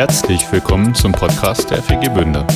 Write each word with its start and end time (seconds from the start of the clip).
Herzlich 0.00 0.50
willkommen 0.50 0.94
zum 0.94 1.12
Podcast 1.12 1.70
der 1.70 1.82
FG 1.82 2.08
Bünde. 2.14 2.46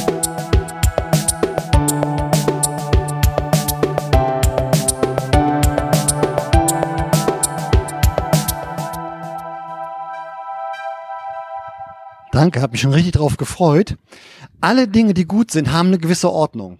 Danke, 12.32 12.62
habe 12.62 12.72
mich 12.72 12.80
schon 12.80 12.94
richtig 12.94 13.12
drauf 13.12 13.36
gefreut. 13.36 13.98
Alle 14.62 14.88
Dinge, 14.88 15.12
die 15.12 15.26
gut 15.26 15.50
sind, 15.50 15.70
haben 15.70 15.88
eine 15.88 15.98
gewisse 15.98 16.32
Ordnung. 16.32 16.78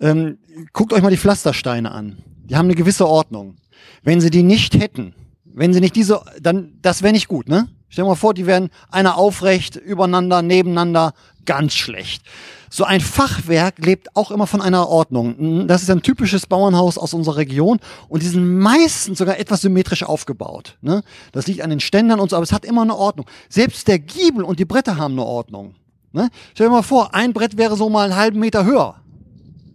Ähm, 0.00 0.38
guckt 0.72 0.92
euch 0.92 1.02
mal 1.02 1.10
die 1.12 1.16
Pflastersteine 1.16 1.92
an. 1.92 2.18
Die 2.46 2.56
haben 2.56 2.66
eine 2.66 2.74
gewisse 2.74 3.06
Ordnung. 3.06 3.54
Wenn 4.02 4.20
sie 4.20 4.30
die 4.30 4.42
nicht 4.42 4.74
hätten, 4.74 5.14
wenn 5.44 5.72
sie 5.72 5.80
nicht 5.80 5.94
diese, 5.94 6.20
dann, 6.40 6.80
das 6.82 7.04
wäre 7.04 7.12
nicht 7.12 7.28
gut, 7.28 7.48
ne? 7.48 7.68
Stell 7.88 8.04
dir 8.04 8.10
mal 8.10 8.16
vor, 8.16 8.34
die 8.34 8.46
wären 8.46 8.70
einer 8.90 9.16
aufrecht, 9.16 9.76
übereinander, 9.76 10.42
nebeneinander, 10.42 11.14
ganz 11.46 11.74
schlecht. 11.74 12.22
So 12.70 12.84
ein 12.84 13.00
Fachwerk 13.00 13.78
lebt 13.78 14.14
auch 14.14 14.30
immer 14.30 14.46
von 14.46 14.60
einer 14.60 14.88
Ordnung. 14.88 15.66
Das 15.66 15.82
ist 15.82 15.90
ein 15.90 16.02
typisches 16.02 16.46
Bauernhaus 16.46 16.98
aus 16.98 17.14
unserer 17.14 17.36
Region 17.36 17.80
und 18.10 18.22
die 18.22 18.26
sind 18.26 18.58
meistens 18.58 19.18
sogar 19.18 19.38
etwas 19.38 19.62
symmetrisch 19.62 20.02
aufgebaut. 20.02 20.76
Ne? 20.82 21.02
Das 21.32 21.46
liegt 21.46 21.62
an 21.62 21.70
den 21.70 21.80
Ständern 21.80 22.20
und 22.20 22.28
so, 22.28 22.36
aber 22.36 22.42
es 22.42 22.52
hat 22.52 22.66
immer 22.66 22.82
eine 22.82 22.94
Ordnung. 22.94 23.26
Selbst 23.48 23.88
der 23.88 23.98
Giebel 23.98 24.44
und 24.44 24.58
die 24.58 24.66
Bretter 24.66 24.98
haben 24.98 25.14
eine 25.14 25.24
Ordnung. 25.24 25.74
Ne? 26.12 26.28
Stell 26.52 26.66
dir 26.66 26.72
mal 26.72 26.82
vor, 26.82 27.14
ein 27.14 27.32
Brett 27.32 27.56
wäre 27.56 27.76
so 27.76 27.88
mal 27.88 28.04
einen 28.04 28.16
halben 28.16 28.38
Meter 28.38 28.66
höher. 28.66 28.96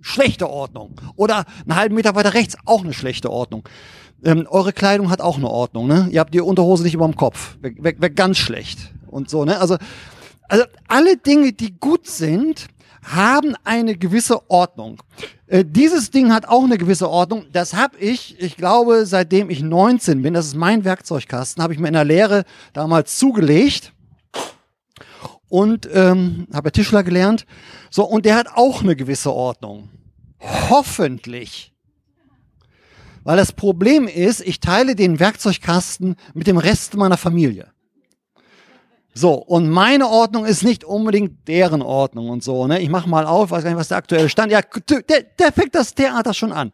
Schlechte 0.02 0.50
Ordnung. 0.50 1.00
Oder 1.16 1.46
einen 1.62 1.76
halben 1.76 1.96
Meter 1.96 2.14
weiter 2.14 2.36
rechts, 2.36 2.58
auch 2.66 2.84
eine 2.84 2.94
schlechte 2.94 3.32
Ordnung. 3.32 3.68
Ähm, 4.24 4.48
eure 4.50 4.74
Kleidung 4.74 5.10
hat 5.10 5.22
auch 5.22 5.38
eine 5.38 5.50
Ordnung, 5.50 5.88
ne? 5.88 6.08
Ihr 6.12 6.20
habt 6.20 6.34
die 6.34 6.42
Unterhose 6.42 6.84
nicht 6.84 6.94
über 6.94 7.06
dem 7.06 7.16
Kopf. 7.16 7.58
Wäre 7.62 8.00
wär, 8.00 8.10
ganz 8.10 8.38
schlecht. 8.38 8.94
Und 9.08 9.30
so, 9.30 9.44
ne? 9.46 9.60
Also, 9.60 9.78
also 10.48 10.64
alle 10.88 11.18
Dinge, 11.18 11.54
die 11.54 11.78
gut 11.78 12.08
sind, 12.08 12.68
haben 13.04 13.56
eine 13.64 13.98
gewisse 13.98 14.50
Ordnung. 14.50 15.02
Äh, 15.48 15.66
dieses 15.68 16.10
Ding 16.10 16.32
hat 16.32 16.48
auch 16.48 16.64
eine 16.64 16.78
gewisse 16.78 17.10
Ordnung. 17.10 17.46
Das 17.52 17.74
habe 17.74 17.98
ich, 17.98 18.40
ich 18.40 18.56
glaube, 18.56 19.06
seitdem 19.06 19.50
ich 19.50 19.62
19 19.62 20.22
bin, 20.22 20.34
das 20.34 20.48
ist 20.48 20.56
mein 20.56 20.86
Werkzeugkasten, 20.86 21.62
habe 21.62 21.74
ich 21.74 21.80
mir 21.80 21.88
in 21.88 21.94
der 21.94 22.06
Lehre 22.06 22.46
damals 22.72 23.18
zugelegt 23.18 23.94
und 25.50 25.88
ähm, 25.94 26.48
habe 26.54 26.72
Tischler 26.72 27.04
gelernt. 27.04 27.46
So, 27.90 28.06
und 28.06 28.26
der 28.26 28.36
hat 28.36 28.48
auch 28.56 28.82
eine 28.82 28.96
gewisse 28.96 29.34
Ordnung. 29.34 29.90
Hoffentlich. 30.40 31.73
Weil 33.24 33.38
das 33.38 33.52
Problem 33.52 34.08
ist, 34.08 34.42
ich 34.42 34.60
teile 34.60 34.96
den 34.96 35.20
Werkzeugkasten 35.20 36.16
mit 36.34 36.48
dem 36.48 36.58
Rest 36.58 36.96
meiner 36.96 37.18
Familie. 37.18 37.72
So, 39.16 39.34
und 39.34 39.70
meine 39.70 40.08
Ordnung 40.08 40.46
ist 40.46 40.64
nicht 40.64 40.84
unbedingt 40.84 41.48
deren 41.48 41.82
Ordnung 41.82 42.30
und 42.30 42.44
so. 42.44 42.66
Ne? 42.66 42.82
Ich 42.82 42.90
mache 42.90 43.08
mal 43.08 43.26
auf, 43.26 43.52
weiß 43.52 43.64
gar 43.64 43.70
nicht, 43.70 43.80
was 43.80 43.90
der 43.90 43.98
aktuelle 43.98 44.28
Stand. 44.28 44.52
Ja, 44.52 44.62
der, 44.62 45.22
der 45.22 45.52
fängt 45.52 45.76
das 45.76 45.94
Theater 45.94 46.34
schon 46.34 46.52
an. 46.52 46.74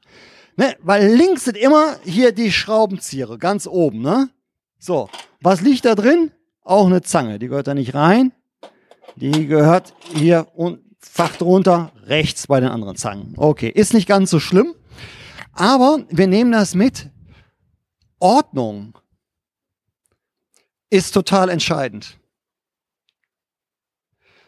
Ne? 0.55 0.75
Weil 0.81 1.13
links 1.13 1.45
sind 1.45 1.57
immer 1.57 1.97
hier 2.03 2.31
die 2.31 2.51
Schraubenzieher, 2.51 3.37
ganz 3.37 3.67
oben. 3.67 4.01
Ne? 4.01 4.29
So, 4.79 5.09
was 5.41 5.61
liegt 5.61 5.83
da 5.83 5.95
drin? 5.95 6.31
Auch 6.63 6.85
eine 6.85 7.01
Zange. 7.01 7.39
Die 7.39 7.47
gehört 7.49 7.67
da 7.67 7.73
nicht 7.73 7.93
rein. 7.93 8.31
Die 9.15 9.47
gehört 9.47 9.93
hier 10.15 10.47
und 10.55 10.79
Fach 11.01 11.37
drunter, 11.37 11.93
rechts 12.07 12.47
bei 12.47 12.59
den 12.59 12.69
anderen 12.69 12.97
Zangen. 12.97 13.33
Okay, 13.37 13.69
ist 13.69 13.93
nicht 13.93 14.07
ganz 14.07 14.29
so 14.29 14.39
schlimm. 14.39 14.75
Aber 15.59 16.05
wir 16.09 16.27
nehmen 16.27 16.53
das 16.53 16.73
mit. 16.73 17.09
Ordnung 18.17 18.97
ist 20.89 21.11
total 21.11 21.49
entscheidend. 21.49 22.17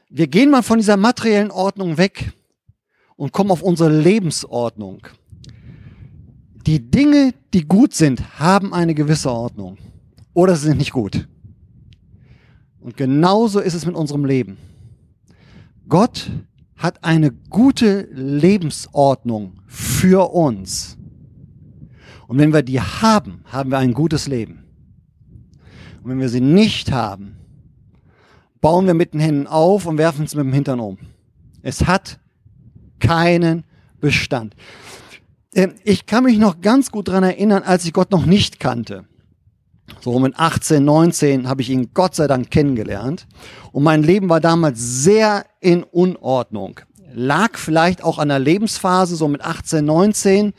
Wir 0.07 0.27
gehen 0.27 0.49
mal 0.49 0.63
von 0.63 0.77
dieser 0.79 0.95
materiellen 0.95 1.51
Ordnung 1.51 1.97
weg 1.97 2.31
und 3.17 3.33
kommen 3.33 3.51
auf 3.51 3.61
unsere 3.61 3.89
Lebensordnung. 3.89 5.05
Die 6.65 6.79
Dinge, 6.89 7.33
die 7.53 7.67
gut 7.67 7.93
sind, 7.93 8.39
haben 8.39 8.73
eine 8.73 8.93
gewisse 8.93 9.31
Ordnung. 9.31 9.77
Oder 10.33 10.55
sie 10.55 10.67
sind 10.67 10.77
nicht 10.77 10.93
gut. 10.93 11.27
Und 12.79 12.95
genauso 12.95 13.59
ist 13.59 13.73
es 13.73 13.85
mit 13.85 13.95
unserem 13.95 14.23
Leben. 14.23 14.57
Gott 15.89 16.31
hat 16.77 17.03
eine 17.03 17.31
gute 17.31 18.03
Lebensordnung 18.13 19.61
für 19.67 20.31
uns. 20.31 20.97
Und 22.31 22.37
wenn 22.37 22.53
wir 22.53 22.61
die 22.61 22.79
haben, 22.79 23.43
haben 23.51 23.71
wir 23.71 23.77
ein 23.77 23.93
gutes 23.93 24.25
Leben. 24.25 24.63
Und 26.01 26.11
wenn 26.11 26.19
wir 26.21 26.29
sie 26.29 26.39
nicht 26.39 26.89
haben, 26.89 27.35
bauen 28.61 28.87
wir 28.87 28.93
mit 28.93 29.13
den 29.13 29.19
Händen 29.19 29.47
auf 29.47 29.85
und 29.85 29.97
werfen 29.97 30.23
es 30.23 30.33
mit 30.33 30.45
dem 30.45 30.53
Hintern 30.53 30.79
um. 30.79 30.97
Es 31.61 31.87
hat 31.87 32.21
keinen 33.01 33.65
Bestand. 33.99 34.55
Ähm, 35.53 35.73
ich 35.83 36.05
kann 36.05 36.23
mich 36.23 36.37
noch 36.37 36.61
ganz 36.61 36.89
gut 36.89 37.09
daran 37.09 37.25
erinnern, 37.25 37.63
als 37.63 37.83
ich 37.83 37.91
Gott 37.91 38.11
noch 38.11 38.25
nicht 38.25 38.61
kannte. 38.61 39.03
So 39.99 40.17
mit 40.17 40.39
18, 40.39 40.85
19 40.85 41.49
habe 41.49 41.61
ich 41.61 41.69
ihn 41.69 41.89
Gott 41.93 42.15
sei 42.15 42.27
Dank 42.27 42.49
kennengelernt. 42.49 43.27
Und 43.73 43.83
mein 43.83 44.03
Leben 44.03 44.29
war 44.29 44.39
damals 44.39 44.79
sehr 44.79 45.43
in 45.59 45.83
Unordnung. 45.83 46.79
Lag 47.13 47.57
vielleicht 47.57 48.01
auch 48.01 48.19
an 48.19 48.29
der 48.29 48.39
Lebensphase, 48.39 49.17
so 49.17 49.27
mit 49.27 49.41
18, 49.41 49.83
19 49.83 50.53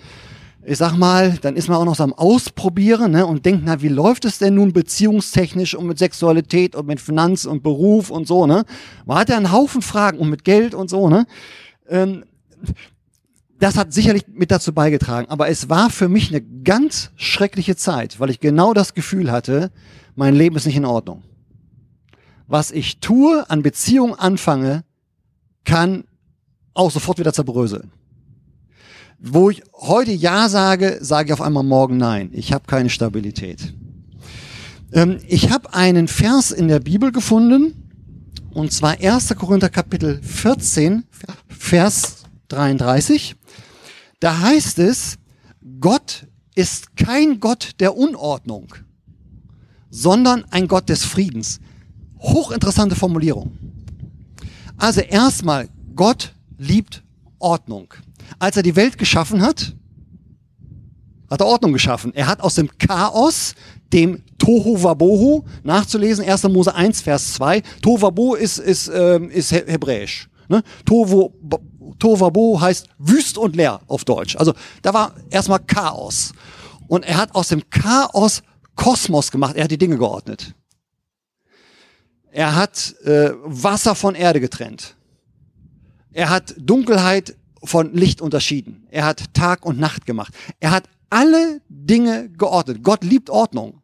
ich 0.64 0.78
sag 0.78 0.96
mal, 0.96 1.38
dann 1.42 1.56
ist 1.56 1.68
man 1.68 1.78
auch 1.78 1.84
noch 1.84 1.96
so 1.96 2.04
am 2.04 2.12
Ausprobieren 2.12 3.12
ne, 3.12 3.26
und 3.26 3.44
denkt, 3.44 3.62
na, 3.64 3.82
wie 3.82 3.88
läuft 3.88 4.24
es 4.24 4.38
denn 4.38 4.54
nun 4.54 4.72
beziehungstechnisch 4.72 5.74
und 5.74 5.86
mit 5.86 5.98
Sexualität 5.98 6.76
und 6.76 6.86
mit 6.86 7.00
Finanz 7.00 7.44
und 7.44 7.62
Beruf 7.62 8.10
und 8.10 8.28
so, 8.28 8.46
ne? 8.46 8.64
Man 9.04 9.18
hat 9.18 9.28
ja 9.28 9.36
einen 9.36 9.50
Haufen 9.50 9.82
Fragen 9.82 10.18
und 10.18 10.30
mit 10.30 10.44
Geld 10.44 10.74
und 10.74 10.88
so, 10.88 11.08
ne? 11.08 11.26
Ähm, 11.88 12.24
das 13.58 13.76
hat 13.76 13.92
sicherlich 13.92 14.24
mit 14.28 14.50
dazu 14.50 14.72
beigetragen, 14.72 15.28
aber 15.28 15.48
es 15.48 15.68
war 15.68 15.90
für 15.90 16.08
mich 16.08 16.30
eine 16.30 16.42
ganz 16.42 17.10
schreckliche 17.16 17.76
Zeit, 17.76 18.20
weil 18.20 18.30
ich 18.30 18.40
genau 18.40 18.72
das 18.72 18.94
Gefühl 18.94 19.32
hatte, 19.32 19.70
mein 20.14 20.34
Leben 20.34 20.56
ist 20.56 20.66
nicht 20.66 20.76
in 20.76 20.84
Ordnung. 20.84 21.22
Was 22.46 22.70
ich 22.70 23.00
tue, 23.00 23.48
an 23.50 23.62
Beziehungen 23.62 24.14
anfange, 24.14 24.84
kann 25.64 26.04
auch 26.74 26.90
sofort 26.90 27.18
wieder 27.18 27.32
zerbröseln. 27.32 27.90
Wo 29.24 29.50
ich 29.50 29.62
heute 29.72 30.10
Ja 30.10 30.48
sage, 30.48 30.98
sage 31.00 31.28
ich 31.28 31.32
auf 31.32 31.40
einmal 31.40 31.62
morgen 31.62 31.96
Nein. 31.96 32.30
Ich 32.32 32.52
habe 32.52 32.64
keine 32.66 32.90
Stabilität. 32.90 33.72
Ähm, 34.92 35.20
ich 35.28 35.52
habe 35.52 35.72
einen 35.72 36.08
Vers 36.08 36.50
in 36.50 36.66
der 36.66 36.80
Bibel 36.80 37.12
gefunden, 37.12 37.88
und 38.52 38.72
zwar 38.72 38.98
1. 39.00 39.36
Korinther 39.36 39.68
Kapitel 39.68 40.20
14, 40.20 41.04
Vers 41.46 42.24
33. 42.48 43.36
Da 44.18 44.40
heißt 44.40 44.80
es, 44.80 45.18
Gott 45.78 46.26
ist 46.56 46.96
kein 46.96 47.38
Gott 47.38 47.76
der 47.78 47.96
Unordnung, 47.96 48.74
sondern 49.88 50.44
ein 50.50 50.66
Gott 50.66 50.88
des 50.88 51.04
Friedens. 51.04 51.60
Hochinteressante 52.18 52.96
Formulierung. 52.96 53.56
Also 54.78 55.00
erstmal, 55.00 55.68
Gott 55.94 56.34
liebt 56.58 57.04
Ordnung 57.38 57.94
als 58.38 58.56
er 58.56 58.62
die 58.62 58.76
Welt 58.76 58.98
geschaffen 58.98 59.42
hat, 59.42 59.74
hat 61.30 61.40
er 61.40 61.46
Ordnung 61.46 61.72
geschaffen. 61.72 62.14
Er 62.14 62.26
hat 62.26 62.40
aus 62.40 62.56
dem 62.56 62.68
Chaos, 62.78 63.54
dem 63.92 64.22
Tohu 64.38 64.82
Wabohu, 64.82 65.44
nachzulesen, 65.62 66.24
1. 66.24 66.42
Mose 66.44 66.74
1, 66.74 67.00
Vers 67.00 67.34
2. 67.34 67.62
Tohu 67.80 68.02
Wabohu 68.02 68.34
ist, 68.34 68.58
ist, 68.58 68.90
ähm, 68.94 69.30
ist 69.30 69.50
hebräisch. 69.50 70.28
Ne? 70.48 70.62
Tohu, 70.84 71.32
Wabohu 71.40 72.60
heißt 72.60 72.86
wüst 72.98 73.38
und 73.38 73.56
leer 73.56 73.80
auf 73.86 74.04
Deutsch. 74.04 74.36
Also 74.36 74.52
da 74.82 74.92
war 74.92 75.14
erstmal 75.30 75.60
Chaos. 75.60 76.32
Und 76.86 77.04
er 77.06 77.16
hat 77.16 77.34
aus 77.34 77.48
dem 77.48 77.62
Chaos 77.70 78.42
Kosmos 78.74 79.30
gemacht. 79.30 79.56
Er 79.56 79.64
hat 79.64 79.70
die 79.70 79.78
Dinge 79.78 79.96
geordnet. 79.96 80.54
Er 82.30 82.54
hat 82.54 82.94
äh, 83.04 83.30
Wasser 83.44 83.94
von 83.94 84.14
Erde 84.14 84.40
getrennt. 84.40 84.96
Er 86.12 86.28
hat 86.28 86.54
Dunkelheit 86.58 87.36
von 87.64 87.94
Licht 87.94 88.20
unterschieden. 88.20 88.86
Er 88.90 89.04
hat 89.04 89.34
Tag 89.34 89.64
und 89.64 89.78
Nacht 89.78 90.06
gemacht. 90.06 90.34
Er 90.60 90.70
hat 90.70 90.84
alle 91.10 91.60
Dinge 91.68 92.30
geordnet. 92.30 92.82
Gott 92.82 93.04
liebt 93.04 93.30
Ordnung. 93.30 93.82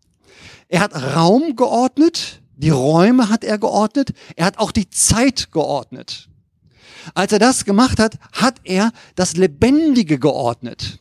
Er 0.69 0.81
hat 0.81 0.95
Raum 0.95 1.57
geordnet, 1.57 2.43
die 2.57 2.71
Räume 2.71 3.29
hat 3.29 3.45
er 3.45 3.59
geordnet, 3.59 4.13
er 4.37 4.47
hat 4.47 4.59
auch 4.59 4.73
die 4.73 4.91
Zeit 4.91 5.51
geordnet. 5.53 6.29
Als 7.15 7.33
er 7.33 7.39
das 7.39 7.65
gemacht 7.65 7.99
hat, 7.99 8.19
hat 8.33 8.57
er 8.65 8.93
das 9.15 9.37
Lebendige 9.37 10.19
geordnet. 10.19 11.01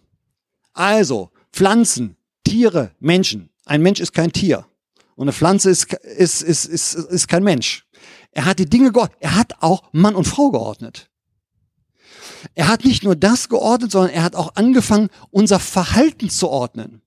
Also 0.73 1.31
Pflanzen, 1.51 2.15
Tiere, 2.43 2.91
Menschen. 2.99 3.49
Ein 3.65 3.81
Mensch 3.81 3.99
ist 3.99 4.13
kein 4.13 4.31
Tier 4.31 4.65
und 5.15 5.23
eine 5.23 5.33
Pflanze 5.33 5.69
ist, 5.69 5.91
ist, 5.93 6.43
ist, 6.43 6.65
ist, 6.65 6.93
ist 6.93 7.27
kein 7.27 7.43
Mensch. 7.43 7.85
Er 8.31 8.45
hat 8.45 8.59
die 8.59 8.69
Dinge 8.69 8.91
geordnet. 8.91 9.17
Er 9.19 9.35
hat 9.35 9.53
auch 9.61 9.83
Mann 9.91 10.15
und 10.15 10.25
Frau 10.25 10.51
geordnet. 10.51 11.09
Er 12.55 12.67
hat 12.67 12.85
nicht 12.85 13.03
nur 13.03 13.15
das 13.15 13.49
geordnet, 13.49 13.91
sondern 13.91 14.11
er 14.11 14.23
hat 14.23 14.35
auch 14.35 14.55
angefangen, 14.55 15.09
unser 15.31 15.59
Verhalten 15.59 16.29
zu 16.29 16.49
ordnen. 16.49 17.01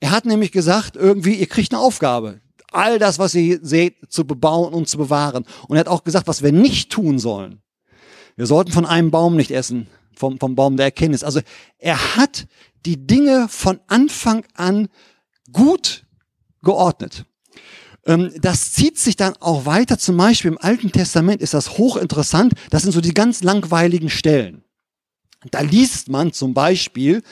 Er 0.00 0.10
hat 0.10 0.26
nämlich 0.26 0.52
gesagt, 0.52 0.96
irgendwie, 0.96 1.34
ihr 1.34 1.46
kriegt 1.46 1.72
eine 1.72 1.80
Aufgabe. 1.80 2.40
all 2.72 2.98
das, 2.98 3.18
was 3.18 3.34
ihr 3.34 3.60
seht, 3.62 3.96
zu 4.10 4.26
bebauen 4.26 4.74
und 4.74 4.88
zu 4.88 4.98
bewahren. 4.98 5.44
Und 5.68 5.76
er 5.76 5.80
hat 5.80 5.88
auch 5.88 6.04
gesagt, 6.04 6.26
was 6.26 6.42
wir 6.42 6.52
nicht 6.52 6.90
tun 6.90 7.18
sollen. 7.18 7.62
Wir 8.36 8.46
sollten 8.46 8.72
von 8.72 8.84
einem 8.84 9.10
Baum 9.10 9.36
nicht 9.36 9.50
essen, 9.50 9.86
vom, 10.14 10.38
vom 10.38 10.54
Baum 10.54 10.76
der 10.76 10.86
Erkenntnis. 10.86 11.24
Also 11.24 11.40
er 11.78 12.16
hat 12.16 12.46
die 12.84 13.06
Dinge 13.06 13.48
von 13.48 13.80
Anfang 13.86 14.44
an 14.54 14.88
gut 15.52 16.04
geordnet. 16.62 17.24
Ähm, 18.04 18.32
das 18.40 18.72
zieht 18.72 18.98
sich 18.98 19.16
dann 19.16 19.34
auch 19.40 19.64
weiter. 19.64 19.98
Zum 19.98 20.16
Beispiel 20.18 20.50
im 20.50 20.58
Alten 20.58 20.92
Testament 20.92 21.40
ist 21.40 21.54
das 21.54 21.78
hochinteressant. 21.78 22.52
Das 22.70 22.82
sind 22.82 22.92
so 22.92 23.00
die 23.00 23.14
ganz 23.14 23.42
langweiligen 23.42 24.10
Stellen. 24.10 24.65
Da 25.50 25.60
liest 25.60 26.08
man 26.08 26.32
zum 26.32 26.54
Beispiel, 26.54 27.22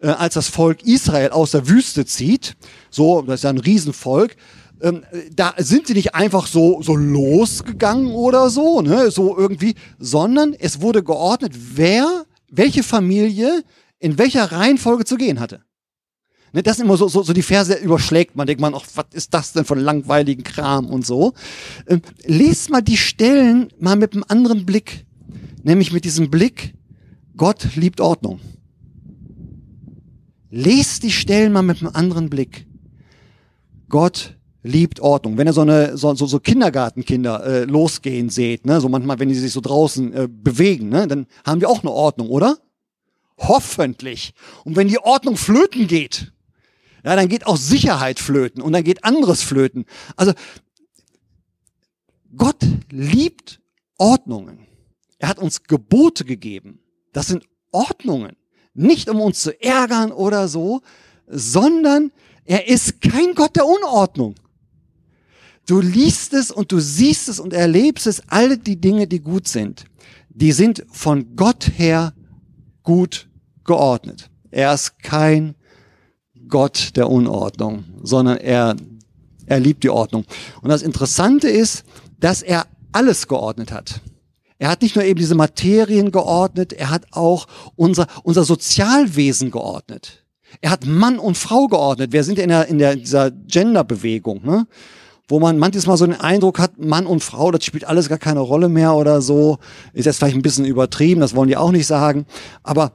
äh, 0.00 0.08
als 0.08 0.34
das 0.34 0.48
Volk 0.48 0.82
Israel 0.84 1.30
aus 1.30 1.52
der 1.52 1.68
Wüste 1.68 2.04
zieht, 2.06 2.56
so, 2.90 3.22
das 3.22 3.36
ist 3.36 3.44
ja 3.44 3.50
ein 3.50 3.58
Riesenvolk, 3.58 4.36
ähm, 4.82 5.04
da 5.34 5.54
sind 5.58 5.86
sie 5.86 5.94
nicht 5.94 6.14
einfach 6.14 6.46
so, 6.46 6.82
so 6.82 6.96
losgegangen 6.96 8.12
oder 8.12 8.50
so, 8.50 8.82
ne, 8.82 9.10
so 9.10 9.36
irgendwie, 9.36 9.74
sondern 9.98 10.54
es 10.58 10.80
wurde 10.80 11.02
geordnet, 11.02 11.54
wer, 11.74 12.24
welche 12.50 12.82
Familie 12.82 13.62
in 14.00 14.18
welcher 14.18 14.50
Reihenfolge 14.50 15.04
zu 15.04 15.16
gehen 15.16 15.38
hatte. 15.38 15.62
Ne, 16.52 16.62
das 16.62 16.76
sind 16.76 16.86
immer 16.86 16.96
so, 16.96 17.08
so, 17.08 17.22
so 17.22 17.32
die 17.32 17.42
Verse 17.42 17.72
überschlägt 17.74 18.36
man, 18.36 18.46
denkt 18.46 18.60
man, 18.60 18.74
ach, 18.74 18.84
was 18.94 19.06
ist 19.12 19.32
das 19.32 19.52
denn 19.52 19.64
für 19.64 19.74
langweiligen 19.74 20.42
Kram 20.42 20.86
und 20.86 21.06
so. 21.06 21.32
Ähm, 21.86 22.02
lest 22.24 22.70
mal 22.70 22.82
die 22.82 22.96
Stellen 22.96 23.72
mal 23.78 23.96
mit 23.96 24.12
einem 24.12 24.24
anderen 24.26 24.66
Blick, 24.66 25.06
nämlich 25.62 25.92
mit 25.92 26.04
diesem 26.04 26.30
Blick, 26.30 26.74
Gott 27.42 27.74
liebt 27.74 28.00
Ordnung. 28.00 28.38
Lest 30.48 31.02
die 31.02 31.10
Stellen 31.10 31.52
mal 31.52 31.62
mit 31.62 31.80
einem 31.80 31.90
anderen 31.92 32.30
Blick. 32.30 32.68
Gott 33.88 34.38
liebt 34.62 35.00
Ordnung. 35.00 35.36
Wenn 35.36 35.48
ihr 35.48 35.52
so 35.52 35.62
eine 35.62 35.96
so, 35.96 36.14
so, 36.14 36.26
so 36.26 36.38
Kindergartenkinder 36.38 37.44
äh, 37.44 37.64
losgehen 37.64 38.30
seht, 38.30 38.64
ne, 38.64 38.80
so 38.80 38.88
manchmal, 38.88 39.18
wenn 39.18 39.28
die 39.28 39.34
sich 39.34 39.50
so 39.50 39.60
draußen 39.60 40.12
äh, 40.12 40.28
bewegen, 40.30 40.88
ne, 40.88 41.08
dann 41.08 41.26
haben 41.44 41.60
wir 41.60 41.68
auch 41.68 41.80
eine 41.80 41.90
Ordnung, 41.90 42.28
oder? 42.28 42.58
Hoffentlich. 43.38 44.34
Und 44.64 44.76
wenn 44.76 44.86
die 44.86 45.00
Ordnung 45.00 45.36
flöten 45.36 45.88
geht, 45.88 46.32
ja, 47.04 47.16
dann 47.16 47.28
geht 47.28 47.48
auch 47.48 47.56
Sicherheit 47.56 48.20
flöten 48.20 48.62
und 48.62 48.72
dann 48.72 48.84
geht 48.84 49.02
anderes 49.02 49.42
flöten. 49.42 49.86
Also 50.14 50.32
Gott 52.36 52.64
liebt 52.88 53.60
Ordnungen. 53.98 54.60
Er 55.18 55.26
hat 55.26 55.40
uns 55.40 55.64
Gebote 55.64 56.24
gegeben. 56.24 56.78
Das 57.12 57.28
sind 57.28 57.44
Ordnungen. 57.70 58.36
Nicht 58.74 59.08
um 59.08 59.20
uns 59.20 59.42
zu 59.42 59.60
ärgern 59.62 60.12
oder 60.12 60.48
so, 60.48 60.80
sondern 61.26 62.10
er 62.44 62.68
ist 62.68 63.00
kein 63.00 63.34
Gott 63.34 63.56
der 63.56 63.66
Unordnung. 63.66 64.34
Du 65.66 65.80
liest 65.80 66.32
es 66.32 66.50
und 66.50 66.72
du 66.72 66.80
siehst 66.80 67.28
es 67.28 67.38
und 67.38 67.52
erlebst 67.52 68.06
es, 68.06 68.22
alle 68.28 68.58
die 68.58 68.80
Dinge, 68.80 69.06
die 69.06 69.20
gut 69.20 69.46
sind, 69.46 69.84
die 70.28 70.52
sind 70.52 70.84
von 70.90 71.36
Gott 71.36 71.70
her 71.76 72.14
gut 72.82 73.28
geordnet. 73.64 74.28
Er 74.50 74.74
ist 74.74 74.98
kein 75.02 75.54
Gott 76.48 76.96
der 76.96 77.08
Unordnung, 77.08 77.84
sondern 78.02 78.38
er, 78.38 78.76
er 79.46 79.60
liebt 79.60 79.84
die 79.84 79.90
Ordnung. 79.90 80.24
Und 80.60 80.70
das 80.70 80.82
Interessante 80.82 81.48
ist, 81.48 81.84
dass 82.18 82.42
er 82.42 82.66
alles 82.90 83.28
geordnet 83.28 83.72
hat. 83.72 84.00
Er 84.62 84.68
hat 84.68 84.80
nicht 84.80 84.94
nur 84.94 85.04
eben 85.04 85.18
diese 85.18 85.34
Materien 85.34 86.12
geordnet, 86.12 86.72
er 86.72 86.90
hat 86.90 87.06
auch 87.10 87.48
unser, 87.74 88.06
unser 88.22 88.44
Sozialwesen 88.44 89.50
geordnet. 89.50 90.24
Er 90.60 90.70
hat 90.70 90.86
Mann 90.86 91.18
und 91.18 91.36
Frau 91.36 91.66
geordnet. 91.66 92.12
Wir 92.12 92.22
sind 92.22 92.38
in, 92.38 92.48
der, 92.48 92.68
in 92.68 92.78
der, 92.78 92.94
dieser 92.94 93.32
Gender-Bewegung, 93.32 94.46
ne? 94.46 94.68
wo 95.26 95.40
man 95.40 95.58
manches 95.58 95.88
Mal 95.88 95.96
so 95.96 96.06
den 96.06 96.20
Eindruck 96.20 96.60
hat, 96.60 96.78
Mann 96.78 97.06
und 97.06 97.24
Frau, 97.24 97.50
das 97.50 97.64
spielt 97.64 97.82
alles 97.82 98.08
gar 98.08 98.18
keine 98.18 98.38
Rolle 98.38 98.68
mehr 98.68 98.94
oder 98.94 99.20
so. 99.20 99.58
Ist 99.94 100.04
jetzt 100.04 100.18
vielleicht 100.18 100.36
ein 100.36 100.42
bisschen 100.42 100.64
übertrieben, 100.64 101.22
das 101.22 101.34
wollen 101.34 101.48
die 101.48 101.56
auch 101.56 101.72
nicht 101.72 101.88
sagen. 101.88 102.24
Aber 102.62 102.92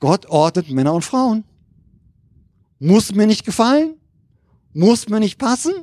Gott 0.00 0.26
ordnet 0.26 0.68
Männer 0.68 0.94
und 0.94 1.04
Frauen. 1.04 1.44
Muss 2.80 3.14
mir 3.14 3.28
nicht 3.28 3.44
gefallen? 3.44 3.94
Muss 4.72 5.08
mir 5.08 5.20
nicht 5.20 5.38
passen? 5.38 5.74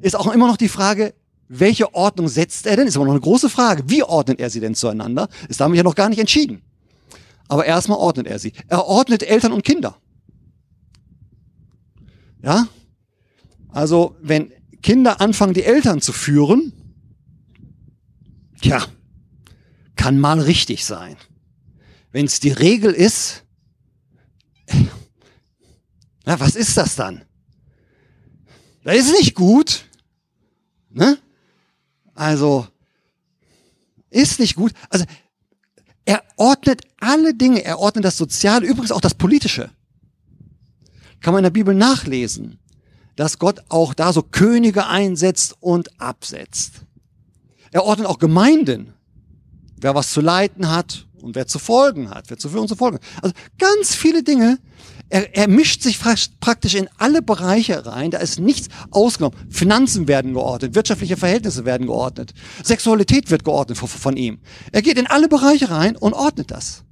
Ist 0.00 0.16
auch 0.16 0.32
immer 0.32 0.46
noch 0.46 0.56
die 0.56 0.70
Frage, 0.70 1.12
welche 1.48 1.94
Ordnung 1.94 2.28
setzt 2.28 2.66
er 2.66 2.76
denn? 2.76 2.88
Ist 2.88 2.96
aber 2.96 3.04
noch 3.04 3.12
eine 3.12 3.20
große 3.20 3.48
Frage. 3.48 3.84
Wie 3.86 4.02
ordnet 4.02 4.40
er 4.40 4.50
sie 4.50 4.60
denn 4.60 4.74
zueinander? 4.74 5.28
Ist 5.48 5.60
damit 5.60 5.76
ja 5.76 5.82
noch 5.82 5.94
gar 5.94 6.08
nicht 6.08 6.18
entschieden. 6.18 6.62
Aber 7.48 7.64
erstmal 7.64 7.98
ordnet 7.98 8.26
er 8.26 8.38
sie. 8.38 8.52
Er 8.68 8.86
ordnet 8.86 9.22
Eltern 9.22 9.52
und 9.52 9.62
Kinder. 9.62 9.96
Ja? 12.42 12.68
Also, 13.68 14.16
wenn 14.20 14.52
Kinder 14.82 15.20
anfangen, 15.20 15.54
die 15.54 15.62
Eltern 15.62 16.00
zu 16.00 16.12
führen, 16.12 16.72
tja, 18.60 18.84
kann 19.94 20.18
mal 20.18 20.40
richtig 20.40 20.84
sein. 20.84 21.16
Wenn 22.10 22.26
es 22.26 22.40
die 22.40 22.52
Regel 22.52 22.92
ist, 22.92 23.44
na, 26.24 26.40
was 26.40 26.56
ist 26.56 26.76
das 26.76 26.96
dann? 26.96 27.24
Das 28.82 28.96
ist 28.96 29.12
nicht 29.12 29.34
gut. 29.34 29.84
Ne? 30.90 31.18
Also, 32.16 32.66
ist 34.10 34.40
nicht 34.40 34.56
gut. 34.56 34.72
Also, 34.90 35.04
er 36.04 36.22
ordnet 36.36 36.82
alle 36.98 37.34
Dinge. 37.34 37.64
Er 37.64 37.78
ordnet 37.78 38.04
das 38.04 38.16
Soziale, 38.16 38.66
übrigens 38.66 38.92
auch 38.92 39.00
das 39.00 39.14
Politische. 39.14 39.70
Kann 41.20 41.32
man 41.32 41.40
in 41.40 41.44
der 41.44 41.50
Bibel 41.50 41.74
nachlesen, 41.74 42.58
dass 43.14 43.38
Gott 43.38 43.60
auch 43.68 43.94
da 43.94 44.12
so 44.12 44.22
Könige 44.22 44.86
einsetzt 44.86 45.56
und 45.60 46.00
absetzt. 46.00 46.82
Er 47.70 47.84
ordnet 47.84 48.08
auch 48.08 48.18
Gemeinden. 48.18 48.92
Wer 49.78 49.94
was 49.94 50.10
zu 50.10 50.20
leiten 50.20 50.70
hat, 50.70 51.06
und 51.26 51.34
wer 51.34 51.46
zu 51.46 51.58
folgen 51.58 52.10
hat, 52.10 52.30
wer 52.30 52.38
zu 52.38 52.48
führen 52.48 52.62
und 52.62 52.68
zu 52.68 52.76
folgen. 52.76 52.98
Also 53.20 53.34
ganz 53.58 53.94
viele 53.94 54.22
Dinge. 54.22 54.58
Er, 55.08 55.36
er 55.36 55.48
mischt 55.48 55.82
sich 55.82 56.00
praktisch 56.40 56.74
in 56.74 56.88
alle 56.98 57.22
Bereiche 57.22 57.86
rein. 57.86 58.10
Da 58.10 58.18
ist 58.18 58.40
nichts 58.40 58.68
ausgenommen. 58.90 59.36
Finanzen 59.48 60.08
werden 60.08 60.34
geordnet, 60.34 60.74
wirtschaftliche 60.74 61.16
Verhältnisse 61.16 61.64
werden 61.64 61.86
geordnet, 61.86 62.34
Sexualität 62.62 63.30
wird 63.30 63.44
geordnet 63.44 63.78
von, 63.78 63.88
von 63.88 64.16
ihm. 64.16 64.40
Er 64.72 64.82
geht 64.82 64.98
in 64.98 65.06
alle 65.06 65.28
Bereiche 65.28 65.70
rein 65.70 65.96
und 65.96 66.12
ordnet 66.12 66.50
das. 66.50 66.82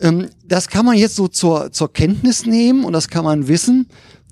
Ähm, 0.00 0.28
das 0.44 0.68
kann 0.68 0.86
man 0.86 0.96
jetzt 0.96 1.16
so 1.16 1.28
zur, 1.28 1.72
zur 1.72 1.92
Kenntnis 1.92 2.46
nehmen 2.46 2.84
und 2.84 2.92
das 2.92 3.08
kann 3.08 3.24
man 3.24 3.46
wissen. 3.48 3.88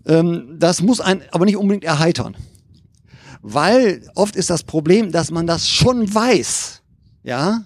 Ähm, 0.06 0.56
das 0.58 0.82
muss 0.82 1.00
einen 1.00 1.22
aber 1.30 1.44
nicht 1.44 1.56
unbedingt 1.56 1.84
erheitern 1.84 2.36
weil 3.42 4.02
oft 4.14 4.36
ist 4.36 4.50
das 4.50 4.62
Problem, 4.62 5.12
dass 5.12 5.30
man 5.30 5.46
das 5.46 5.68
schon 5.68 6.12
weiß. 6.12 6.82
Ja, 7.22 7.64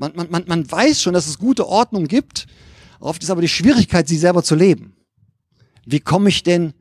man, 0.00 0.12
man, 0.16 0.30
man, 0.30 0.44
man 0.46 0.70
weiß 0.70 1.02
schon, 1.02 1.14
dass 1.14 1.26
es 1.26 1.38
gute 1.38 1.68
Ordnung 1.68 2.06
gibt. 2.06 2.46
Oft 2.98 3.22
ist 3.22 3.30
aber 3.30 3.42
die 3.42 3.48
Schwierigkeit, 3.48 4.08
sie 4.08 4.16
selber 4.16 4.42
zu 4.42 4.54
leben. 4.54 4.94
Wie 5.86 6.00
komme 6.00 6.28
ich 6.28 6.42
denn, 6.42 6.72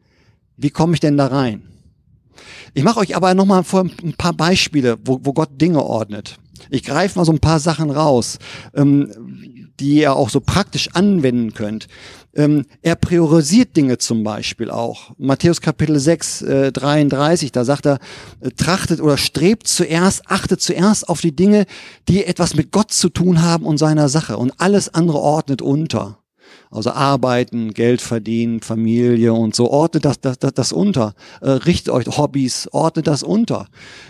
wie 0.58 0.70
komme 0.70 0.94
ich 0.94 1.00
denn 1.00 1.18
da 1.18 1.28
rein? 1.28 1.64
Ich 2.74 2.84
mache 2.84 3.00
euch 3.00 3.16
aber 3.16 3.34
nochmal 3.34 3.64
vor 3.64 3.82
ein 3.82 4.14
paar 4.18 4.34
Beispiele, 4.34 4.98
wo, 5.04 5.20
wo 5.24 5.34
Gott 5.34 5.50
Dinge 5.62 5.84
ordnet. 5.84 6.38
Ich 6.70 6.84
greife 6.84 7.20
mal 7.20 7.26
so 7.26 7.32
ein 7.32 7.40
paar 7.40 7.60
Sachen 7.60 7.90
raus, 7.90 8.40
ähm, 8.74 9.70
die 9.80 9.96
ihr 9.96 10.16
auch 10.16 10.30
so 10.30 10.40
praktisch 10.40 10.90
anwenden 10.94 11.54
könnt. 11.54 11.88
Ähm, 12.36 12.66
er 12.82 12.96
priorisiert 12.96 13.76
Dinge 13.76 13.98
zum 13.98 14.24
Beispiel 14.24 14.70
auch. 14.70 15.12
Matthäus 15.18 15.62
Kapitel 15.62 16.00
6, 16.00 16.42
äh, 16.44 16.72
33, 16.72 17.52
da 17.52 17.66
sagt 17.66 17.88
er, 17.88 18.00
äh, 18.40 18.52
trachtet 18.52 19.02
oder 19.02 19.18
strebt 19.18 19.68
zuerst, 19.68 20.30
achtet 20.30 20.62
zuerst 20.62 21.10
auf 21.10 21.22
die 21.22 21.36
Dinge, 21.36 21.66
die 22.08 22.24
etwas 22.26 22.56
mit 22.56 22.72
Gott 22.72 22.92
zu 22.92 23.10
tun 23.10 23.42
haben 23.42 23.66
und 23.66 23.78
seiner 23.78 24.10
Sache 24.10 24.38
und 24.38 24.54
alles 24.58 24.94
andere 24.94 25.18
ordnet 25.18 25.62
unter. 25.62 26.20
Also 26.72 26.92
arbeiten, 26.92 27.74
Geld 27.74 28.00
verdienen, 28.00 28.62
Familie 28.62 29.34
und 29.34 29.56
so, 29.56 29.72
ordnet 29.72 30.06
das, 30.06 30.22
das, 30.22 30.38
das, 30.38 30.54
das 30.54 30.72
unter. 30.72 31.16
Äh, 31.42 31.50
richtet 31.50 31.92
euch 31.92 32.06
Hobbys, 32.16 32.68
ordnet 32.72 33.08
das 33.08 33.24
unter. 33.24 33.68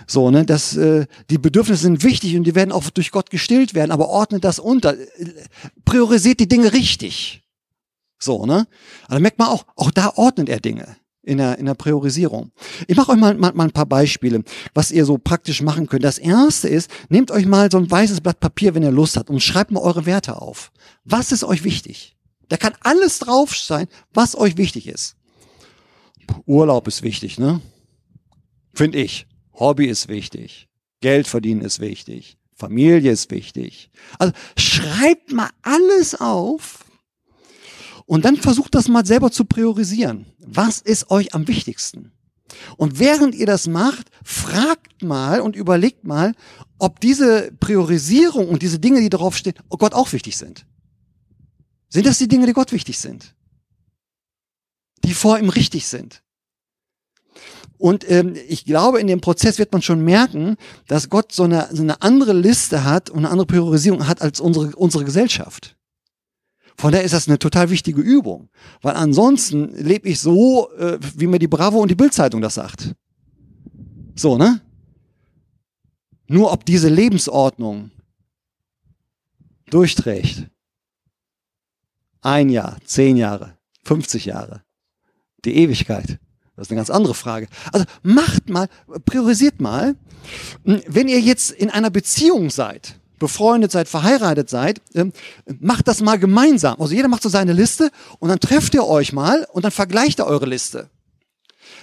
So, 0.07 0.29
ne, 0.29 0.45
das, 0.45 0.75
äh, 0.75 1.05
die 1.29 1.37
Bedürfnisse 1.37 1.83
sind 1.83 2.03
wichtig 2.03 2.35
und 2.35 2.43
die 2.43 2.55
werden 2.55 2.73
auch 2.73 2.89
durch 2.89 3.11
Gott 3.11 3.29
gestillt 3.29 3.75
werden, 3.75 3.91
aber 3.91 4.09
ordnet 4.09 4.43
das 4.43 4.59
unter. 4.59 4.95
Priorisiert 5.85 6.41
die 6.41 6.49
Dinge 6.49 6.73
richtig. 6.73 7.43
So, 8.19 8.45
ne? 8.45 8.67
Also 9.07 9.21
merkt 9.21 9.39
man 9.39 9.47
auch, 9.47 9.65
auch 9.75 9.91
da 9.91 10.11
ordnet 10.15 10.49
er 10.49 10.59
Dinge 10.59 10.97
in 11.23 11.37
der, 11.37 11.57
in 11.57 11.65
der 11.65 11.75
Priorisierung. 11.75 12.51
Ich 12.87 12.97
mache 12.97 13.11
euch 13.11 13.17
mal, 13.17 13.35
mal, 13.35 13.53
mal 13.53 13.65
ein 13.65 13.71
paar 13.71 13.85
Beispiele, 13.85 14.43
was 14.73 14.91
ihr 14.91 15.05
so 15.05 15.17
praktisch 15.17 15.61
machen 15.61 15.87
könnt. 15.87 16.03
Das 16.03 16.17
erste 16.17 16.67
ist, 16.67 16.89
nehmt 17.09 17.31
euch 17.31 17.45
mal 17.45 17.71
so 17.71 17.77
ein 17.77 17.89
weißes 17.89 18.21
Blatt 18.21 18.39
Papier, 18.39 18.75
wenn 18.75 18.83
ihr 18.83 18.91
Lust 18.91 19.17
habt, 19.17 19.29
und 19.29 19.41
schreibt 19.41 19.71
mal 19.71 19.81
eure 19.81 20.05
Werte 20.05 20.41
auf. 20.41 20.71
Was 21.05 21.31
ist 21.31 21.43
euch 21.43 21.63
wichtig? 21.63 22.17
Da 22.49 22.57
kann 22.57 22.73
alles 22.81 23.19
drauf 23.19 23.55
sein, 23.55 23.87
was 24.13 24.35
euch 24.35 24.57
wichtig 24.57 24.87
ist. 24.87 25.15
Urlaub 26.45 26.87
ist 26.87 27.03
wichtig, 27.03 27.39
ne? 27.39 27.61
Finde 28.73 28.99
ich. 28.99 29.27
Hobby 29.53 29.87
ist 29.87 30.07
wichtig. 30.07 30.67
Geld 31.01 31.27
verdienen 31.27 31.61
ist 31.61 31.79
wichtig. 31.79 32.37
Familie 32.53 33.11
ist 33.11 33.31
wichtig. 33.31 33.89
Also 34.17 34.33
schreibt 34.57 35.31
mal 35.31 35.49
alles 35.61 36.19
auf, 36.19 36.85
Und 38.09 38.25
dann 38.25 38.37
versucht 38.37 38.73
das 38.73 38.87
mal 38.87 39.05
selber 39.05 39.29
zu 39.29 39.45
priorisieren. 39.45 40.25
Was 40.39 40.81
ist 40.81 41.11
euch 41.11 41.35
am 41.35 41.47
wichtigsten? 41.47 42.11
Und 42.75 42.97
während 42.97 43.35
ihr 43.35 43.45
das 43.45 43.67
macht, 43.67 44.09
fragt 44.23 45.03
mal 45.03 45.41
und 45.41 45.55
überlegt 45.55 46.05
mal, 46.05 46.33
ob 46.79 46.99
diese 46.99 47.51
Priorisierung 47.59 48.49
und 48.49 48.63
diese 48.63 48.79
Dinge, 48.79 48.99
die 48.99 49.09
darauf 49.09 49.37
stehen, 49.37 49.53
oh 49.69 49.77
Gott 49.77 49.93
auch 49.93 50.11
wichtig 50.11 50.37
sind. 50.37 50.65
Sind 51.89 52.07
das 52.07 52.17
die 52.17 52.27
Dinge, 52.27 52.47
die 52.47 52.53
Gott 52.53 52.71
wichtig 52.71 52.97
sind? 52.97 53.35
Die 55.03 55.13
vor 55.13 55.37
ihm 55.37 55.49
richtig 55.49 55.85
sind? 55.85 56.23
Und 57.77 58.09
ähm, 58.09 58.33
ich 58.47 58.65
glaube, 58.65 58.99
in 58.99 59.05
dem 59.05 59.21
Prozess 59.21 59.59
wird 59.59 59.71
man 59.71 59.83
schon 59.83 60.03
merken, 60.03 60.57
dass 60.87 61.11
Gott 61.11 61.31
so 61.31 61.43
eine, 61.43 61.69
so 61.71 61.83
eine 61.83 62.01
andere 62.01 62.33
Liste 62.33 62.85
hat 62.85 63.11
und 63.11 63.19
eine 63.19 63.29
andere 63.29 63.45
Priorisierung 63.45 64.07
hat 64.07 64.23
als 64.23 64.39
unsere, 64.39 64.75
unsere 64.75 65.05
Gesellschaft. 65.05 65.75
Von 66.79 66.93
daher 66.93 67.03
ist 67.03 67.13
das 67.13 67.27
eine 67.27 67.37
total 67.37 67.69
wichtige 67.71 67.99
Übung. 67.99 68.47
Weil 68.81 68.95
ansonsten 68.95 69.75
lebe 69.75 70.07
ich 70.07 70.21
so, 70.21 70.71
äh, 70.77 70.97
wie 71.13 71.27
mir 71.27 71.37
die 71.37 71.49
Bravo 71.49 71.77
und 71.81 71.91
die 71.91 71.95
Bildzeitung 71.95 72.39
das 72.39 72.53
sagt. 72.53 72.95
So, 74.15 74.37
ne? 74.37 74.61
Nur 76.27 76.53
ob 76.53 76.63
diese 76.63 76.87
Lebensordnung 76.87 77.91
durchträgt. 79.69 80.49
Ein 82.21 82.47
Jahr, 82.47 82.77
zehn 82.85 83.17
Jahre, 83.17 83.57
50 83.83 84.23
Jahre. 84.23 84.63
Die 85.43 85.57
Ewigkeit. 85.57 86.17
Das 86.55 86.67
ist 86.67 86.71
eine 86.71 86.77
ganz 86.77 86.89
andere 86.89 87.13
Frage. 87.13 87.49
Also 87.73 87.85
macht 88.03 88.47
mal, 88.47 88.69
priorisiert 89.03 89.59
mal. 89.59 89.97
Wenn 90.63 91.09
ihr 91.09 91.19
jetzt 91.19 91.51
in 91.51 91.69
einer 91.69 91.89
Beziehung 91.89 92.49
seid, 92.49 93.01
befreundet 93.19 93.71
seid, 93.71 93.87
verheiratet 93.87 94.49
seid, 94.49 94.81
ähm, 94.95 95.13
macht 95.59 95.87
das 95.87 96.01
mal 96.01 96.17
gemeinsam. 96.17 96.79
Also 96.79 96.93
jeder 96.93 97.07
macht 97.07 97.23
so 97.23 97.29
seine 97.29 97.53
Liste 97.53 97.91
und 98.19 98.29
dann 98.29 98.39
trefft 98.39 98.73
ihr 98.73 98.85
euch 98.85 99.13
mal 99.13 99.45
und 99.51 99.63
dann 99.63 99.71
vergleicht 99.71 100.19
ihr 100.19 100.25
eure 100.25 100.45
Liste. 100.45 100.89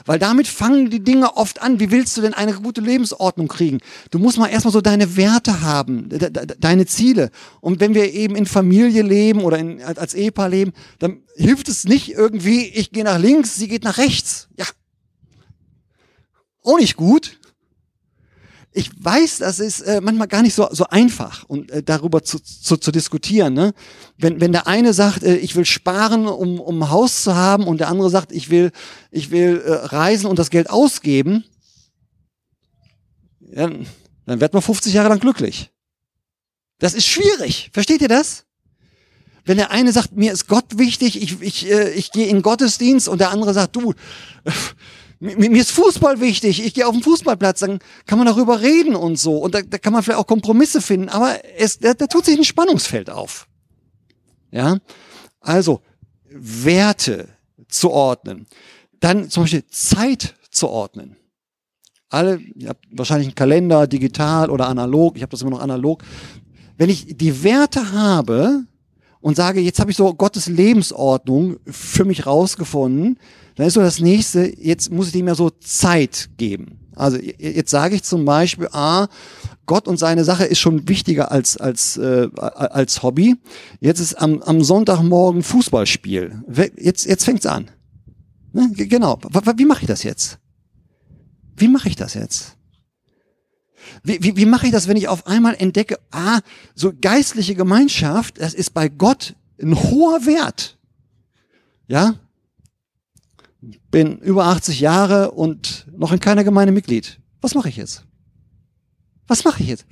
Weil 0.04 0.18
damit 0.18 0.46
fangen 0.46 0.90
die 0.90 1.02
Dinge 1.02 1.36
oft 1.36 1.62
an. 1.62 1.80
Wie 1.80 1.90
willst 1.90 2.16
du 2.16 2.20
denn 2.20 2.34
eine 2.34 2.54
gute 2.54 2.80
Lebensordnung 2.80 3.48
kriegen? 3.48 3.78
Du 4.10 4.18
musst 4.18 4.38
mal 4.38 4.48
erstmal 4.48 4.72
so 4.72 4.80
deine 4.80 5.16
Werte 5.16 5.62
haben, 5.62 6.08
de 6.08 6.30
de 6.30 6.46
deine 6.58 6.86
Ziele. 6.86 7.30
Und 7.60 7.80
wenn 7.80 7.94
wir 7.94 8.12
eben 8.12 8.36
in 8.36 8.46
Familie 8.46 9.02
leben 9.02 9.42
oder 9.42 9.58
in, 9.58 9.82
als 9.82 10.14
Ehepaar 10.14 10.48
leben, 10.48 10.72
dann 10.98 11.22
hilft 11.36 11.68
es 11.68 11.84
nicht 11.84 12.12
irgendwie, 12.12 12.66
ich 12.66 12.90
gehe 12.90 13.04
nach 13.04 13.18
links, 13.18 13.56
sie 13.56 13.68
geht 13.68 13.84
nach 13.84 13.98
rechts. 13.98 14.48
Ja. 14.56 14.66
Auch 16.62 16.78
nicht 16.78 16.96
gut 16.96 17.38
ich 18.76 18.90
weiß, 19.02 19.38
das 19.38 19.58
ist 19.58 19.80
äh, 19.80 20.02
manchmal 20.02 20.28
gar 20.28 20.42
nicht 20.42 20.54
so, 20.54 20.68
so 20.70 20.86
einfach 20.88 21.44
und 21.44 21.70
äh, 21.70 21.82
darüber 21.82 22.22
zu, 22.22 22.38
zu, 22.38 22.76
zu 22.76 22.92
diskutieren. 22.92 23.54
Ne? 23.54 23.72
Wenn, 24.18 24.40
wenn 24.40 24.52
der 24.52 24.66
eine 24.66 24.92
sagt, 24.92 25.22
äh, 25.22 25.36
ich 25.36 25.56
will 25.56 25.64
sparen, 25.64 26.26
um, 26.26 26.60
um 26.60 26.82
ein 26.82 26.90
Haus 26.90 27.22
zu 27.22 27.34
haben, 27.34 27.66
und 27.66 27.80
der 27.80 27.88
andere 27.88 28.10
sagt, 28.10 28.32
ich 28.32 28.50
will, 28.50 28.72
ich 29.10 29.30
will 29.30 29.62
äh, 29.64 29.72
reisen 29.72 30.26
und 30.26 30.38
das 30.38 30.50
Geld 30.50 30.68
ausgeben, 30.68 31.44
ja, 33.40 33.70
dann 34.26 34.40
wird 34.40 34.52
man 34.52 34.62
50 34.62 34.92
Jahre 34.92 35.08
lang 35.08 35.20
glücklich. 35.20 35.70
Das 36.78 36.92
ist 36.92 37.06
schwierig. 37.06 37.70
Versteht 37.72 38.02
ihr 38.02 38.08
das? 38.08 38.44
Wenn 39.46 39.56
der 39.56 39.70
eine 39.70 39.92
sagt, 39.92 40.12
mir 40.12 40.32
ist 40.32 40.48
Gott 40.48 40.76
wichtig, 40.76 41.22
ich, 41.22 41.40
ich, 41.40 41.70
äh, 41.70 41.92
ich 41.92 42.12
gehe 42.12 42.26
in 42.26 42.42
Gottesdienst 42.42 43.08
und 43.08 43.22
der 43.22 43.30
andere 43.30 43.54
sagt, 43.54 43.74
du, 43.74 43.94
mir, 45.18 45.50
mir 45.50 45.60
ist 45.60 45.70
Fußball 45.70 46.20
wichtig, 46.20 46.64
ich 46.64 46.74
gehe 46.74 46.86
auf 46.86 46.92
den 46.92 47.02
Fußballplatz, 47.02 47.60
dann 47.60 47.78
kann 48.06 48.18
man 48.18 48.26
darüber 48.26 48.60
reden 48.60 48.94
und 48.94 49.18
so. 49.18 49.38
Und 49.38 49.54
da, 49.54 49.62
da 49.62 49.78
kann 49.78 49.92
man 49.92 50.02
vielleicht 50.02 50.20
auch 50.20 50.26
Kompromisse 50.26 50.80
finden, 50.80 51.08
aber 51.08 51.38
es, 51.56 51.78
da, 51.78 51.94
da 51.94 52.06
tut 52.06 52.24
sich 52.24 52.36
ein 52.36 52.44
Spannungsfeld 52.44 53.10
auf. 53.10 53.46
Ja, 54.50 54.78
also 55.40 55.80
Werte 56.28 57.28
zu 57.68 57.90
ordnen. 57.90 58.46
Dann 59.00 59.30
zum 59.30 59.44
Beispiel 59.44 59.66
Zeit 59.66 60.34
zu 60.50 60.68
ordnen. 60.68 61.16
Alle, 62.08 62.38
ihr 62.54 62.68
habt 62.68 62.84
wahrscheinlich 62.90 63.28
einen 63.28 63.34
Kalender, 63.34 63.86
digital 63.86 64.50
oder 64.50 64.68
analog, 64.68 65.16
ich 65.16 65.22
habe 65.22 65.30
das 65.30 65.42
immer 65.42 65.50
noch 65.50 65.60
analog. 65.60 66.02
Wenn 66.76 66.88
ich 66.88 67.16
die 67.16 67.42
Werte 67.42 67.92
habe 67.92 68.64
und 69.20 69.36
sage, 69.36 69.60
jetzt 69.60 69.80
habe 69.80 69.90
ich 69.90 69.96
so 69.96 70.14
Gottes 70.14 70.46
Lebensordnung 70.46 71.56
für 71.66 72.04
mich 72.04 72.26
rausgefunden, 72.26 73.18
dann 73.56 73.66
ist 73.66 73.74
so 73.74 73.80
das 73.80 74.00
nächste, 74.00 74.52
jetzt 74.62 74.90
muss 74.92 75.06
ich 75.08 75.12
dem 75.12 75.26
ja 75.26 75.34
so 75.34 75.50
Zeit 75.50 76.30
geben. 76.36 76.78
Also 76.94 77.18
jetzt 77.18 77.70
sage 77.70 77.96
ich 77.96 78.02
zum 78.04 78.24
Beispiel, 78.24 78.68
ah, 78.72 79.08
Gott 79.66 79.88
und 79.88 79.98
seine 79.98 80.24
Sache 80.24 80.44
ist 80.44 80.60
schon 80.60 80.88
wichtiger 80.88 81.32
als, 81.32 81.56
als, 81.56 81.96
äh, 81.96 82.28
als 82.36 83.02
Hobby. 83.02 83.36
Jetzt 83.80 84.00
ist 84.00 84.14
am, 84.14 84.42
am 84.42 84.62
Sonntagmorgen 84.62 85.42
Fußballspiel. 85.42 86.42
Jetzt, 86.78 87.04
jetzt 87.04 87.24
fängt's 87.24 87.46
an. 87.46 87.70
Ne? 88.52 88.70
Genau. 88.74 89.18
Wie 89.56 89.64
mache 89.64 89.82
ich 89.82 89.88
das 89.88 90.02
jetzt? 90.02 90.38
Wie 91.56 91.68
mache 91.68 91.88
ich 91.88 91.96
das 91.96 92.14
jetzt? 92.14 92.56
Wie, 94.02 94.22
wie, 94.22 94.36
wie 94.36 94.46
mache 94.46 94.66
ich 94.66 94.72
das, 94.72 94.88
wenn 94.88 94.96
ich 94.96 95.08
auf 95.08 95.26
einmal 95.26 95.54
entdecke, 95.58 95.98
ah, 96.10 96.40
so 96.74 96.92
geistliche 96.98 97.54
Gemeinschaft, 97.54 98.40
das 98.40 98.54
ist 98.54 98.72
bei 98.72 98.88
Gott 98.88 99.34
ein 99.60 99.74
hoher 99.74 100.26
Wert. 100.26 100.78
Ja, 101.88 102.14
bin 103.90 104.18
über 104.18 104.46
80 104.46 104.80
Jahre 104.80 105.32
und 105.32 105.86
noch 105.96 106.12
in 106.12 106.20
keiner 106.20 106.44
Gemeinde 106.44 106.72
Mitglied. 106.72 107.18
Was 107.40 107.54
mache 107.54 107.68
ich 107.68 107.76
jetzt? 107.76 108.04
Was 109.26 109.44
mache 109.44 109.62
ich 109.62 109.68
jetzt? 109.68 109.86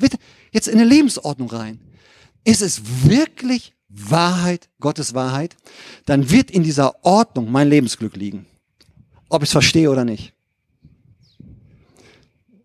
Jetzt 0.52 0.68
in 0.68 0.78
eine 0.78 0.88
Lebensordnung 0.88 1.48
rein. 1.48 1.80
Ist 2.44 2.62
es 2.62 2.82
wirklich 3.04 3.74
Wahrheit, 3.88 4.68
Gottes 4.80 5.14
Wahrheit? 5.14 5.56
Dann 6.06 6.30
wird 6.30 6.50
in 6.50 6.62
dieser 6.62 7.04
Ordnung 7.04 7.50
mein 7.50 7.68
Lebensglück 7.68 8.16
liegen. 8.16 8.46
Ob 9.28 9.42
ich 9.42 9.48
es 9.48 9.52
verstehe 9.52 9.90
oder 9.90 10.04
nicht. 10.04 10.32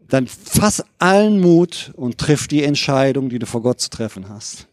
Dann 0.08 0.28
fass 0.28 0.84
allen 0.98 1.40
Mut 1.40 1.92
und 1.96 2.18
triff 2.18 2.48
die 2.48 2.64
Entscheidung, 2.64 3.30
die 3.30 3.40
du 3.40 3.46
vor 3.46 3.62
Gott 3.62 3.80
zu 3.80 3.90
treffen 3.90 4.28
hast. 4.28 4.68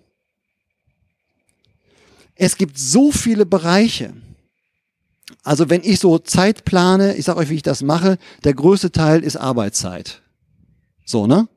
Es 2.34 2.56
gibt 2.56 2.78
so 2.78 3.12
viele 3.12 3.46
Bereiche, 3.46 4.14
also 5.42 5.70
wenn 5.70 5.82
ich 5.82 5.98
so 5.98 6.18
Zeit 6.18 6.64
plane, 6.64 7.16
ich 7.16 7.24
sage 7.24 7.38
euch, 7.38 7.50
wie 7.50 7.56
ich 7.56 7.62
das 7.62 7.82
mache, 7.82 8.18
der 8.44 8.54
größte 8.54 8.92
Teil 8.92 9.22
ist 9.22 9.36
Arbeitszeit. 9.36 10.22
So, 11.04 11.26
ne? 11.26 11.48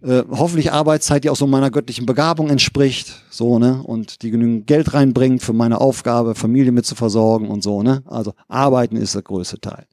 Äh, 0.00 0.22
hoffentlich 0.30 0.70
Arbeitszeit, 0.72 1.24
die 1.24 1.30
auch 1.30 1.36
so 1.36 1.48
meiner 1.48 1.72
göttlichen 1.72 2.06
Begabung 2.06 2.50
entspricht, 2.50 3.24
so, 3.30 3.58
ne? 3.58 3.82
Und 3.82 4.22
die 4.22 4.30
genügend 4.30 4.68
Geld 4.68 4.94
reinbringt 4.94 5.42
für 5.42 5.52
meine 5.52 5.80
Aufgabe, 5.80 6.36
Familie 6.36 6.70
mit 6.70 6.86
zu 6.86 6.94
versorgen 6.94 7.48
und 7.48 7.64
so, 7.64 7.82
ne? 7.82 8.04
Also 8.06 8.32
Arbeiten 8.46 8.96
ist 8.96 9.16
der 9.16 9.22
größte 9.22 9.60
Teil. 9.60 9.86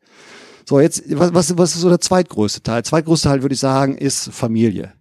So, 0.68 0.80
jetzt, 0.80 1.04
was, 1.10 1.34
was, 1.34 1.58
was 1.58 1.76
ist 1.76 1.82
so 1.82 1.90
der 1.90 2.02
zweitgrößte 2.02 2.62
Teil? 2.62 2.84
Zweitgrößte 2.84 3.30
Teil, 3.30 3.42
würde 3.42 3.54
ich 3.54 3.60
sagen, 3.60 3.98
ist 3.98 4.30
Familie. 4.32 4.94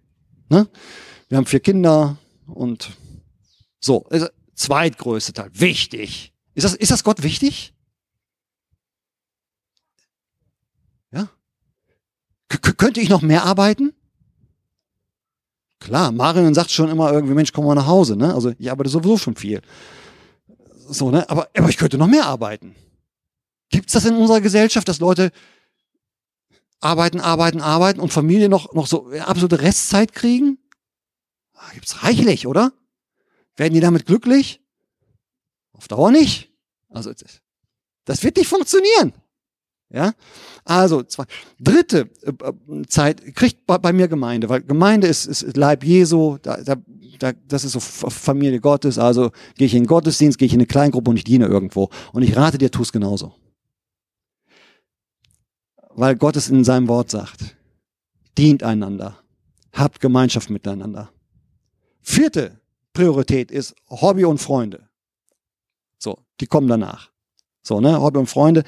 Ne? 0.49 0.67
Wir 1.27 1.37
haben 1.37 1.45
vier 1.45 1.59
Kinder 1.59 2.17
und 2.47 2.91
so, 3.79 4.05
also 4.09 4.27
zweitgrößte 4.55 5.33
Teil, 5.33 5.49
wichtig. 5.53 6.33
Ist 6.55 6.63
das, 6.63 6.73
ist 6.73 6.91
das 6.91 7.03
Gott 7.03 7.21
wichtig? 7.23 7.74
Könnte 12.77 13.01
ich 13.01 13.09
noch 13.09 13.21
mehr 13.21 13.43
arbeiten? 13.43 13.93
Klar, 15.79 16.11
Marion 16.11 16.53
sagt 16.53 16.71
schon 16.71 16.89
immer 16.89 17.11
irgendwie, 17.11 17.33
Mensch, 17.33 17.51
komm 17.51 17.65
mal 17.65 17.75
nach 17.75 17.87
Hause, 17.87 18.15
ne? 18.15 18.33
Also 18.33 18.53
ich 18.57 18.71
arbeite 18.71 18.89
sowieso 18.89 19.17
schon 19.17 19.35
viel. 19.35 19.61
So, 20.87 21.11
ne? 21.11 21.29
Aber, 21.29 21.49
aber 21.55 21.69
ich 21.69 21.77
könnte 21.77 21.97
noch 21.97 22.07
mehr 22.07 22.25
arbeiten. 22.25 22.75
Gibt 23.69 23.87
es 23.87 23.93
das 23.93 24.05
in 24.05 24.15
unserer 24.15 24.41
Gesellschaft, 24.41 24.87
dass 24.87 24.99
Leute 24.99 25.31
arbeiten, 26.79 27.19
arbeiten, 27.19 27.61
arbeiten 27.61 27.99
und 27.99 28.13
Familie 28.13 28.49
noch, 28.49 28.73
noch 28.73 28.87
so 28.87 29.09
absolute 29.19 29.61
Restzeit 29.61 30.13
kriegen? 30.13 30.59
Ah, 31.53 31.71
gibt's 31.73 32.03
reichlich, 32.03 32.47
oder? 32.47 32.71
Werden 33.55 33.73
die 33.73 33.79
damit 33.79 34.05
glücklich? 34.05 34.61
Auf 35.71 35.87
Dauer 35.87 36.11
nicht. 36.11 36.51
Also, 36.89 37.11
das 38.05 38.23
wird 38.23 38.37
nicht 38.37 38.47
funktionieren. 38.47 39.13
Ja, 39.93 40.13
also 40.63 41.03
zwei. 41.03 41.25
dritte 41.59 42.09
äh, 42.23 42.31
äh, 42.31 42.87
Zeit 42.87 43.35
kriegt 43.35 43.65
bei, 43.67 43.93
mir 43.93 44.07
Gemeinde, 44.07 44.49
weil 44.49 44.61
Gemeinde 44.61 45.07
ist, 45.07 45.27
ist 45.27 45.55
Leib 45.55 45.83
Jesu, 45.83 46.37
da, 46.41 46.57
da, 46.57 46.75
da, 47.19 47.33
das 47.47 47.63
ist 47.63 47.73
so 47.73 47.79
Familie 47.79 48.59
Gottes. 48.59 48.97
Also 48.97 49.31
gehe 49.57 49.67
ich 49.67 49.75
in 49.75 49.83
den 49.83 49.87
Gottesdienst, 49.87 50.39
gehe 50.39 50.47
ich 50.47 50.53
in 50.53 50.59
eine 50.59 50.65
Kleingruppe 50.65 51.11
und 51.11 51.17
ich 51.17 51.23
diene 51.23 51.45
irgendwo. 51.45 51.89
Und 52.13 52.23
ich 52.23 52.35
rate 52.35 52.57
dir, 52.57 52.71
tu 52.71 52.81
es 52.81 52.91
genauso, 52.91 53.35
weil 55.89 56.15
Gott 56.15 56.35
es 56.35 56.49
in 56.49 56.63
seinem 56.63 56.87
Wort 56.87 57.11
sagt: 57.11 57.55
Dient 58.37 58.63
einander, 58.63 59.19
habt 59.71 59.99
Gemeinschaft 59.99 60.49
miteinander. 60.49 61.11
Vierte 62.01 62.59
Priorität 62.91 63.51
ist 63.51 63.75
Hobby 63.89 64.25
und 64.25 64.39
Freunde. 64.39 64.89
So, 65.99 66.17
die 66.39 66.47
kommen 66.47 66.67
danach. 66.67 67.11
So, 67.61 67.79
ne, 67.79 68.01
Hobby 68.01 68.17
und 68.17 68.27
Freunde. 68.27 68.63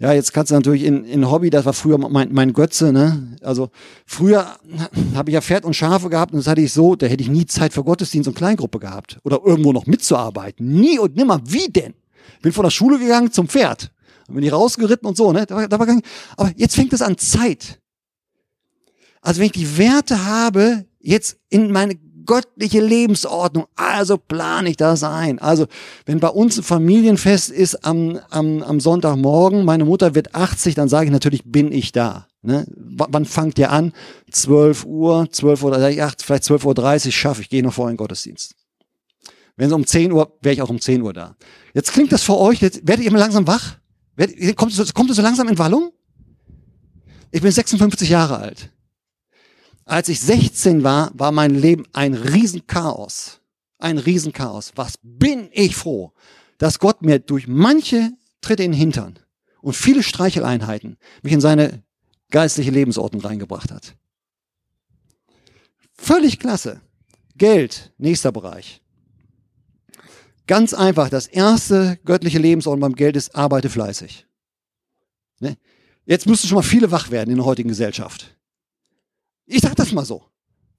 Ja, 0.00 0.14
jetzt 0.14 0.32
kannst 0.32 0.50
du 0.50 0.54
natürlich 0.54 0.84
in, 0.84 1.04
in 1.04 1.30
Hobby, 1.30 1.50
das 1.50 1.66
war 1.66 1.74
früher 1.74 1.98
mein, 1.98 2.32
mein 2.32 2.54
Götze, 2.54 2.90
ne? 2.90 3.36
Also 3.42 3.68
früher 4.06 4.56
habe 5.14 5.28
ich 5.28 5.34
ja 5.34 5.42
Pferd 5.42 5.66
und 5.66 5.76
Schafe 5.76 6.08
gehabt 6.08 6.32
und 6.32 6.38
das 6.38 6.46
hatte 6.46 6.62
ich 6.62 6.72
so, 6.72 6.96
da 6.96 7.06
hätte 7.06 7.22
ich 7.22 7.28
nie 7.28 7.44
Zeit 7.44 7.74
für 7.74 7.84
Gottesdienst 7.84 8.26
und 8.26 8.34
Kleingruppe 8.34 8.78
gehabt. 8.78 9.18
Oder 9.24 9.42
irgendwo 9.44 9.74
noch 9.74 9.84
mitzuarbeiten. 9.84 10.72
Nie 10.72 10.98
und 10.98 11.16
nimmer. 11.16 11.42
Wie 11.44 11.68
denn? 11.68 11.92
Bin 12.40 12.50
von 12.50 12.64
der 12.64 12.70
Schule 12.70 12.98
gegangen 12.98 13.30
zum 13.30 13.46
Pferd. 13.46 13.92
Dann 14.26 14.36
bin 14.36 14.42
ich 14.42 14.52
rausgeritten 14.52 15.06
und 15.06 15.18
so, 15.18 15.32
ne? 15.32 15.44
Da 15.44 15.54
war, 15.54 15.68
da 15.68 15.78
war 15.78 15.84
gar 15.84 15.94
nicht, 15.94 16.06
aber 16.38 16.50
jetzt 16.56 16.76
fängt 16.76 16.94
es 16.94 17.02
an 17.02 17.18
Zeit. 17.18 17.78
Also 19.20 19.40
wenn 19.40 19.46
ich 19.46 19.52
die 19.52 19.76
Werte 19.76 20.24
habe, 20.24 20.86
jetzt 20.98 21.36
in 21.50 21.72
meine 21.72 21.94
göttliche 22.30 22.80
Lebensordnung, 22.80 23.66
also 23.74 24.16
plane 24.16 24.70
ich 24.70 24.76
das 24.76 25.02
ein. 25.02 25.40
Also 25.40 25.66
wenn 26.06 26.20
bei 26.20 26.28
uns 26.28 26.58
ein 26.58 26.62
Familienfest 26.62 27.50
ist 27.50 27.84
am, 27.84 28.20
am, 28.30 28.62
am 28.62 28.78
Sonntagmorgen, 28.78 29.64
meine 29.64 29.84
Mutter 29.84 30.14
wird 30.14 30.32
80, 30.32 30.76
dann 30.76 30.88
sage 30.88 31.06
ich 31.06 31.10
natürlich, 31.10 31.42
bin 31.44 31.72
ich 31.72 31.90
da. 31.90 32.28
Ne? 32.42 32.68
Wann 32.76 33.24
fangt 33.24 33.58
ihr 33.58 33.72
an? 33.72 33.92
12 34.30 34.84
Uhr, 34.84 35.28
12 35.28 35.64
Uhr, 35.64 35.74
vielleicht 35.74 36.44
12.30 36.44 37.06
Uhr 37.06 37.12
schaffe 37.12 37.42
ich, 37.42 37.48
gehe 37.48 37.64
noch 37.64 37.74
vor 37.74 37.88
in 37.88 37.94
den 37.94 37.96
Gottesdienst. 37.96 38.54
Wenn 39.56 39.66
es 39.66 39.72
um 39.72 39.84
10 39.84 40.12
Uhr, 40.12 40.38
wäre 40.40 40.54
ich 40.54 40.62
auch 40.62 40.70
um 40.70 40.80
10 40.80 41.02
Uhr 41.02 41.12
da. 41.12 41.34
Jetzt 41.74 41.92
klingt 41.92 42.12
das 42.12 42.22
für 42.22 42.38
euch, 42.38 42.60
jetzt 42.60 42.86
werdet 42.86 43.04
ihr 43.04 43.10
mal 43.10 43.18
langsam 43.18 43.44
wach? 43.48 43.74
Werdet, 44.14 44.56
kommt, 44.56 44.94
kommt 44.94 45.10
es 45.10 45.16
so 45.16 45.22
langsam 45.22 45.48
in 45.48 45.58
Wallung? 45.58 45.90
Ich 47.32 47.42
bin 47.42 47.50
56 47.50 48.08
Jahre 48.08 48.38
alt. 48.38 48.70
Als 49.90 50.08
ich 50.08 50.20
16 50.20 50.84
war, 50.84 51.10
war 51.14 51.32
mein 51.32 51.52
Leben 51.52 51.84
ein 51.92 52.14
Riesenchaos. 52.14 53.40
Ein 53.80 53.98
Riesenchaos. 53.98 54.70
Was 54.76 55.00
bin 55.02 55.48
ich 55.50 55.74
froh, 55.74 56.12
dass 56.58 56.78
Gott 56.78 57.02
mir 57.02 57.18
durch 57.18 57.48
manche 57.48 58.12
Tritte 58.40 58.62
in 58.62 58.70
den 58.70 58.78
Hintern 58.78 59.18
und 59.62 59.74
viele 59.74 60.04
Streicheleinheiten 60.04 60.96
mich 61.24 61.32
in 61.32 61.40
seine 61.40 61.82
geistliche 62.30 62.70
Lebensordnung 62.70 63.20
reingebracht 63.20 63.72
hat. 63.72 63.96
Völlig 65.94 66.38
klasse. 66.38 66.80
Geld, 67.34 67.92
nächster 67.98 68.30
Bereich. 68.30 68.82
Ganz 70.46 70.72
einfach, 70.72 71.08
das 71.08 71.26
erste 71.26 71.98
göttliche 72.04 72.38
Lebensordnung 72.38 72.90
beim 72.90 72.96
Geld 72.96 73.16
ist, 73.16 73.34
arbeite 73.34 73.68
fleißig. 73.68 74.24
Ne? 75.40 75.56
Jetzt 76.06 76.28
müssten 76.28 76.46
schon 76.46 76.56
mal 76.56 76.62
viele 76.62 76.92
wach 76.92 77.10
werden 77.10 77.30
in 77.30 77.38
der 77.38 77.44
heutigen 77.44 77.70
Gesellschaft. 77.70 78.36
Ich 79.50 79.62
sag 79.62 79.74
das 79.74 79.90
mal 79.90 80.04
so. 80.04 80.22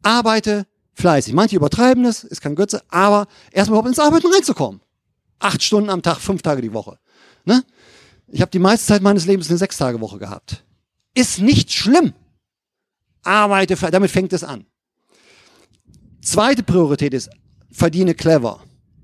Arbeite 0.02 0.66
fleißig. 0.94 1.34
Manche 1.34 1.58
übertreiben 1.58 2.06
es, 2.06 2.24
ist 2.24 2.42
kein 2.42 2.56
Götze, 2.56 2.82
aber 2.88 3.28
erstmal 3.52 3.80
überhaupt 3.80 3.90
ins 3.90 4.00
Arbeiten 4.00 4.32
reinzukommen. 4.32 4.82
Acht 5.40 5.62
Stunden 5.62 5.90
am 5.90 6.02
Tag, 6.02 6.20
fünf 6.20 6.42
Tage 6.42 6.62
die 6.62 6.74
Woche. 6.74 6.98
Ne? 7.44 7.64
Ich 8.28 8.40
habe 8.40 8.52
die 8.52 8.60
meiste 8.60 8.88
Zeit 8.88 9.02
meines 9.02 9.26
Lebens 9.26 9.50
eine 9.50 9.58
Sechs-Tage-Woche 9.58 10.20
gehabt. 10.20 10.64
Ist 11.14 11.42
nicht 11.42 11.74
schlimm. 11.74 12.14
Arbeite. 13.24 13.76
Damit 13.92 14.10
fängt 14.10 14.32
es 14.32 14.46
an. 14.46 14.66
Zweite 16.22 16.64
Priorität 16.64 17.14
ist, 17.14 17.30
verdiene 17.72 18.16
clever. 18.16 18.64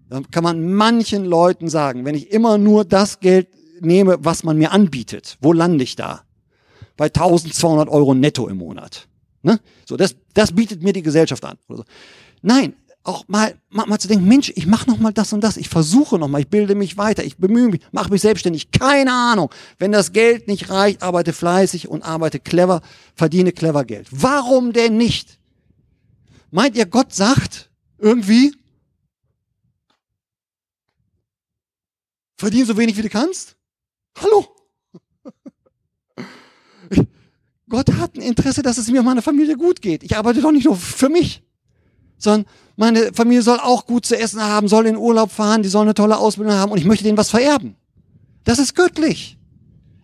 Dann 0.10 0.32
kann 0.32 0.46
man 0.46 0.74
manchen 0.74 1.26
Leuten 1.26 1.68
sagen, 1.68 2.06
wenn 2.06 2.16
ich 2.16 2.32
immer 2.32 2.58
nur 2.58 2.86
das 2.86 3.20
Geld 3.20 3.50
nehme, 3.82 4.18
was 4.22 4.46
man 4.46 4.58
mir 4.58 4.72
anbietet, 4.72 5.38
wo 5.42 5.52
lande 5.52 5.84
ich 5.84 5.98
da? 5.98 6.24
Bei 6.96 7.08
1200 7.08 7.90
Euro 7.90 8.14
netto 8.14 8.48
im 8.48 8.58
Monat. 8.58 9.10
Ne? 9.48 9.62
So, 9.86 9.96
das, 9.96 10.14
das 10.34 10.52
bietet 10.52 10.84
mir 10.84 10.92
die 10.92 11.02
Gesellschaft 11.02 11.46
an. 11.46 11.58
So. 11.70 11.86
Nein, 12.42 12.76
auch 13.04 13.24
mal, 13.30 13.58
mal, 13.70 13.86
mal 13.86 13.98
zu 13.98 14.10
denken, 14.10 14.28
Mensch, 14.28 14.52
ich 14.54 14.68
mache 14.68 14.90
noch 14.90 14.98
mal 14.98 15.14
das 15.14 15.32
und 15.32 15.42
das, 15.42 15.56
ich 15.56 15.70
versuche 15.70 16.20
noch 16.20 16.28
mal, 16.28 16.42
ich 16.42 16.50
bilde 16.50 16.76
mich 16.76 16.98
weiter, 16.98 17.24
ich 17.24 17.38
bemühe 17.38 17.70
mich, 17.70 17.80
mache 17.94 18.12
mich 18.12 18.22
selbstständig. 18.22 18.72
Keine 18.72 19.14
Ahnung. 19.14 19.50
Wenn 19.80 19.94
das 19.94 20.12
Geld 20.12 20.50
nicht 20.50 20.70
reicht, 20.70 21.02
arbeite 21.02 21.32
fleißig 21.32 21.88
und 21.88 22.04
arbeite 22.04 22.42
clever, 22.42 22.82
verdiene 23.16 23.54
clever 23.54 23.86
Geld. 23.86 24.08
Warum 24.12 24.74
denn 24.74 24.98
nicht? 24.98 25.40
Meint 26.52 26.76
ihr, 26.76 26.86
Gott 26.86 27.14
sagt 27.14 27.70
irgendwie, 27.98 28.54
verdien 32.36 32.66
so 32.66 32.76
wenig 32.76 32.98
wie 32.98 33.02
du 33.02 33.10
kannst? 33.10 33.56
Hallo? 34.18 34.57
Gott 37.70 37.92
hat 37.94 38.16
ein 38.16 38.22
Interesse, 38.22 38.62
dass 38.62 38.78
es 38.78 38.90
mir 38.90 39.00
und 39.00 39.06
meiner 39.06 39.22
Familie 39.22 39.58
gut 39.58 39.82
geht. 39.82 40.04
Ich 40.04 40.16
arbeite 40.16 40.42
doch 40.42 40.52
nicht 40.52 40.66
nur 40.66 40.76
für 40.76 41.10
mich, 41.10 41.44
sondern 42.18 42.46
meine 42.78 43.14
Familie 43.14 43.42
soll 43.42 43.60
auch 43.60 43.86
gut 43.86 44.06
zu 44.06 44.18
essen 44.18 44.42
haben, 44.42 44.68
soll 44.68 44.86
in 44.88 44.98
Urlaub 44.98 45.32
fahren, 45.32 45.64
die 45.64 45.70
soll 45.70 45.84
eine 45.84 45.94
tolle 45.94 46.18
Ausbildung 46.18 46.54
haben 46.54 46.72
und 46.72 46.78
ich 46.78 46.86
möchte 46.86 47.04
denen 47.04 47.18
was 47.18 47.30
vererben. 47.30 47.76
Das 48.44 48.60
ist 48.60 48.76
göttlich. 48.76 49.38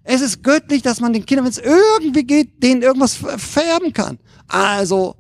Es 0.04 0.22
ist 0.22 0.44
göttlich, 0.44 0.82
dass 0.82 1.00
man 1.00 1.14
den 1.14 1.26
Kindern, 1.26 1.46
wenn 1.46 1.52
es 1.52 1.60
irgendwie 1.60 2.26
geht, 2.26 2.62
denen 2.62 2.82
irgendwas 2.82 3.16
vererben 3.16 3.94
kann. 3.94 4.20
Also, 4.48 5.16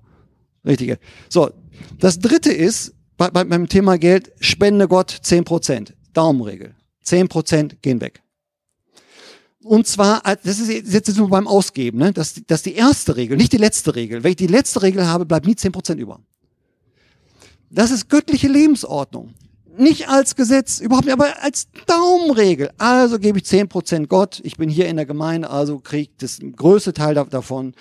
richtige. 0.65 0.99
So, 1.29 1.51
das 1.99 2.19
dritte 2.19 2.51
ist, 2.51 2.93
bei, 3.15 3.29
beim 3.29 3.69
Thema 3.69 3.97
Geld, 3.97 4.33
spende 4.39 4.87
Gott 4.89 5.19
zehn 5.21 5.45
Prozent. 5.45 5.93
Daumenregel. 6.13 6.75
Zehn 7.01 7.29
Prozent 7.29 7.81
gehen 7.81 8.01
weg. 8.01 8.22
Und 9.63 9.87
zwar, 9.87 10.21
das 10.43 10.59
ist 10.59 10.69
jetzt 10.69 11.17
nur 11.17 11.29
beim 11.29 11.47
Ausgeben, 11.47 11.99
ne? 11.99 12.11
das, 12.11 12.41
das 12.47 12.59
ist 12.59 12.65
die 12.65 12.75
erste 12.75 13.15
Regel, 13.15 13.37
nicht 13.37 13.53
die 13.53 13.57
letzte 13.57 13.95
Regel. 13.95 14.23
Wenn 14.23 14.31
ich 14.31 14.37
die 14.37 14.47
letzte 14.47 14.81
Regel 14.81 15.07
habe, 15.07 15.25
bleibt 15.25 15.45
nie 15.45 15.55
zehn 15.55 15.71
Prozent 15.71 15.99
über. 15.99 16.19
Das 17.69 17.89
ist 17.89 18.09
göttliche 18.09 18.47
Lebensordnung. 18.47 19.33
Nicht 19.75 20.07
als 20.07 20.35
Gesetz, 20.35 20.79
überhaupt 20.79 21.05
nicht, 21.05 21.13
aber 21.13 21.41
als 21.41 21.67
Daumenregel. 21.87 22.69
Also 22.77 23.17
gebe 23.17 23.39
ich 23.39 23.45
zehn 23.45 23.67
Prozent 23.67 24.09
Gott. 24.09 24.39
Ich 24.43 24.57
bin 24.57 24.69
hier 24.69 24.87
in 24.87 24.97
der 24.97 25.07
Gemeinde, 25.07 25.49
also 25.49 25.79
kriege 25.79 26.11
das 26.19 26.39
größte 26.55 26.93
Teil 26.93 27.15
davon. 27.15 27.73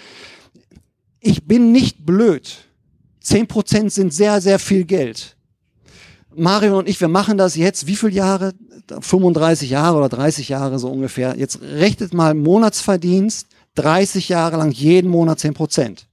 Ich 1.21 1.45
bin 1.45 1.73
nicht 1.73 2.07
blöd. 2.07 2.65
Zehn 3.21 3.47
Prozent 3.47 3.93
sind 3.93 4.15
sehr, 4.15 4.41
sehr 4.41 4.59
viel 4.59 4.85
Geld. 4.85 5.37
Mario 6.37 6.79
und 6.79 6.89
ich, 6.89 7.01
wir 7.01 7.09
machen 7.09 7.39
das 7.39 7.57
jetzt, 7.57 7.87
wie 7.87 7.97
viele 7.97 8.13
Jahre? 8.13 8.53
35 9.01 9.71
Jahre 9.71 9.97
oder 9.99 10.09
30 10.09 10.49
Jahre 10.49 10.79
so 10.79 10.89
ungefähr. 10.89 11.37
Jetzt 11.39 11.61
rechnet 11.63 12.13
mal 12.15 12.35
Monatsverdienst, 12.35 13.47
30 13.77 14.29
Jahre 14.29 14.57
lang 14.57 14.71
jeden 14.73 15.11
Monat 15.11 15.41
10 15.41 15.55
Prozent. 15.55 16.07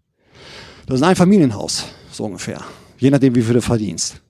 Das 0.85 0.99
ist 0.99 1.05
ein 1.05 1.15
Familienhaus, 1.15 1.85
so 2.11 2.25
ungefähr. 2.25 2.61
Je 2.97 3.09
nachdem, 3.09 3.35
wie 3.35 3.41
viel 3.41 3.53
du 3.53 3.61
verdienst. 3.61 4.21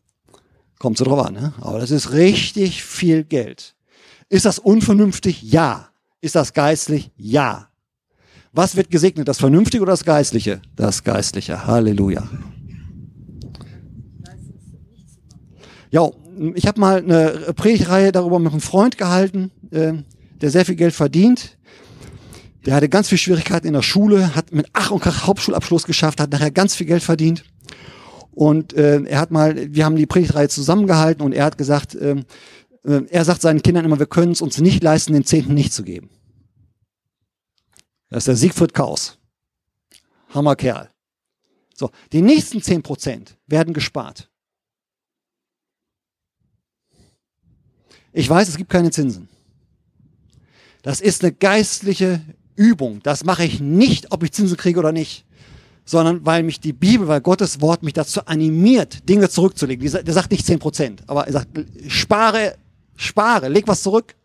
Kommt 0.77 0.97
so 0.97 1.05
drauf 1.05 1.25
an, 1.25 1.33
ne? 1.33 1.53
Aber 1.61 1.79
das 1.79 1.91
ist 1.91 2.11
richtig 2.13 2.83
viel 2.83 3.23
Geld. 3.23 3.75
Ist 4.29 4.45
das 4.45 4.59
unvernünftig? 4.59 5.41
Ja. 5.41 5.89
Ist 6.21 6.35
das 6.35 6.53
geistlich? 6.53 7.11
Ja. 7.17 7.69
Was 8.51 8.75
wird 8.75 8.89
gesegnet? 8.89 9.27
Das 9.27 9.37
Vernünftige 9.37 9.83
oder 9.83 9.93
das 9.93 10.05
Geistliche? 10.05 10.61
Das 10.75 11.03
Geistliche. 11.03 11.65
Halleluja. 11.65 12.27
Ja, 15.91 16.09
ich 16.55 16.67
habe 16.67 16.79
mal 16.79 16.97
eine 16.97 17.53
Predigreihe 17.53 18.11
darüber 18.11 18.39
mit 18.39 18.51
einem 18.51 18.61
Freund 18.61 18.97
gehalten, 18.97 19.51
äh, 19.71 19.93
der 20.41 20.49
sehr 20.51 20.65
viel 20.65 20.75
Geld 20.75 20.93
verdient. 20.93 21.57
Der 22.65 22.75
hatte 22.75 22.89
ganz 22.89 23.09
viel 23.09 23.17
Schwierigkeiten 23.17 23.67
in 23.67 23.73
der 23.73 23.81
Schule, 23.81 24.35
hat 24.35 24.51
mit 24.51 24.67
Ach 24.73 24.91
und 24.91 25.01
Krach 25.01 25.25
Hauptschulabschluss 25.25 25.85
geschafft, 25.85 26.19
hat 26.19 26.31
nachher 26.31 26.51
ganz 26.51 26.75
viel 26.75 26.87
Geld 26.87 27.03
verdient. 27.03 27.43
Und 28.31 28.73
äh, 28.73 29.01
er 29.03 29.19
hat 29.19 29.31
mal, 29.31 29.73
wir 29.73 29.85
haben 29.85 29.95
die 29.95 30.05
Predigtreihe 30.05 30.49
zusammengehalten 30.49 31.23
und 31.25 31.33
er 31.33 31.45
hat 31.45 31.57
gesagt, 31.57 31.95
äh, 31.95 32.23
äh, 32.83 33.01
er 33.09 33.25
sagt 33.25 33.41
seinen 33.41 33.61
Kindern 33.61 33.85
immer, 33.85 33.99
wir 33.99 34.05
können 34.05 34.33
es 34.33 34.41
uns 34.41 34.59
nicht 34.59 34.83
leisten, 34.83 35.13
den 35.13 35.25
Zehnten 35.25 35.53
nicht 35.53 35.73
zu 35.73 35.83
geben. 35.83 36.09
Das 38.09 38.19
ist 38.19 38.27
der 38.27 38.35
Siegfried 38.35 38.73
Kaus. 38.73 39.17
Hammer 40.29 40.55
Kerl. 40.55 40.89
So, 41.73 41.91
die 42.11 42.21
nächsten 42.21 42.61
zehn 42.61 42.83
Prozent 42.83 43.37
werden 43.47 43.73
gespart. 43.73 44.29
Ich 48.13 48.29
weiß, 48.29 48.47
es 48.47 48.57
gibt 48.57 48.69
keine 48.69 48.91
Zinsen. 48.91 49.27
Das 50.81 51.01
ist 51.01 51.23
eine 51.23 51.33
geistliche 51.33 52.21
Übung. 52.55 53.01
Das 53.03 53.23
mache 53.23 53.43
ich 53.43 53.59
nicht, 53.59 54.11
ob 54.11 54.23
ich 54.23 54.31
Zinsen 54.31 54.57
kriege 54.57 54.79
oder 54.79 54.91
nicht, 54.91 55.25
sondern 55.85 56.25
weil 56.25 56.43
mich 56.43 56.59
die 56.59 56.73
Bibel, 56.73 57.07
weil 57.07 57.21
Gottes 57.21 57.61
Wort 57.61 57.83
mich 57.83 57.93
dazu 57.93 58.25
animiert, 58.25 59.07
Dinge 59.07 59.29
zurückzulegen. 59.29 59.89
Der 59.91 60.13
sagt 60.13 60.31
nicht 60.31 60.45
zehn 60.45 60.59
Prozent, 60.59 61.03
aber 61.07 61.27
er 61.27 61.33
sagt, 61.33 61.47
spare, 61.87 62.55
spare, 62.95 63.49
leg 63.49 63.67
was 63.67 63.83
zurück. 63.83 64.15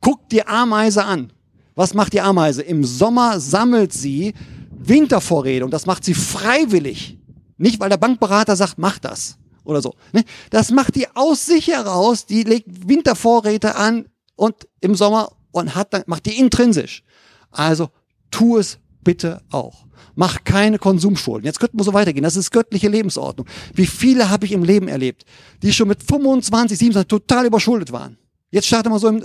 Guck 0.00 0.28
die 0.30 0.46
Ameise 0.46 1.04
an. 1.04 1.32
Was 1.74 1.94
macht 1.94 2.12
die 2.12 2.20
Ameise? 2.20 2.62
Im 2.62 2.84
Sommer 2.84 3.40
sammelt 3.40 3.92
sie 3.92 4.34
Wintervorräte 4.70 5.64
und 5.64 5.70
das 5.70 5.86
macht 5.86 6.04
sie 6.04 6.14
freiwillig. 6.14 7.18
Nicht, 7.56 7.78
weil 7.78 7.88
der 7.88 7.96
Bankberater 7.96 8.56
sagt, 8.56 8.78
mach 8.78 8.98
das 8.98 9.38
oder 9.64 9.82
so. 9.82 9.94
Ne? 10.12 10.24
Das 10.50 10.70
macht 10.70 10.94
die 10.96 11.06
aus 11.14 11.46
sich 11.46 11.68
heraus, 11.68 12.26
die 12.26 12.42
legt 12.42 12.88
Wintervorräte 12.88 13.76
an 13.76 14.06
und 14.36 14.68
im 14.80 14.94
Sommer 14.94 15.32
und 15.52 15.74
hat 15.74 15.92
dann, 15.94 16.02
macht 16.06 16.26
die 16.26 16.38
intrinsisch. 16.38 17.02
Also 17.50 17.90
tu 18.30 18.58
es 18.58 18.78
bitte 19.04 19.42
auch. 19.50 19.86
Mach 20.14 20.44
keine 20.44 20.78
Konsumschulden. 20.78 21.46
Jetzt 21.46 21.58
könnten 21.60 21.78
wir 21.78 21.84
so 21.84 21.94
weitergehen. 21.94 22.22
Das 22.22 22.36
ist 22.36 22.50
göttliche 22.50 22.88
Lebensordnung. 22.88 23.46
Wie 23.74 23.86
viele 23.86 24.28
habe 24.28 24.44
ich 24.44 24.52
im 24.52 24.62
Leben 24.62 24.88
erlebt, 24.88 25.24
die 25.62 25.72
schon 25.72 25.88
mit 25.88 26.02
25, 26.02 26.78
27 26.78 27.08
total 27.08 27.46
überschuldet 27.46 27.92
waren. 27.92 28.18
Jetzt 28.50 28.66
starte 28.66 28.90
mal 28.90 28.98
so 28.98 29.08
im, 29.08 29.24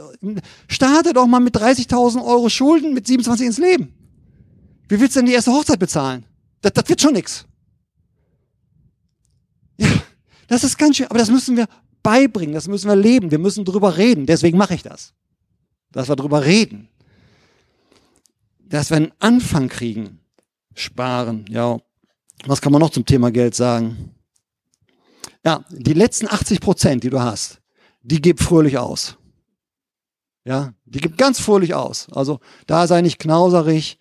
starte 0.69 1.11
doch 1.11 1.27
mal 1.27 1.41
mit 1.41 1.57
30.000 1.57 2.25
Euro 2.25 2.47
Schulden 2.47 2.93
mit 2.93 3.05
27 3.07 3.47
ins 3.47 3.57
Leben. 3.57 3.93
Wie 4.87 4.99
willst 4.99 5.15
du 5.15 5.19
denn 5.19 5.27
die 5.27 5.33
erste 5.33 5.51
Hochzeit 5.51 5.79
bezahlen? 5.79 6.25
Das, 6.61 6.71
das 6.71 6.87
wird 6.87 7.01
schon 7.01 7.13
nix. 7.13 7.45
Das 10.47 10.63
ist 10.63 10.77
ganz 10.77 10.97
schön, 10.97 11.07
aber 11.07 11.19
das 11.19 11.29
müssen 11.29 11.57
wir 11.57 11.67
beibringen, 12.03 12.53
das 12.53 12.67
müssen 12.67 12.87
wir 12.87 12.95
leben, 12.95 13.31
wir 13.31 13.39
müssen 13.39 13.65
drüber 13.65 13.97
reden. 13.97 14.25
Deswegen 14.25 14.57
mache 14.57 14.73
ich 14.73 14.83
das. 14.83 15.13
Dass 15.91 16.09
wir 16.09 16.15
drüber 16.15 16.45
reden. 16.45 16.89
Dass 18.59 18.89
wir 18.89 18.97
einen 18.97 19.11
Anfang 19.19 19.67
kriegen. 19.67 20.19
Sparen, 20.73 21.45
ja. 21.49 21.77
Was 22.45 22.61
kann 22.61 22.71
man 22.71 22.81
noch 22.81 22.91
zum 22.91 23.05
Thema 23.05 23.31
Geld 23.31 23.55
sagen? 23.55 24.13
Ja, 25.43 25.65
die 25.69 25.93
letzten 25.93 26.27
80 26.27 26.59
Prozent, 26.59 27.03
die 27.03 27.09
du 27.09 27.19
hast, 27.19 27.61
die 28.01 28.21
gib 28.21 28.39
fröhlich 28.39 28.77
aus. 28.77 29.17
Ja, 30.45 30.73
die 30.85 30.99
gibt 30.99 31.17
ganz 31.17 31.39
fröhlich 31.39 31.73
aus. 31.73 32.07
Also 32.11 32.39
da 32.67 32.87
sei 32.87 33.01
nicht 33.01 33.19
knauserig, 33.19 33.97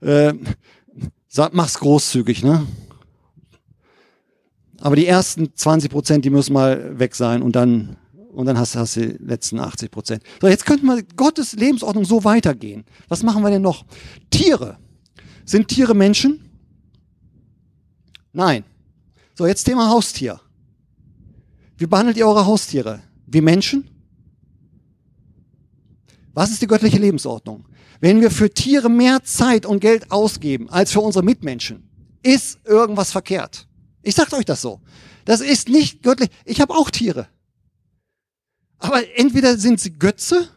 äh, 0.00 0.32
mach's 1.52 1.78
großzügig, 1.78 2.42
ne? 2.42 2.66
Aber 4.84 4.96
die 4.96 5.06
ersten 5.06 5.56
20 5.56 5.90
Prozent, 5.90 6.26
die 6.26 6.30
müssen 6.30 6.52
mal 6.52 6.98
weg 6.98 7.14
sein 7.14 7.40
und 7.40 7.56
dann, 7.56 7.96
und 8.34 8.44
dann 8.44 8.58
hast, 8.58 8.76
hast 8.76 8.96
du 8.96 9.00
die 9.00 9.24
letzten 9.24 9.58
80 9.58 9.90
Prozent. 9.90 10.22
So, 10.42 10.46
jetzt 10.46 10.66
könnte 10.66 10.84
man 10.84 11.02
Gottes 11.16 11.54
Lebensordnung 11.54 12.04
so 12.04 12.22
weitergehen. 12.22 12.84
Was 13.08 13.22
machen 13.22 13.42
wir 13.42 13.48
denn 13.48 13.62
noch? 13.62 13.86
Tiere. 14.28 14.76
Sind 15.46 15.68
Tiere 15.68 15.94
Menschen? 15.94 16.50
Nein. 18.34 18.64
So, 19.34 19.46
jetzt 19.46 19.64
Thema 19.64 19.88
Haustier. 19.88 20.38
Wie 21.78 21.86
behandelt 21.86 22.18
ihr 22.18 22.28
eure 22.28 22.44
Haustiere? 22.44 23.00
Wie 23.26 23.40
Menschen? 23.40 23.88
Was 26.34 26.50
ist 26.50 26.60
die 26.60 26.66
göttliche 26.66 26.98
Lebensordnung? 26.98 27.64
Wenn 28.00 28.20
wir 28.20 28.30
für 28.30 28.52
Tiere 28.52 28.90
mehr 28.90 29.24
Zeit 29.24 29.64
und 29.64 29.80
Geld 29.80 30.10
ausgeben 30.10 30.68
als 30.68 30.92
für 30.92 31.00
unsere 31.00 31.24
Mitmenschen, 31.24 31.88
ist 32.22 32.58
irgendwas 32.66 33.12
verkehrt. 33.12 33.66
Ich 34.04 34.14
sage 34.14 34.36
euch 34.36 34.44
das 34.44 34.60
so. 34.60 34.80
Das 35.24 35.40
ist 35.40 35.68
nicht 35.68 36.02
göttlich. 36.02 36.30
Ich 36.44 36.60
habe 36.60 36.74
auch 36.74 36.90
Tiere. 36.90 37.28
Aber 38.78 39.02
entweder 39.18 39.56
sind 39.56 39.80
sie 39.80 39.98
Götze, 39.98 40.48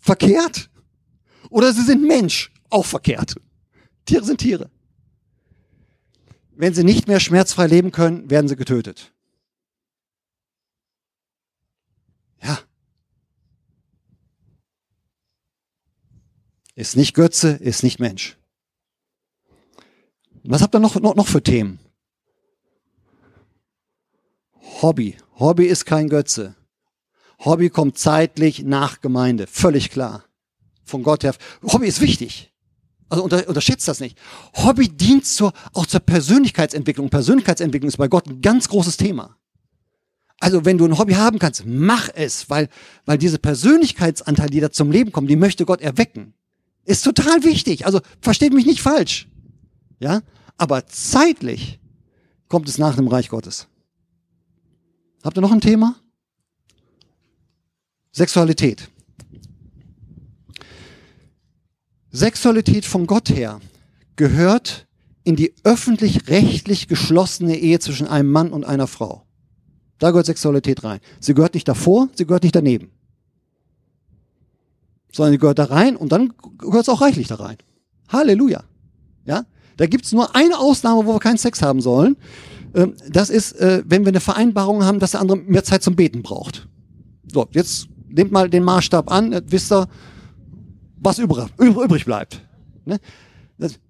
verkehrt, 0.00 0.70
oder 1.50 1.72
sie 1.74 1.82
sind 1.82 2.02
Mensch, 2.02 2.50
auch 2.70 2.86
verkehrt. 2.86 3.36
Tiere 4.06 4.24
sind 4.24 4.38
Tiere. 4.38 4.70
Wenn 6.52 6.72
sie 6.72 6.82
nicht 6.84 7.08
mehr 7.08 7.20
schmerzfrei 7.20 7.66
leben 7.66 7.92
können, 7.92 8.30
werden 8.30 8.48
sie 8.48 8.56
getötet. 8.56 9.12
Ja. 12.42 12.58
Ist 16.74 16.96
nicht 16.96 17.14
Götze, 17.14 17.50
ist 17.50 17.82
nicht 17.82 18.00
Mensch. 18.00 18.38
Was 20.44 20.62
habt 20.62 20.74
ihr 20.74 20.80
noch, 20.80 20.94
noch, 20.96 21.14
noch 21.14 21.26
für 21.26 21.42
Themen? 21.42 21.78
Hobby. 24.80 25.16
Hobby 25.38 25.66
ist 25.66 25.84
kein 25.84 26.08
Götze. 26.08 26.54
Hobby 27.44 27.70
kommt 27.70 27.98
zeitlich 27.98 28.62
nach 28.62 29.00
Gemeinde. 29.00 29.46
Völlig 29.46 29.90
klar. 29.90 30.24
Von 30.84 31.02
Gott 31.02 31.24
her. 31.24 31.34
Hobby 31.62 31.86
ist 31.86 32.00
wichtig. 32.00 32.52
Also 33.08 33.24
unter, 33.24 33.46
unterschätzt 33.48 33.88
das 33.88 34.00
nicht. 34.00 34.16
Hobby 34.54 34.88
dient 34.88 35.26
zur, 35.26 35.52
auch 35.74 35.86
zur 35.86 36.00
Persönlichkeitsentwicklung. 36.00 37.10
Persönlichkeitsentwicklung 37.10 37.88
ist 37.88 37.98
bei 37.98 38.08
Gott 38.08 38.26
ein 38.26 38.40
ganz 38.40 38.68
großes 38.68 38.96
Thema. 38.96 39.36
Also 40.40 40.64
wenn 40.64 40.78
du 40.78 40.86
ein 40.86 40.98
Hobby 40.98 41.14
haben 41.14 41.38
kannst, 41.38 41.64
mach 41.66 42.08
es, 42.14 42.48
weil, 42.48 42.68
weil 43.04 43.18
diese 43.18 43.38
Persönlichkeitsanteile, 43.38 44.50
die 44.50 44.60
da 44.60 44.72
zum 44.72 44.90
Leben 44.90 45.12
kommen, 45.12 45.28
die 45.28 45.36
möchte 45.36 45.66
Gott 45.66 45.80
erwecken. 45.80 46.34
Ist 46.84 47.04
total 47.04 47.44
wichtig. 47.44 47.86
Also 47.86 48.00
versteht 48.20 48.52
mich 48.52 48.66
nicht 48.66 48.80
falsch. 48.80 49.28
Ja? 50.00 50.22
Aber 50.56 50.86
zeitlich 50.86 51.80
kommt 52.48 52.68
es 52.68 52.78
nach 52.78 52.96
dem 52.96 53.08
Reich 53.08 53.28
Gottes. 53.28 53.68
Habt 55.22 55.38
ihr 55.38 55.40
noch 55.40 55.52
ein 55.52 55.60
Thema? 55.60 55.96
Sexualität. 58.12 58.88
Sexualität 62.10 62.84
von 62.84 63.06
Gott 63.06 63.30
her 63.30 63.60
gehört 64.16 64.86
in 65.24 65.36
die 65.36 65.54
öffentlich-rechtlich 65.64 66.88
geschlossene 66.88 67.56
Ehe 67.56 67.78
zwischen 67.78 68.06
einem 68.06 68.30
Mann 68.30 68.52
und 68.52 68.64
einer 68.64 68.86
Frau. 68.86 69.24
Da 69.98 70.10
gehört 70.10 70.26
Sexualität 70.26 70.82
rein. 70.82 71.00
Sie 71.20 71.32
gehört 71.32 71.54
nicht 71.54 71.68
davor, 71.68 72.08
sie 72.14 72.26
gehört 72.26 72.42
nicht 72.42 72.56
daneben. 72.56 72.90
Sondern 75.12 75.32
sie 75.32 75.38
gehört 75.38 75.58
da 75.58 75.64
rein 75.64 75.96
und 75.96 76.10
dann 76.10 76.34
gehört 76.58 76.82
es 76.82 76.88
auch 76.88 77.00
reichlich 77.00 77.28
da 77.28 77.36
rein. 77.36 77.56
Halleluja. 78.08 78.64
Ja? 79.24 79.46
Da 79.76 79.86
gibt 79.86 80.04
es 80.04 80.12
nur 80.12 80.34
eine 80.34 80.58
Ausnahme, 80.58 81.06
wo 81.06 81.14
wir 81.14 81.20
keinen 81.20 81.38
Sex 81.38 81.62
haben 81.62 81.80
sollen. 81.80 82.16
Ähm, 82.74 82.94
das 83.08 83.30
ist, 83.30 83.52
äh, 83.52 83.82
wenn 83.86 84.04
wir 84.04 84.08
eine 84.08 84.20
Vereinbarung 84.20 84.84
haben, 84.84 84.98
dass 84.98 85.12
der 85.12 85.20
andere 85.20 85.38
mehr 85.38 85.64
Zeit 85.64 85.82
zum 85.82 85.96
Beten 85.96 86.22
braucht. 86.22 86.68
So, 87.32 87.48
jetzt 87.52 87.88
nehmt 88.08 88.32
mal 88.32 88.48
den 88.48 88.64
Maßstab 88.64 89.10
an, 89.10 89.40
wisst 89.46 89.72
ihr, 89.72 89.88
was 90.96 91.18
übrig 91.18 92.04
bleibt. 92.04 92.42
Ne? 92.84 92.98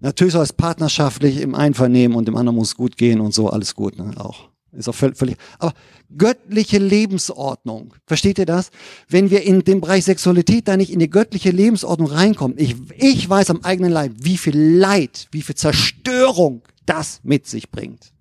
Natürlich 0.01 0.33
soll 0.33 0.42
es 0.42 0.53
partnerschaftlich 0.53 1.40
im 1.40 1.55
Einvernehmen 1.55 2.16
und 2.16 2.29
dem 2.29 2.37
anderen 2.37 2.57
muss 2.57 2.75
gut 2.75 2.97
gehen 2.97 3.21
und 3.21 3.35
so, 3.35 3.49
alles 3.49 3.75
gut, 3.75 3.99
ne? 3.99 4.12
auch. 4.16 4.51
Ist 4.73 4.88
auch 4.88 4.95
völlig, 4.95 5.37
aber 5.59 5.75
göttliche 6.16 6.79
Lebensordnung. 6.79 7.92
Versteht 8.07 8.38
ihr 8.38 8.47
das? 8.47 8.71
Wenn 9.07 9.31
wir 9.31 9.42
in 9.42 9.64
den 9.64 9.83
Bereich 9.83 10.05
Sexualität 10.05 10.66
da 10.66 10.79
nicht 10.79 10.90
in 10.90 10.99
die 10.99 11.11
göttliche 11.11 11.51
Lebensordnung 11.51 12.09
reinkommen, 12.09 12.57
ich, 12.59 12.77
ich 12.97 13.29
weiß 13.29 13.51
am 13.51 13.61
eigenen 13.64 13.92
Leib, 13.92 14.12
wie 14.16 14.38
viel 14.38 14.59
Leid, 14.59 15.29
wie 15.31 15.42
viel 15.42 15.57
Zerstörung 15.57 16.62
das 16.87 17.21
mit 17.23 17.47
sich 17.47 17.71
bringt. 17.71 18.12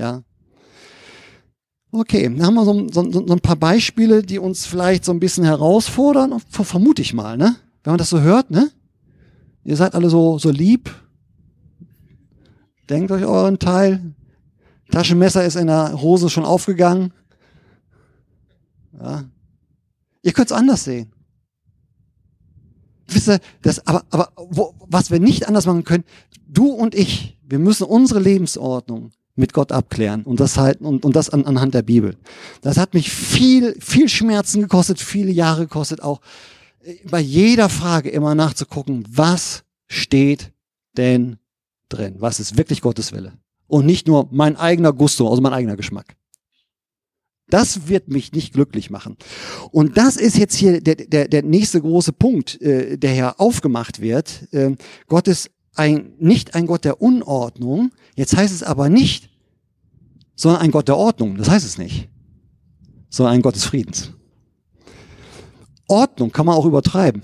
Ja. 0.00 0.22
Okay, 1.92 2.22
dann 2.22 2.42
haben 2.42 2.54
wir 2.54 2.64
so, 2.64 2.88
so, 2.90 3.26
so 3.26 3.34
ein 3.34 3.40
paar 3.40 3.56
Beispiele, 3.56 4.22
die 4.22 4.38
uns 4.38 4.64
vielleicht 4.64 5.04
so 5.04 5.12
ein 5.12 5.20
bisschen 5.20 5.44
herausfordern, 5.44 6.40
vermute 6.48 7.02
ich 7.02 7.12
mal, 7.12 7.36
ne? 7.36 7.56
Wenn 7.84 7.92
man 7.92 7.98
das 7.98 8.08
so 8.08 8.20
hört, 8.20 8.50
ne? 8.50 8.70
Ihr 9.62 9.76
seid 9.76 9.94
alle 9.94 10.08
so, 10.08 10.38
so 10.38 10.50
lieb. 10.50 10.90
Denkt 12.88 13.10
euch 13.10 13.26
euren 13.26 13.58
Teil. 13.58 14.14
Taschenmesser 14.90 15.44
ist 15.44 15.56
in 15.56 15.66
der 15.66 16.00
Hose 16.00 16.30
schon 16.30 16.46
aufgegangen. 16.46 17.12
Ja. 18.98 19.24
Ihr 20.22 20.32
könnt 20.32 20.50
es 20.50 20.56
anders 20.56 20.84
sehen. 20.84 21.12
Wisst 23.06 23.28
ihr, 23.28 23.40
das, 23.60 23.86
aber, 23.86 24.04
aber 24.08 24.32
wo, 24.36 24.74
was 24.86 25.10
wir 25.10 25.20
nicht 25.20 25.46
anders 25.46 25.66
machen 25.66 25.84
können, 25.84 26.04
du 26.48 26.68
und 26.68 26.94
ich, 26.94 27.36
wir 27.46 27.58
müssen 27.58 27.84
unsere 27.84 28.20
Lebensordnung 28.20 29.10
mit 29.40 29.52
Gott 29.52 29.72
abklären 29.72 30.22
und 30.22 30.38
das 30.38 30.56
halt 30.56 30.80
und, 30.80 31.04
und 31.04 31.16
das 31.16 31.30
an, 31.30 31.44
anhand 31.44 31.74
der 31.74 31.82
Bibel. 31.82 32.16
Das 32.62 32.76
hat 32.76 32.94
mich 32.94 33.10
viel 33.10 33.74
viel 33.80 34.08
Schmerzen 34.08 34.62
gekostet, 34.62 35.00
viele 35.00 35.32
Jahre 35.32 35.62
gekostet 35.62 36.02
auch 36.02 36.20
äh, 36.84 36.94
bei 37.10 37.20
jeder 37.20 37.68
Frage 37.68 38.10
immer 38.10 38.34
nachzugucken, 38.34 39.04
was 39.10 39.64
steht 39.88 40.52
denn 40.96 41.38
drin? 41.88 42.16
Was 42.18 42.38
ist 42.40 42.56
wirklich 42.56 42.80
Gottes 42.80 43.12
Wille? 43.12 43.32
Und 43.66 43.86
nicht 43.86 44.06
nur 44.06 44.28
mein 44.30 44.56
eigener 44.56 44.92
Gusto, 44.92 45.28
also 45.28 45.42
mein 45.42 45.52
eigener 45.52 45.76
Geschmack. 45.76 46.16
Das 47.48 47.88
wird 47.88 48.08
mich 48.08 48.32
nicht 48.32 48.52
glücklich 48.52 48.90
machen. 48.90 49.16
Und 49.72 49.96
das 49.96 50.16
ist 50.16 50.38
jetzt 50.38 50.54
hier 50.54 50.80
der, 50.80 50.94
der, 50.94 51.28
der 51.28 51.42
nächste 51.42 51.80
große 51.80 52.12
Punkt, 52.12 52.60
äh, 52.62 52.96
der 52.96 53.12
hier 53.12 53.40
aufgemacht 53.40 54.00
wird. 54.00 54.46
Ähm, 54.52 54.76
Gott 55.08 55.26
ist 55.26 55.50
ein, 55.74 56.12
nicht 56.18 56.54
ein 56.54 56.66
Gott 56.66 56.84
der 56.84 57.02
Unordnung. 57.02 57.90
Jetzt 58.14 58.36
heißt 58.36 58.54
es 58.54 58.62
aber 58.62 58.88
nicht, 58.88 59.29
sondern 60.40 60.62
ein 60.62 60.70
Gott 60.70 60.88
der 60.88 60.96
Ordnung. 60.96 61.36
Das 61.36 61.50
heißt 61.50 61.66
es 61.66 61.76
nicht. 61.76 62.08
Sondern 63.10 63.34
ein 63.34 63.42
Gott 63.42 63.56
des 63.56 63.66
Friedens. 63.66 64.14
Ordnung 65.86 66.32
kann 66.32 66.46
man 66.46 66.54
auch 66.54 66.64
übertreiben. 66.64 67.20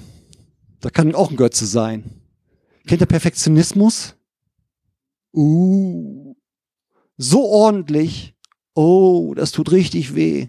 Da 0.81 0.91
kann 0.91 1.15
auch 1.15 1.31
ein 1.31 1.39
Götze 1.39 1.65
sein. 1.65 2.05
Kennt 2.87 3.01
ihr 3.01 3.07
Perfektionismus? 3.07 4.17
Uh, 5.33 6.35
so 7.17 7.47
ordentlich. 7.47 8.35
Oh, 8.75 9.33
das 9.35 9.51
tut 9.51 9.73
richtig 9.73 10.15
weh. 10.15 10.49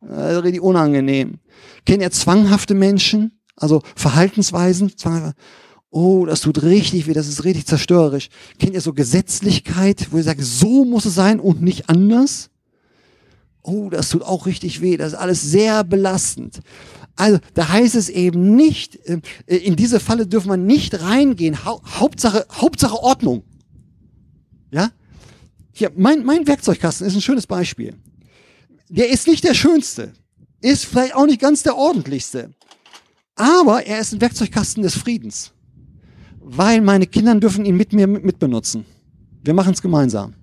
Das 0.00 0.38
ist 0.38 0.44
richtig 0.44 0.62
unangenehm. 0.62 1.40
Kennt 1.84 2.00
ihr 2.00 2.10
zwanghafte 2.10 2.72
Menschen? 2.72 3.38
Also 3.54 3.82
Verhaltensweisen? 3.96 4.92
Oh, 5.94 6.24
das 6.24 6.40
tut 6.40 6.62
richtig 6.62 7.06
weh, 7.06 7.12
das 7.12 7.28
ist 7.28 7.44
richtig 7.44 7.66
zerstörerisch. 7.66 8.30
Kennt 8.58 8.72
ihr 8.72 8.80
so 8.80 8.94
Gesetzlichkeit, 8.94 10.08
wo 10.10 10.16
ihr 10.16 10.22
sagt, 10.22 10.42
so 10.42 10.86
muss 10.86 11.04
es 11.04 11.14
sein 11.14 11.38
und 11.38 11.60
nicht 11.60 11.90
anders? 11.90 12.48
Oh, 13.60 13.90
das 13.90 14.08
tut 14.08 14.22
auch 14.22 14.46
richtig 14.46 14.80
weh, 14.80 14.96
das 14.96 15.12
ist 15.12 15.18
alles 15.18 15.42
sehr 15.42 15.84
belastend. 15.84 16.60
Also, 17.14 17.40
da 17.52 17.68
heißt 17.68 17.94
es 17.94 18.08
eben 18.08 18.56
nicht, 18.56 19.00
äh, 19.06 19.20
in 19.44 19.76
diese 19.76 20.00
Falle 20.00 20.26
dürfen 20.26 20.48
wir 20.48 20.56
nicht 20.56 20.98
reingehen. 21.02 21.62
Hauptsache, 21.62 22.46
Hauptsache 22.50 22.96
Ordnung. 22.96 23.42
Ja? 24.70 24.92
Hier, 25.72 25.92
mein, 25.94 26.24
mein 26.24 26.46
Werkzeugkasten 26.46 27.06
ist 27.06 27.14
ein 27.14 27.20
schönes 27.20 27.46
Beispiel. 27.46 27.96
Der 28.88 29.10
ist 29.10 29.26
nicht 29.26 29.44
der 29.44 29.52
schönste. 29.52 30.14
Ist 30.62 30.86
vielleicht 30.86 31.14
auch 31.14 31.26
nicht 31.26 31.40
ganz 31.40 31.62
der 31.62 31.76
ordentlichste. 31.76 32.54
Aber 33.34 33.84
er 33.84 34.00
ist 34.00 34.14
ein 34.14 34.22
Werkzeugkasten 34.22 34.82
des 34.82 34.94
Friedens 34.94 35.52
weil 36.44 36.80
meine 36.80 37.06
Kinder 37.06 37.34
dürfen 37.34 37.64
ihn 37.64 37.76
mit 37.76 37.92
mir 37.92 38.06
mitbenutzen. 38.06 38.84
Wir 39.42 39.54
machen 39.54 39.72
es 39.72 39.82
gemeinsam. 39.82 40.34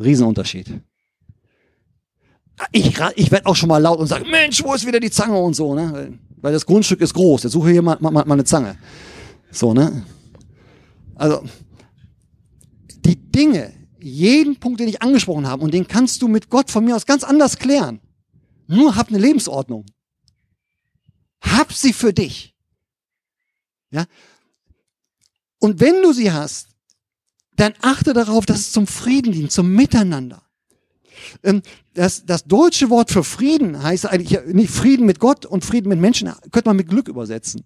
Riesenunterschied. 0.00 0.80
Ich, 2.72 2.98
ich 3.16 3.30
werde 3.30 3.46
auch 3.46 3.56
schon 3.56 3.68
mal 3.68 3.78
laut 3.78 3.98
und 3.98 4.06
sage, 4.06 4.24
Mensch, 4.28 4.62
wo 4.64 4.74
ist 4.74 4.86
wieder 4.86 5.00
die 5.00 5.10
Zange 5.10 5.38
und 5.38 5.54
so, 5.54 5.74
ne? 5.74 6.18
Weil 6.40 6.52
das 6.52 6.66
Grundstück 6.66 7.00
ist 7.00 7.14
groß. 7.14 7.44
Jetzt 7.44 7.52
suche 7.52 7.70
hier 7.70 7.82
mal, 7.82 7.96
mal, 8.00 8.10
mal 8.10 8.32
eine 8.32 8.44
Zange. 8.44 8.76
So, 9.50 9.72
ne? 9.74 10.04
Also, 11.14 11.42
die 13.04 13.16
Dinge, 13.16 13.72
jeden 14.00 14.56
Punkt, 14.56 14.80
den 14.80 14.88
ich 14.88 15.02
angesprochen 15.02 15.46
habe, 15.46 15.62
und 15.62 15.74
den 15.74 15.86
kannst 15.86 16.22
du 16.22 16.28
mit 16.28 16.50
Gott 16.50 16.70
von 16.70 16.84
mir 16.84 16.94
aus 16.96 17.06
ganz 17.06 17.24
anders 17.24 17.58
klären. 17.58 18.00
Nur 18.66 18.96
hab 18.96 19.08
eine 19.08 19.18
Lebensordnung. 19.18 19.86
Hab 21.40 21.72
sie 21.72 21.92
für 21.92 22.12
dich. 22.12 22.54
Ja? 23.90 24.04
Und 25.58 25.80
wenn 25.80 26.02
du 26.02 26.12
sie 26.12 26.32
hast, 26.32 26.68
dann 27.56 27.74
achte 27.80 28.12
darauf, 28.12 28.46
dass 28.46 28.60
es 28.60 28.72
zum 28.72 28.86
Frieden 28.86 29.32
dient, 29.32 29.52
zum 29.52 29.74
Miteinander. 29.74 30.42
Ähm, 31.42 31.62
das, 31.94 32.24
das 32.24 32.44
deutsche 32.44 32.90
Wort 32.90 33.10
für 33.10 33.24
Frieden 33.24 33.82
heißt 33.82 34.06
eigentlich 34.06 34.38
nicht 34.46 34.70
Frieden 34.70 35.06
mit 35.06 35.18
Gott 35.18 35.44
und 35.44 35.64
Frieden 35.64 35.88
mit 35.88 35.98
Menschen, 35.98 36.32
könnte 36.52 36.68
man 36.68 36.76
mit 36.76 36.88
Glück 36.88 37.08
übersetzen. 37.08 37.64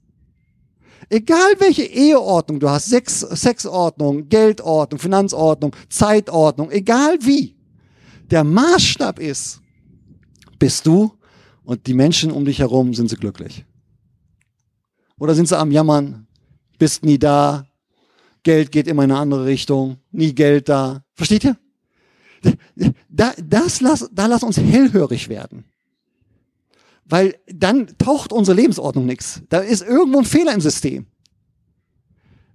Egal 1.11 1.55
welche 1.59 1.83
Eheordnung 1.83 2.61
du 2.61 2.71
hast, 2.71 2.87
Sex, 2.87 3.21
Sexordnung, 3.21 4.29
Geldordnung, 4.29 4.99
Finanzordnung, 4.99 5.77
Zeitordnung, 5.91 6.71
egal 6.71 7.19
wie, 7.21 7.57
der 8.31 8.45
Maßstab 8.45 9.19
ist, 9.19 9.61
bist 10.59 10.87
du 10.87 11.13
und 11.65 11.87
die 11.87 11.95
Menschen 11.95 12.31
um 12.31 12.45
dich 12.45 12.61
herum 12.61 12.95
sind 12.95 13.11
sie 13.11 13.17
glücklich. 13.17 13.67
Oder 15.23 15.37
sind 15.37 15.47
sie 15.47 15.57
am 15.57 15.71
Jammern, 15.71 16.27
bist 16.79 17.05
nie 17.05 17.17
da, 17.17 17.65
Geld 18.43 18.73
geht 18.73 18.89
immer 18.89 19.05
in 19.05 19.13
eine 19.13 19.21
andere 19.21 19.45
Richtung, 19.45 19.99
nie 20.11 20.35
Geld 20.35 20.69
da. 20.69 21.05
Versteht 21.15 21.45
ihr? 21.45 21.57
Da, 23.09 23.33
das 23.41 23.81
lass, 23.81 24.11
da 24.13 24.27
lass 24.27 24.43
uns 24.43 24.57
hellhörig 24.57 25.29
werden. 25.29 25.65
Weil 27.05 27.37
dann 27.47 27.87
taucht 27.99 28.33
unsere 28.33 28.57
Lebensordnung 28.57 29.07
nichts. 29.07 29.43
Da 29.49 29.59
ist 29.59 29.83
irgendwo 29.83 30.19
ein 30.19 30.25
Fehler 30.25 30.55
im 30.55 30.61
System. 30.61 31.07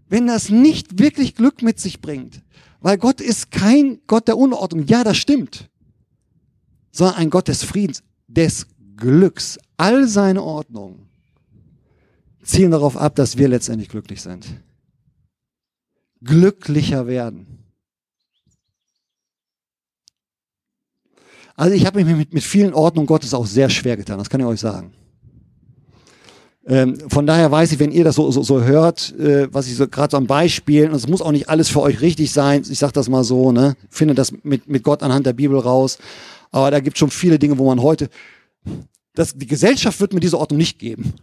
Wenn 0.09 0.27
das 0.27 0.49
nicht 0.49 0.99
wirklich 0.99 1.35
Glück 1.35 1.61
mit 1.61 1.79
sich 1.79 2.01
bringt, 2.01 2.41
weil 2.81 2.97
Gott 2.97 3.21
ist 3.21 3.49
kein 3.49 4.01
Gott 4.07 4.27
der 4.27 4.37
Unordnung, 4.37 4.85
ja, 4.87 5.05
das 5.05 5.15
stimmt, 5.15 5.69
sondern 6.91 7.15
ein 7.15 7.29
Gott 7.29 7.47
des 7.47 7.63
Friedens, 7.63 8.03
des 8.27 8.67
Glücks. 8.97 9.57
All 9.77 10.05
seine 10.09 10.43
Ordnungen 10.43 11.06
zielen 12.47 12.71
darauf 12.71 12.97
ab, 12.97 13.15
dass 13.15 13.37
wir 13.37 13.47
letztendlich 13.47 13.89
glücklich 13.89 14.21
sind. 14.21 14.47
Glücklicher 16.21 17.05
werden. 17.05 17.57
Also 21.55 21.75
ich 21.75 21.85
habe 21.85 22.03
mich 22.03 22.15
mit, 22.15 22.33
mit 22.33 22.43
vielen 22.43 22.73
Ordnungen 22.73 23.07
Gottes 23.07 23.33
auch 23.33 23.45
sehr 23.45 23.69
schwer 23.69 23.97
getan, 23.97 24.17
das 24.17 24.29
kann 24.29 24.39
ich 24.39 24.45
euch 24.45 24.59
sagen. 24.59 24.93
Ähm, 26.67 26.99
von 27.09 27.25
daher 27.25 27.49
weiß 27.49 27.71
ich, 27.71 27.79
wenn 27.79 27.91
ihr 27.91 28.03
das 28.03 28.15
so, 28.15 28.29
so, 28.29 28.43
so 28.43 28.61
hört, 28.61 29.17
äh, 29.17 29.51
was 29.53 29.67
ich 29.67 29.75
so 29.75 29.87
gerade 29.87 30.11
so 30.11 30.17
am 30.17 30.27
Beispiel, 30.27 30.89
und 30.89 30.95
es 30.95 31.07
muss 31.07 31.21
auch 31.21 31.31
nicht 31.31 31.49
alles 31.49 31.69
für 31.69 31.81
euch 31.81 32.01
richtig 32.01 32.31
sein, 32.31 32.63
ich 32.69 32.77
sage 32.77 32.93
das 32.93 33.09
mal 33.09 33.23
so, 33.23 33.51
ne, 33.51 33.75
finde 33.89 34.13
das 34.15 34.33
mit, 34.43 34.67
mit 34.67 34.83
Gott 34.83 35.01
anhand 35.01 35.25
der 35.25 35.33
Bibel 35.33 35.57
raus, 35.57 35.97
aber 36.51 36.69
da 36.69 36.79
gibt 36.79 36.97
schon 36.97 37.09
viele 37.09 37.39
Dinge, 37.39 37.57
wo 37.57 37.65
man 37.65 37.81
heute, 37.81 38.09
das, 39.15 39.33
die 39.33 39.47
Gesellschaft 39.47 39.99
wird 39.99 40.13
mir 40.13 40.19
diese 40.19 40.37
Ordnung 40.37 40.57
nicht 40.57 40.77
geben. 40.77 41.13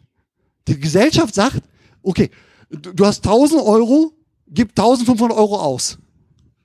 Die 0.69 0.79
Gesellschaft 0.79 1.35
sagt, 1.35 1.63
okay, 2.03 2.31
du, 2.71 3.05
hast 3.05 3.25
1000 3.27 3.61
Euro, 3.63 4.13
gib 4.49 4.71
1500 4.71 5.37
Euro 5.37 5.61
aus. 5.61 5.99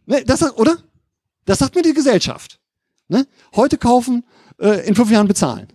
Ne, 0.06 0.24
das, 0.26 0.42
oder? 0.56 0.78
Das 1.46 1.60
sagt 1.60 1.76
mir 1.76 1.82
die 1.82 1.94
Gesellschaft. 1.94 2.60
Ne? 3.08 3.28
Heute 3.56 3.78
kaufen, 3.78 4.24
äh, 4.60 4.88
in 4.88 4.96
fünf 4.96 5.12
Jahren 5.12 5.28
bezahlen. 5.28 5.68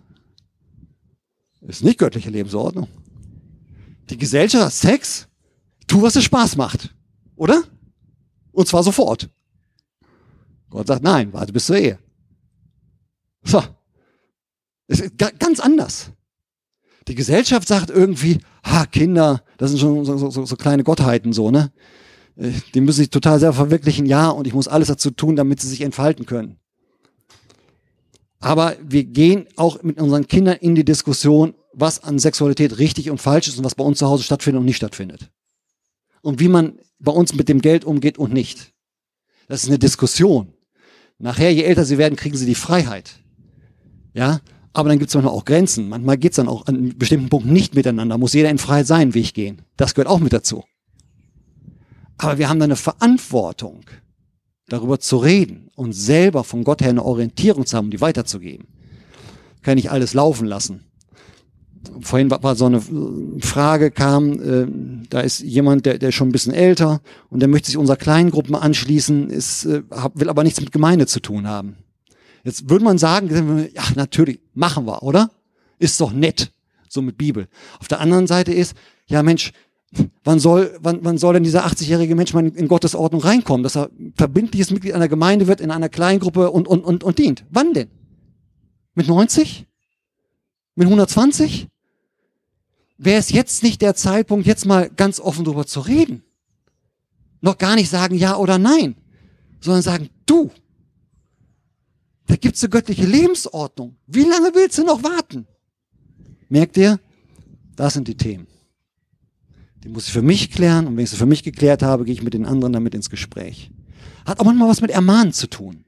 Ist 1.61 1.83
nicht 1.83 1.99
göttliche 1.99 2.29
Lebensordnung. 2.29 2.87
Die 4.09 4.17
Gesellschaft, 4.17 4.75
Sex, 4.75 5.27
tu, 5.87 6.01
was 6.01 6.13
dir 6.13 6.21
Spaß 6.21 6.57
macht. 6.57 6.93
Oder? 7.35 7.63
Und 8.51 8.67
zwar 8.67 8.83
sofort. 8.83 9.29
Gott 10.69 10.87
sagt, 10.87 11.03
nein, 11.03 11.33
warte 11.33 11.53
bis 11.53 11.65
zur 11.65 11.77
Ehe. 11.77 11.99
So. 13.43 13.63
Es 14.87 14.99
ist 14.99 15.17
ganz 15.17 15.59
anders. 15.59 16.11
Die 17.07 17.15
Gesellschaft 17.15 17.67
sagt 17.67 17.89
irgendwie, 17.89 18.39
ha, 18.63 18.85
Kinder, 18.85 19.43
das 19.57 19.71
sind 19.71 19.79
schon 19.79 20.05
so, 20.05 20.29
so, 20.29 20.45
so 20.45 20.55
kleine 20.55 20.83
Gottheiten, 20.83 21.33
so, 21.33 21.51
ne? 21.51 21.71
Äh, 22.35 22.51
die 22.73 22.81
müssen 22.81 22.97
sich 22.97 23.09
total 23.09 23.39
selber 23.39 23.55
verwirklichen, 23.55 24.05
ja, 24.05 24.29
und 24.29 24.47
ich 24.47 24.53
muss 24.53 24.67
alles 24.67 24.87
dazu 24.87 25.11
tun, 25.11 25.35
damit 25.35 25.61
sie 25.61 25.67
sich 25.67 25.81
entfalten 25.81 26.25
können. 26.25 26.57
Aber 28.39 28.75
wir 28.81 29.03
gehen 29.03 29.47
auch 29.55 29.81
mit 29.83 29.99
unseren 29.99 30.27
Kindern 30.27 30.57
in 30.57 30.75
die 30.75 30.85
Diskussion, 30.85 31.55
was 31.73 32.03
an 32.03 32.19
Sexualität 32.19 32.77
richtig 32.77 33.09
und 33.09 33.19
falsch 33.19 33.47
ist 33.47 33.57
und 33.57 33.63
was 33.63 33.75
bei 33.75 33.83
uns 33.83 33.99
zu 33.99 34.07
Hause 34.07 34.23
stattfindet 34.23 34.59
und 34.59 34.65
nicht 34.65 34.77
stattfindet. 34.77 35.31
Und 36.21 36.39
wie 36.39 36.47
man 36.47 36.79
bei 36.99 37.11
uns 37.11 37.33
mit 37.33 37.49
dem 37.49 37.61
Geld 37.61 37.85
umgeht 37.85 38.17
und 38.17 38.33
nicht. 38.33 38.73
Das 39.47 39.63
ist 39.63 39.69
eine 39.69 39.79
Diskussion. 39.79 40.53
Nachher, 41.17 41.53
je 41.53 41.63
älter 41.63 41.85
sie 41.85 41.97
werden, 41.97 42.15
kriegen 42.15 42.37
sie 42.37 42.45
die 42.45 42.55
Freiheit. 42.55 43.19
Ja, 44.13 44.41
aber 44.75 44.89
dann 44.89 44.99
gibt 44.99 45.09
es 45.09 45.15
manchmal 45.15 45.33
auch 45.33 45.45
Grenzen. 45.45 45.87
Manchmal 45.87 46.17
geht 46.17 46.33
es 46.33 46.35
dann 46.35 46.49
auch 46.49 46.67
an 46.67 46.75
einem 46.75 46.97
bestimmten 46.97 47.29
Punkt 47.29 47.47
nicht 47.47 47.75
miteinander. 47.75 48.17
Muss 48.17 48.33
jeder 48.33 48.49
in 48.49 48.57
Freiheit 48.57 48.87
seinen 48.87 49.13
Weg 49.13 49.33
gehen. 49.33 49.61
Das 49.77 49.95
gehört 49.95 50.09
auch 50.09 50.19
mit 50.19 50.33
dazu. 50.33 50.65
Aber 52.17 52.37
wir 52.37 52.49
haben 52.49 52.59
da 52.59 52.65
eine 52.65 52.75
Verantwortung 52.75 53.85
darüber 54.67 54.99
zu 54.99 55.17
reden 55.17 55.69
und 55.75 55.93
selber 55.93 56.43
von 56.43 56.65
Gott 56.65 56.81
her 56.81 56.89
eine 56.89 57.05
Orientierung 57.05 57.65
zu 57.65 57.77
haben, 57.77 57.89
die 57.89 58.01
weiterzugeben. 58.01 58.67
Kann 59.61 59.77
ich 59.77 59.91
alles 59.91 60.13
laufen 60.13 60.45
lassen. 60.45 60.83
Vorhin 62.01 62.29
war, 62.29 62.55
so 62.55 62.65
eine 62.65 62.81
Frage 63.39 63.91
kam, 63.91 64.33
äh, 64.41 64.67
da 65.09 65.21
ist 65.21 65.39
jemand, 65.39 65.85
der, 65.85 65.99
der 65.99 66.09
ist 66.09 66.15
schon 66.15 66.29
ein 66.29 66.33
bisschen 66.33 66.53
älter 66.53 66.99
und 67.29 67.39
der 67.39 67.47
möchte 67.47 67.67
sich 67.67 67.77
unserer 67.77 67.95
Kleingruppen 67.95 68.55
anschließen, 68.55 69.29
ist, 69.29 69.65
äh, 69.65 69.83
will 70.15 70.29
aber 70.29 70.43
nichts 70.43 70.59
mit 70.59 70.71
Gemeinde 70.71 71.05
zu 71.05 71.21
tun 71.21 71.47
haben. 71.47 71.77
Jetzt 72.45 72.69
würde 72.69 72.85
man 72.85 72.97
sagen, 72.97 73.69
ja, 73.73 73.83
natürlich, 73.95 74.39
machen 74.53 74.85
wir, 74.85 75.03
oder? 75.03 75.31
Ist 75.79 75.99
doch 75.99 76.13
nett, 76.13 76.51
so 76.87 77.01
mit 77.01 77.17
Bibel. 77.17 77.49
Auf 77.79 77.89
der 77.89 77.99
anderen 77.99 78.27
Seite 78.27 78.53
ist, 78.53 78.75
ja 79.07 79.21
Mensch, 79.21 79.51
Wann 80.23 80.39
soll, 80.39 80.77
wann, 80.81 80.99
wann 81.03 81.17
soll 81.17 81.35
denn 81.35 81.43
dieser 81.43 81.65
80-jährige 81.65 82.15
Mensch 82.15 82.33
mal 82.33 82.45
in, 82.45 82.67
Gottes 82.67 82.95
Ordnung 82.95 83.21
reinkommen, 83.21 83.63
dass 83.63 83.77
er 83.77 83.89
verbindliches 84.15 84.71
Mitglied 84.71 84.93
einer 84.93 85.07
Gemeinde 85.07 85.47
wird, 85.47 85.61
in 85.61 85.71
einer 85.71 85.89
Kleingruppe 85.89 86.51
und, 86.51 86.67
und, 86.67 86.83
und, 86.83 87.03
und 87.03 87.17
dient? 87.17 87.45
Wann 87.49 87.73
denn? 87.73 87.89
Mit 88.95 89.07
90? 89.07 89.65
Mit 90.75 90.87
120? 90.87 91.69
Wäre 92.97 93.19
es 93.19 93.31
jetzt 93.31 93.63
nicht 93.63 93.81
der 93.81 93.95
Zeitpunkt, 93.95 94.45
jetzt 94.45 94.65
mal 94.65 94.89
ganz 94.89 95.19
offen 95.19 95.45
darüber 95.45 95.65
zu 95.65 95.81
reden? 95.81 96.23
Noch 97.41 97.57
gar 97.57 97.75
nicht 97.75 97.89
sagen 97.89 98.15
ja 98.15 98.35
oder 98.37 98.57
nein, 98.57 98.95
sondern 99.61 99.81
sagen, 99.81 100.09
du, 100.25 100.51
da 102.27 102.35
gibt's 102.35 102.63
eine 102.63 102.69
göttliche 102.69 103.05
Lebensordnung. 103.05 103.97
Wie 104.07 104.23
lange 104.23 104.53
willst 104.53 104.77
du 104.77 104.83
noch 104.83 105.03
warten? 105.03 105.47
Merkt 106.49 106.77
ihr? 106.77 106.99
Das 107.75 107.93
sind 107.93 108.07
die 108.07 108.17
Themen. 108.17 108.47
Die 109.83 109.89
muss 109.89 110.07
ich 110.07 110.13
für 110.13 110.21
mich 110.21 110.49
klären 110.51 110.87
und 110.87 110.97
wenn 110.97 111.03
ich 111.03 111.11
sie 111.11 111.17
für 111.17 111.27
mich 111.27 111.43
geklärt 111.43 111.83
habe, 111.83 112.05
gehe 112.05 112.13
ich 112.13 112.23
mit 112.23 112.33
den 112.33 112.45
anderen 112.45 112.73
damit 112.73 112.95
ins 112.95 113.09
Gespräch. 113.09 113.71
Hat 114.25 114.39
auch 114.39 114.45
manchmal 114.45 114.69
was 114.69 114.81
mit 114.81 114.91
Ermahnen 114.91 115.33
zu 115.33 115.47
tun. 115.47 115.85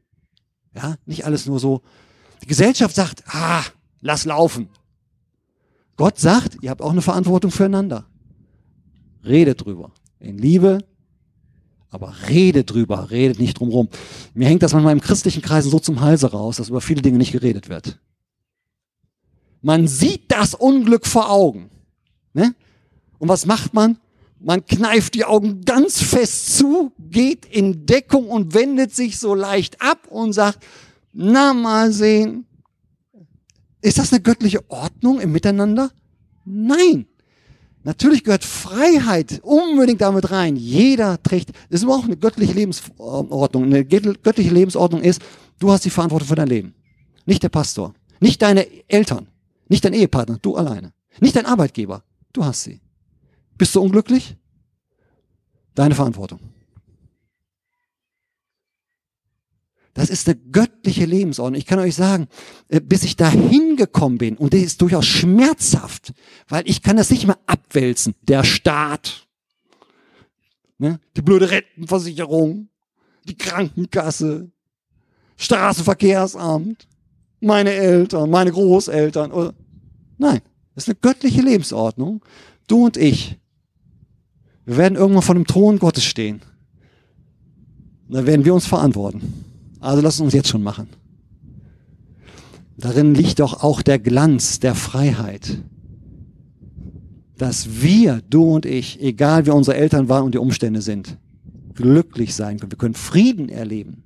Ja, 0.76 0.98
nicht 1.06 1.26
alles 1.26 1.48
nur 1.48 1.60
so. 1.60 1.82
Die 2.44 2.48
Gesellschaft 2.48 2.96
sagt, 2.96 3.24
ah, 3.28 3.64
lass 4.02 4.26
laufen. 4.26 4.70
Gott 5.96 6.20
sagt, 6.20 6.60
ihr 6.62 6.70
habt 6.70 6.84
auch 6.84 6.92
eine 6.92 7.02
Verantwortung 7.02 7.50
füreinander. 7.50 8.06
Redet 9.26 9.66
drüber. 9.66 9.92
In 10.20 10.38
Liebe, 10.38 10.80
aber 11.90 12.14
redet 12.28 12.72
drüber, 12.72 13.12
redet 13.12 13.40
nicht 13.40 13.60
drumrum. 13.60 13.90
Mir 14.34 14.48
hängt 14.48 14.64
das 14.64 14.74
manchmal 14.74 14.94
im 14.94 15.02
christlichen 15.02 15.42
Kreisen 15.42 15.72
so 15.72 15.80
zum 15.80 16.02
Halse 16.02 16.32
raus, 16.32 16.58
dass 16.58 16.70
über 16.70 16.82
viele 16.82 17.02
Dinge 17.02 17.18
nicht 17.18 17.32
geredet 17.32 17.70
wird. 17.70 18.00
Man 19.62 19.88
sieht 19.88 20.32
das 20.32 20.54
Unglück 20.54 21.06
vor 21.08 21.32
Augen. 21.32 21.70
Ne? 22.34 22.54
Und 23.20 23.30
was 23.30 23.46
macht 23.46 23.74
man? 23.74 23.98
Man 24.40 24.66
kneift 24.66 25.16
die 25.16 25.26
Augen 25.26 25.62
ganz 25.62 26.02
fest 26.02 26.58
zu, 26.58 26.92
geht 27.00 27.46
in 27.46 27.86
Deckung 27.86 28.30
und 28.30 28.54
wendet 28.54 28.94
sich 28.94 29.18
so 29.18 29.34
leicht 29.34 29.82
ab 29.82 30.08
und 30.10 30.34
sagt, 30.34 30.64
na 31.12 31.54
mal 31.54 31.92
sehen. 31.92 32.46
Ist 33.82 33.98
das 33.98 34.12
eine 34.12 34.22
göttliche 34.22 34.70
Ordnung 34.70 35.20
im 35.20 35.32
Miteinander? 35.32 35.92
Nein. 36.46 37.08
Natürlich 37.88 38.26
gehört 38.26 38.44
Freiheit 38.44 39.40
unbedingt 39.44 40.02
damit 40.02 40.30
rein. 40.30 40.58
Jeder 40.58 41.24
trägt, 41.24 41.52
das 41.70 41.84
ist 41.84 41.88
auch 41.88 42.04
eine 42.04 42.18
göttliche 42.18 42.52
Lebensordnung. 42.52 43.64
Eine 43.64 43.86
göttliche 43.86 44.54
Lebensordnung 44.54 45.02
ist, 45.02 45.22
du 45.58 45.72
hast 45.72 45.86
die 45.86 45.90
Verantwortung 45.90 46.28
für 46.28 46.36
dein 46.36 46.50
Leben. 46.50 46.76
Nicht 47.26 47.44
der 47.44 47.50
Pastor. 47.50 47.94
Nicht 48.20 48.42
deine 48.42 48.68
Eltern. 48.90 49.30
Nicht 49.70 49.86
dein 49.86 49.94
Ehepartner. 49.94 50.38
Du 50.42 50.58
alleine. 50.58 50.92
Nicht 51.22 51.38
dein 51.38 51.46
Arbeitgeber. 51.46 52.04
Du 52.34 52.44
hast 52.44 52.64
sie. 52.64 52.82
Bist 53.58 53.74
du 53.74 53.82
unglücklich? 53.82 54.36
Deine 55.74 55.96
Verantwortung. 55.96 56.42
Das 59.98 60.12
ist 60.12 60.30
eine 60.30 60.38
göttliche 60.38 61.06
Lebensordnung. 61.06 61.58
Ich 61.58 61.66
kann 61.66 61.80
euch 61.80 61.96
sagen, 61.96 62.28
äh, 62.68 62.80
bis 62.80 63.04
ich 63.04 63.16
da 63.16 63.32
hingekommen 63.32 64.20
bin, 64.20 64.38
und 64.38 64.54
das 64.54 64.62
ist 64.62 64.80
durchaus 64.84 65.08
schmerzhaft, 65.08 66.14
weil 66.48 66.70
ich 66.70 66.84
kann 66.84 66.98
das 66.98 67.10
nicht 67.10 67.26
mehr 67.26 67.40
abwälzen. 67.48 68.14
Der 68.22 68.44
Staat, 68.44 69.28
ne? 70.78 71.00
die 71.16 71.24
blöde 71.24 71.50
Rentenversicherung, 71.50 72.70
die 73.28 73.36
Krankenkasse, 73.36 74.52
Straßenverkehrsamt, 75.36 76.88
meine 77.40 77.72
Eltern, 77.72 78.30
meine 78.30 78.52
Großeltern. 78.52 79.32
Nein, 80.20 80.42
das 80.76 80.84
ist 80.84 80.90
eine 80.90 81.00
göttliche 81.02 81.42
Lebensordnung. 81.42 82.24
Du 82.68 82.86
und 82.86 82.98
ich. 82.98 83.40
Wir 84.64 84.78
werden 84.78 84.96
irgendwann 84.96 85.24
vor 85.24 85.34
dem 85.34 85.48
Thron 85.48 85.80
Gottes 85.80 86.04
stehen. 86.04 86.42
Und 88.08 88.14
da 88.14 88.28
werden 88.28 88.46
wir 88.46 88.54
uns 88.54 88.68
verantworten. 88.68 89.47
Also 89.88 90.02
lass 90.02 90.20
uns 90.20 90.34
jetzt 90.34 90.50
schon 90.50 90.64
machen. 90.64 90.90
Darin 92.76 93.16
liegt 93.16 93.40
doch 93.40 93.64
auch 93.64 93.82
der 93.82 94.00
Glanz 94.00 94.60
der 94.60 94.76
Freiheit. 94.76 95.64
Dass 97.38 97.82
wir, 97.82 98.22
du 98.30 98.54
und 98.54 98.66
ich, 98.66 99.02
egal 99.02 99.46
wie 99.46 99.52
unsere 99.52 99.78
Eltern 99.78 100.10
waren 100.10 100.26
und 100.26 100.34
die 100.34 100.40
Umstände 100.40 100.82
sind, 100.82 101.18
glücklich 101.74 102.36
sein 102.36 102.60
können. 102.60 102.74
Wir 102.74 102.78
können 102.78 102.96
Frieden 102.96 103.48
erleben. 103.48 104.04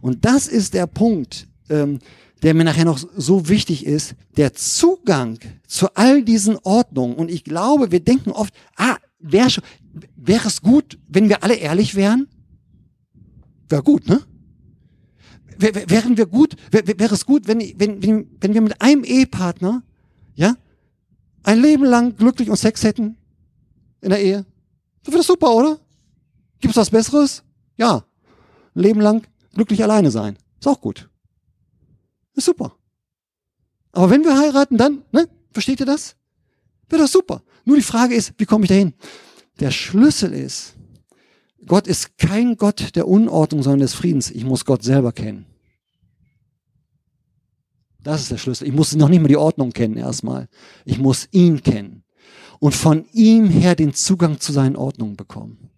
Und 0.00 0.24
das 0.24 0.46
ist 0.46 0.72
der 0.72 0.86
Punkt, 0.86 1.46
ähm, 1.68 1.98
der 2.42 2.54
mir 2.54 2.64
nachher 2.64 2.86
noch 2.86 2.98
so 3.14 3.50
wichtig 3.50 3.84
ist, 3.84 4.14
der 4.38 4.54
Zugang 4.54 5.38
zu 5.66 5.94
all 5.94 6.24
diesen 6.24 6.56
Ordnungen. 6.62 7.16
Und 7.16 7.30
ich 7.30 7.44
glaube, 7.44 7.92
wir 7.92 8.00
denken 8.00 8.30
oft, 8.30 8.54
ah, 8.76 8.96
wäre 9.18 9.60
wär 10.16 10.46
es 10.46 10.62
gut, 10.62 10.98
wenn 11.06 11.28
wir 11.28 11.44
alle 11.44 11.56
ehrlich 11.56 11.96
wären? 11.96 12.28
Wäre 13.68 13.82
gut, 13.82 14.08
ne? 14.08 14.22
Wären 15.60 16.16
wir 16.16 16.26
gut, 16.26 16.56
wäre 16.70 17.14
es 17.14 17.26
gut, 17.26 17.46
wenn, 17.46 17.60
wenn, 17.78 18.02
wenn, 18.02 18.30
wenn 18.40 18.54
wir 18.54 18.60
mit 18.60 18.80
einem 18.80 19.04
Ehepartner, 19.04 19.82
ja, 20.34 20.56
ein 21.42 21.60
Leben 21.60 21.84
lang 21.84 22.16
glücklich 22.16 22.50
und 22.50 22.56
Sex 22.56 22.82
hätten 22.82 23.16
in 24.00 24.10
der 24.10 24.22
Ehe? 24.22 24.46
Das 25.02 25.12
wäre 25.12 25.18
das 25.18 25.26
super, 25.26 25.54
oder? 25.54 25.78
Gibt 26.60 26.72
es 26.72 26.76
was 26.76 26.90
Besseres? 26.90 27.42
Ja. 27.76 28.04
Ein 28.74 28.82
Leben 28.82 29.00
lang 29.00 29.26
glücklich 29.54 29.82
alleine 29.82 30.10
sein. 30.10 30.36
Ist 30.58 30.68
auch 30.68 30.80
gut. 30.80 31.08
Ist 32.34 32.44
super. 32.44 32.76
Aber 33.92 34.10
wenn 34.10 34.24
wir 34.24 34.38
heiraten, 34.38 34.76
dann, 34.76 35.02
ne? 35.12 35.28
Versteht 35.52 35.80
ihr 35.80 35.86
das? 35.86 36.16
Wäre 36.88 37.02
das 37.02 37.12
super. 37.12 37.42
Nur 37.64 37.76
die 37.76 37.82
Frage 37.82 38.14
ist, 38.14 38.34
wie 38.38 38.46
komme 38.46 38.64
ich 38.64 38.68
dahin? 38.68 38.94
Der 39.58 39.70
Schlüssel 39.70 40.32
ist, 40.32 40.74
Gott 41.66 41.86
ist 41.86 42.16
kein 42.18 42.56
Gott 42.56 42.94
der 42.94 43.08
Unordnung, 43.08 43.62
sondern 43.62 43.80
des 43.80 43.94
Friedens. 43.94 44.30
Ich 44.30 44.44
muss 44.44 44.64
Gott 44.64 44.82
selber 44.82 45.12
kennen. 45.12 45.46
Das 48.02 48.22
ist 48.22 48.30
der 48.30 48.38
Schlüssel. 48.38 48.66
Ich 48.66 48.72
muss 48.72 48.94
noch 48.94 49.08
nicht 49.08 49.20
mal 49.20 49.28
die 49.28 49.36
Ordnung 49.36 49.72
kennen 49.72 49.96
erstmal. 49.96 50.48
Ich 50.84 50.98
muss 50.98 51.28
ihn 51.32 51.62
kennen. 51.62 52.02
Und 52.58 52.74
von 52.74 53.04
ihm 53.12 53.48
her 53.48 53.74
den 53.74 53.94
Zugang 53.94 54.40
zu 54.40 54.52
seinen 54.52 54.76
Ordnungen 54.76 55.16
bekommen. 55.16 55.70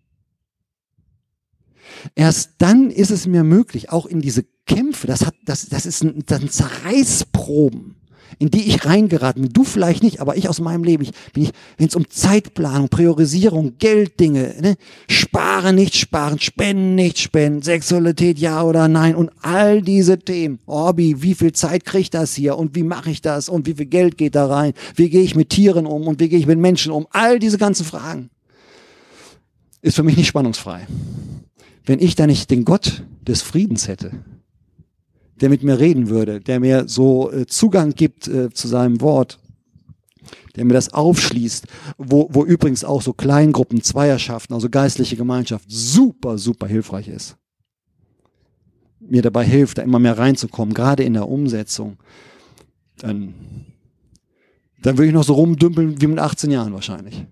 Erst 2.15 2.55
dann 2.59 2.91
ist 2.91 3.11
es 3.11 3.27
mir 3.27 3.45
möglich, 3.45 3.91
auch 3.91 4.07
in 4.07 4.21
diese 4.21 4.45
Kämpfe, 4.67 5.07
das 5.07 5.27
hat, 5.27 5.35
das, 5.45 5.69
das 5.69 5.87
ist 5.87 6.03
ein, 6.03 6.23
das 6.27 6.45
Zerreißproben, 6.47 7.97
in 8.39 8.51
die 8.51 8.69
ich 8.69 8.85
reingeraten 8.85 9.43
bin. 9.43 9.53
Du 9.53 9.65
vielleicht 9.65 10.03
nicht, 10.03 10.21
aber 10.21 10.37
ich 10.37 10.49
aus 10.49 10.61
meinem 10.61 10.85
Leben, 10.85 11.05
ich 11.05 11.13
bin 11.33 11.45
ich, 11.45 11.53
wenn 11.79 11.89
es 11.89 11.97
um 11.97 12.09
Zeitplanung, 12.09 12.89
Priorisierung, 12.89 13.75
Gelddinge, 13.79 14.55
ne, 14.61 14.77
sparen, 15.09 15.77
nicht 15.77 15.97
sparen, 15.97 16.39
spenden, 16.39 16.95
nicht 16.95 17.19
spenden, 17.19 17.63
Sexualität, 17.63 18.39
ja 18.39 18.63
oder 18.63 18.89
nein 18.89 19.15
und 19.15 19.31
all 19.43 19.83
diese 19.83 20.19
Themen. 20.19 20.59
Hobby, 20.67 21.23
wie 21.23 21.35
viel 21.35 21.53
Zeit 21.53 21.85
kriege 21.85 22.03
ich 22.03 22.11
das 22.11 22.35
hier 22.35 22.57
und 22.57 22.75
wie 22.75 22.83
mache 22.83 23.11
ich 23.11 23.21
das 23.21 23.49
und 23.49 23.67
wie 23.67 23.75
viel 23.75 23.87
Geld 23.87 24.19
geht 24.19 24.35
da 24.35 24.47
rein? 24.47 24.73
Wie 24.97 25.11
gehe 25.11 25.23
ich 25.23 25.35
mit 25.35 25.51
Tieren 25.51 25.87
um 25.87 26.07
und 26.07 26.21
wie 26.21 26.29
gehe 26.29 26.39
ich 26.39 26.47
mit 26.47 26.59
Menschen 26.59 26.93
um? 26.93 27.07
All 27.11 27.39
diese 27.39 27.59
ganzen 27.59 27.85
Fragen 27.85 28.31
ist 29.81 29.97
für 29.97 30.03
mich 30.03 30.17
nicht 30.17 30.29
spannungsfrei 30.29 30.87
wenn 31.85 32.01
ich 32.01 32.15
da 32.15 32.27
nicht 32.27 32.51
den 32.51 32.65
Gott 32.65 33.03
des 33.27 33.43
Friedens 33.43 33.89
hätte, 33.89 34.13
der 35.43 35.51
mit 35.51 35.65
mir 35.65 35.79
reden 35.79 36.09
würde, 36.09 36.41
der 36.41 36.61
mir 36.61 36.89
so 36.89 37.31
äh, 37.33 37.47
Zugang 37.47 37.95
gibt 37.95 38.29
äh, 38.29 38.51
zu 38.51 38.69
seinem 38.69 39.01
Wort, 39.01 39.41
der 40.55 40.65
mir 40.65 40.75
das 40.75 40.93
aufschließt, 40.93 41.67
wo, 41.99 42.29
wo 42.31 42.45
übrigens 42.45 42.85
auch 42.85 43.03
so 43.03 43.13
Kleingruppen, 43.13 43.83
Zweierschaften, 43.83 44.55
also 44.55 44.71
geistliche 44.71 45.17
Gemeinschaft 45.17 45.65
super, 45.69 46.39
super 46.39 46.69
hilfreich 46.69 47.09
ist. 47.09 47.37
Mir 49.01 49.21
dabei 49.21 49.45
hilft, 49.45 49.79
da 49.79 49.83
immer 49.83 49.99
mehr 49.99 50.17
reinzukommen, 50.17 50.75
gerade 50.75 51.03
in 51.03 51.15
der 51.15 51.29
Umsetzung. 51.29 51.99
Dann, 52.99 53.35
dann 54.81 54.97
würde 54.97 55.09
ich 55.09 55.15
noch 55.15 55.25
so 55.25 55.35
rumdümpeln 55.35 56.01
wie 56.01 56.07
mit 56.07 56.21
18 56.21 56.53
Jahren 56.53 56.73
wahrscheinlich. 56.73 57.27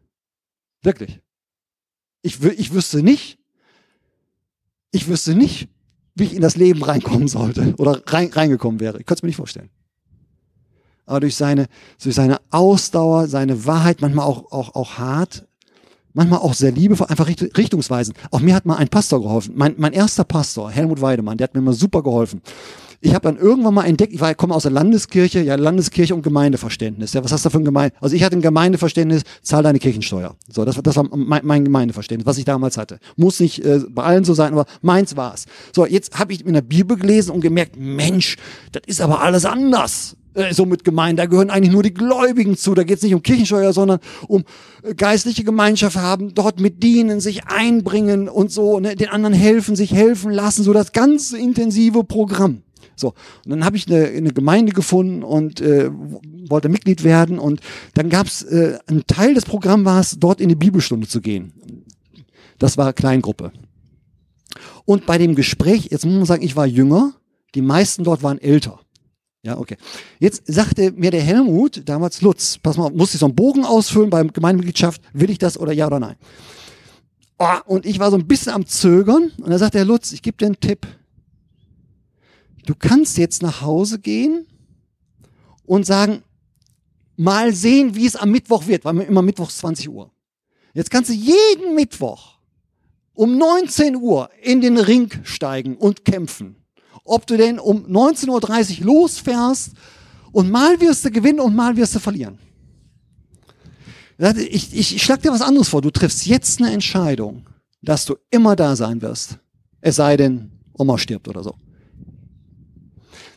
Wirklich. 0.83 1.21
Ich, 2.23 2.43
ich 2.43 2.75
wüsste 2.75 3.05
nicht, 3.05 3.39
ich 4.91 5.07
wüsste 5.07 5.37
nicht, 5.37 5.69
wie 6.21 6.25
ich 6.25 6.35
in 6.35 6.43
das 6.43 6.57
Leben 6.57 6.83
reinkommen 6.83 7.29
sollte 7.29 7.75
oder 7.79 8.01
rein, 8.07 8.31
reingekommen 8.33 8.79
wäre. 8.79 9.01
Ich 9.01 9.07
könnte 9.07 9.21
es 9.21 9.23
mir 9.23 9.29
nicht 9.29 9.37
vorstellen. 9.37 9.71
Aber 11.07 11.21
durch 11.21 11.35
seine, 11.35 11.67
durch 12.01 12.15
seine 12.15 12.39
Ausdauer, 12.51 13.27
seine 13.27 13.67
Wahrheit, 13.67 14.01
manchmal 14.01 14.27
auch, 14.27 14.53
auch, 14.53 14.77
auch 14.77 14.99
hart, 14.99 15.49
manchmal 16.13 16.39
auch 16.39 16.55
sehr 16.55 16.71
liebevoll, 16.71 17.09
einfach 17.09 17.27
richtungsweisend. 17.27 18.17
Auch 18.31 18.41
mir 18.41 18.55
hat 18.55 18.65
mal 18.65 18.77
ein 18.77 18.89
Pastor 18.89 19.21
geholfen. 19.21 19.55
Mein, 19.57 19.75
mein 19.77 19.93
erster 19.93 20.23
Pastor, 20.23 20.71
Helmut 20.71 21.01
Weidemann, 21.01 21.37
der 21.37 21.47
hat 21.49 21.55
mir 21.55 21.63
mal 21.63 21.73
super 21.73 22.03
geholfen. 22.03 22.43
Ich 23.03 23.15
habe 23.15 23.23
dann 23.23 23.39
irgendwann 23.39 23.73
mal 23.73 23.85
entdeckt, 23.85 24.13
ich 24.13 24.21
war, 24.21 24.31
ich 24.31 24.37
komme 24.37 24.55
aus 24.55 24.65
der 24.65 24.73
Landeskirche, 24.73 25.41
ja, 25.41 25.55
Landeskirche 25.55 26.15
und 26.15 26.23
Gemeindeverständnis. 26.23 27.15
Ja, 27.15 27.25
was 27.25 27.33
hast 27.33 27.47
du 27.47 27.51
für 27.51 27.59
ein 27.59 27.65
Gemeinde? 27.65 27.97
Also 28.01 28.15
ich 28.15 28.23
hatte 28.23 28.37
ein 28.37 28.43
Gemeindeverständnis, 28.43 29.23
zahl 29.43 29.63
deine 29.63 29.79
Kirchensteuer. 29.79 30.37
So, 30.49 30.67
das, 30.67 30.77
das 30.83 30.97
war 30.97 31.09
mein, 31.11 31.41
mein 31.45 31.65
Gemeindeverständnis, 31.65 32.27
was 32.27 32.37
ich 32.37 32.45
damals 32.45 32.77
hatte. 32.77 32.99
Muss 33.17 33.41
nicht 33.41 33.65
äh, 33.65 33.81
bei 33.89 34.03
allen 34.03 34.25
so 34.25 34.35
sein, 34.35 34.53
aber 34.53 34.67
meins 34.83 35.17
war's. 35.17 35.47
So, 35.75 35.87
jetzt 35.87 36.19
habe 36.19 36.35
ich 36.35 36.45
in 36.45 36.53
der 36.53 36.61
Bibel 36.61 36.99
gelesen 36.99 37.31
und 37.31 37.41
gemerkt, 37.41 37.77
Mensch, 37.79 38.37
das 38.73 38.83
ist 38.87 39.01
aber 39.01 39.23
alles 39.23 39.47
anders 39.47 40.17
äh, 40.35 40.53
so 40.53 40.67
mit 40.67 40.85
Gemeinde. 40.85 41.23
Da 41.23 41.27
gehören 41.27 41.51
eigentlich 41.51 41.73
nur 41.73 41.83
die 41.83 41.95
Gläubigen 41.95 42.57
zu. 42.57 42.75
Da 42.75 42.85
geht 42.85 42.99
es 42.99 43.03
nicht 43.03 43.15
um 43.15 43.23
Kirchensteuer, 43.23 43.73
sondern 43.73 44.01
um 44.29 44.45
äh, 44.83 44.95
geistliche 44.95 45.45
Gemeinschaft 45.45 45.97
haben, 45.97 46.35
dort 46.35 46.61
mit 46.61 46.83
dienen, 46.83 47.21
sich 47.21 47.47
einbringen 47.47 48.29
und 48.29 48.53
so, 48.53 48.79
ne, 48.79 48.95
den 48.95 49.09
anderen 49.09 49.35
helfen, 49.35 49.75
sich 49.75 49.93
helfen 49.93 50.31
lassen, 50.31 50.63
so 50.63 50.73
das 50.73 50.93
ganze 50.93 51.39
intensive 51.39 52.05
Programm. 52.05 52.63
So, 53.01 53.15
und 53.45 53.51
dann 53.51 53.65
habe 53.65 53.77
ich 53.77 53.87
eine, 53.89 54.07
eine 54.07 54.33
Gemeinde 54.33 54.73
gefunden 54.73 55.23
und 55.23 55.61
äh, 55.61 55.91
wollte 56.49 56.69
Mitglied 56.69 57.03
werden 57.03 57.39
und 57.39 57.61
dann 57.95 58.11
gab 58.11 58.27
es 58.27 58.43
äh, 58.43 58.79
ein 58.87 59.05
Teil 59.07 59.35
des 59.35 59.45
Programms 59.45 59.85
war 59.85 60.01
es, 60.01 60.19
dort 60.19 60.41
in 60.41 60.49
die 60.49 60.55
Bibelstunde 60.55 61.09
zu 61.09 61.21
gehen. 61.21 61.53
Das 62.59 62.77
war 62.77 62.93
Kleingruppe. 62.93 63.53
Und 64.85 65.07
bei 65.07 65.19
dem 65.19 65.35
Gespräch, 65.35 65.89
jetzt 65.91 66.05
muss 66.05 66.15
man 66.15 66.27
sagen, 66.27 66.43
ich 66.43 66.57
war 66.57 66.67
jünger, 66.67 67.15
die 67.55 67.63
meisten 67.63 68.05
dort 68.05 68.23
waren 68.23 68.39
älter. 68.39 68.81
Ja, 69.43 69.57
okay. 69.57 69.77
Jetzt 70.19 70.43
sagte 70.47 70.93
mir 70.93 71.11
der 71.11 71.23
Helmut, 71.23 71.83
damals 71.87 72.21
Lutz, 72.21 72.59
pass 72.59 72.77
mal, 72.77 72.91
muss 72.91 73.15
ich 73.15 73.21
so 73.21 73.27
einen 73.27 73.35
Bogen 73.35 73.65
ausfüllen 73.65 74.11
beim 74.11 74.33
Gemeindemitgliedschaft, 74.33 75.01
will 75.15 75.31
ich 75.31 75.39
das 75.39 75.59
oder 75.59 75.73
ja 75.73 75.87
oder 75.87 75.99
nein? 75.99 76.17
Oh, 77.39 77.47
und 77.65 77.87
ich 77.87 77.99
war 77.99 78.11
so 78.11 78.19
ein 78.19 78.27
bisschen 78.27 78.53
am 78.53 78.67
Zögern 78.67 79.33
und 79.39 79.49
da 79.49 79.57
sagt 79.57 79.73
der 79.73 79.87
Lutz, 79.87 80.13
ich 80.13 80.21
gebe 80.21 80.37
dir 80.37 80.47
einen 80.47 80.61
Tipp 80.61 80.87
du 82.67 82.75
kannst 82.75 83.19
jetzt 83.19 83.43
nach 83.43 83.63
Hause 83.63 83.99
gehen 83.99 84.47
und 85.65 85.87
sagen, 85.87 86.23
mal 87.17 87.55
sehen, 87.55 87.95
wie 87.95 88.07
es 88.07 88.17
am 88.17 88.31
Mittwoch 88.31 88.67
wird, 88.67 88.85
weil 88.85 88.99
immer 89.01 89.23
Mittwochs 89.23 89.59
20 89.59 89.89
Uhr. 89.89 90.11
Jetzt 90.75 90.91
kannst 90.91 91.11
du 91.11 91.15
jeden 91.15 91.75
Mittwoch 91.75 92.39
um 93.13 93.37
19 93.37 93.97
Uhr 93.97 94.31
in 94.43 94.61
den 94.61 94.79
Ring 94.79 95.11
steigen 95.25 95.77
und 95.77 96.05
kämpfen. 96.05 96.57
Ob 97.05 97.27
du 97.27 97.37
denn 97.37 97.59
um 97.59 97.85
19.30 97.87 98.81
Uhr 98.81 98.87
losfährst 98.87 99.73
und 100.33 100.51
mal 100.51 100.81
wirst 100.81 101.05
du 101.05 101.11
gewinnen 101.11 101.41
und 101.41 101.55
mal 101.55 101.77
wirst 101.77 101.95
du 101.95 101.99
verlieren. 101.99 102.39
Ich, 104.37 104.75
ich, 104.75 104.95
ich 104.95 105.03
schlag 105.03 105.23
dir 105.23 105.33
was 105.33 105.43
anderes 105.43 105.69
vor. 105.69 105.83
Du 105.83 105.91
triffst 105.91 106.27
jetzt 106.27 106.61
eine 106.61 106.73
Entscheidung, 106.73 107.49
dass 107.83 108.05
du 108.05 108.17
immer 108.31 108.55
da 108.55 108.77
sein 108.77 109.01
wirst. 109.03 109.39
Es 109.81 109.97
sei 109.97 110.17
denn, 110.17 110.53
Oma 110.73 110.99
stirbt 110.99 111.27
oder 111.27 111.43
so. 111.43 111.55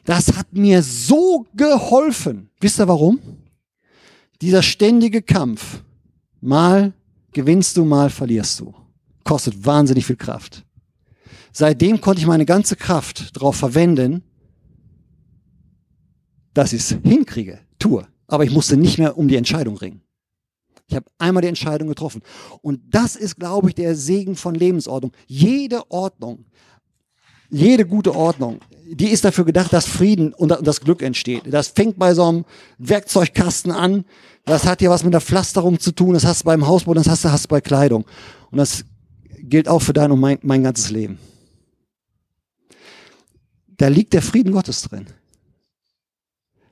Das 0.03 0.35
hat 0.35 0.53
mir 0.53 0.83
so 0.83 1.45
geholfen. 1.55 2.49
Wisst 2.59 2.79
ihr 2.79 2.87
warum? 2.87 3.19
Dieser 4.41 4.61
ständige 4.61 5.21
Kampf. 5.21 5.81
Mal 6.41 6.93
gewinnst 7.31 7.77
du, 7.77 7.85
mal 7.85 8.09
verlierst 8.09 8.59
du. 8.59 8.73
Kostet 9.23 9.65
wahnsinnig 9.65 10.05
viel 10.05 10.17
Kraft. 10.17 10.65
Seitdem 11.53 12.01
konnte 12.01 12.19
ich 12.19 12.27
meine 12.27 12.45
ganze 12.45 12.75
Kraft 12.75 13.35
darauf 13.35 13.55
verwenden, 13.55 14.23
dass 16.53 16.73
ich 16.73 16.81
es 16.81 16.97
hinkriege, 17.03 17.59
tue. 17.79 18.05
Aber 18.27 18.43
ich 18.43 18.51
musste 18.51 18.75
nicht 18.75 18.97
mehr 18.97 19.17
um 19.17 19.27
die 19.27 19.35
Entscheidung 19.35 19.77
ringen. 19.77 20.01
Ich 20.87 20.95
habe 20.95 21.05
einmal 21.17 21.41
die 21.41 21.47
Entscheidung 21.47 21.87
getroffen. 21.87 22.21
Und 22.61 22.81
das 22.89 23.15
ist, 23.15 23.37
glaube 23.37 23.69
ich, 23.69 23.75
der 23.75 23.95
Segen 23.95 24.35
von 24.35 24.53
Lebensordnung. 24.53 25.13
Jede 25.27 25.89
Ordnung 25.89 26.45
jede 27.53 27.85
gute 27.85 28.15
Ordnung, 28.15 28.59
die 28.85 29.09
ist 29.09 29.23
dafür 29.23 29.45
gedacht, 29.45 29.71
dass 29.71 29.85
Frieden 29.85 30.33
und 30.33 30.49
das 30.49 30.81
Glück 30.81 31.01
entsteht. 31.01 31.43
Das 31.45 31.69
fängt 31.69 31.97
bei 31.97 32.13
so 32.13 32.23
einem 32.23 32.45
Werkzeugkasten 32.79 33.71
an. 33.71 34.05
Das 34.45 34.65
hat 34.65 34.81
ja 34.81 34.89
was 34.89 35.03
mit 35.03 35.13
der 35.13 35.21
Pflasterung 35.21 35.79
zu 35.79 35.91
tun. 35.91 36.13
Das 36.13 36.25
hast 36.25 36.41
du 36.41 36.45
beim 36.45 36.67
Hausbau, 36.67 36.93
das 36.93 37.07
hast 37.07 37.23
du, 37.23 37.31
hast 37.31 37.45
du 37.45 37.49
bei 37.49 37.61
Kleidung. 37.61 38.05
Und 38.51 38.57
das 38.57 38.85
gilt 39.39 39.67
auch 39.67 39.81
für 39.81 39.93
dein 39.93 40.11
und 40.11 40.19
mein, 40.19 40.39
mein 40.41 40.63
ganzes 40.63 40.89
Leben. 40.89 41.19
Da 43.77 43.87
liegt 43.87 44.13
der 44.13 44.21
Frieden 44.21 44.51
Gottes 44.51 44.81
drin. 44.81 45.07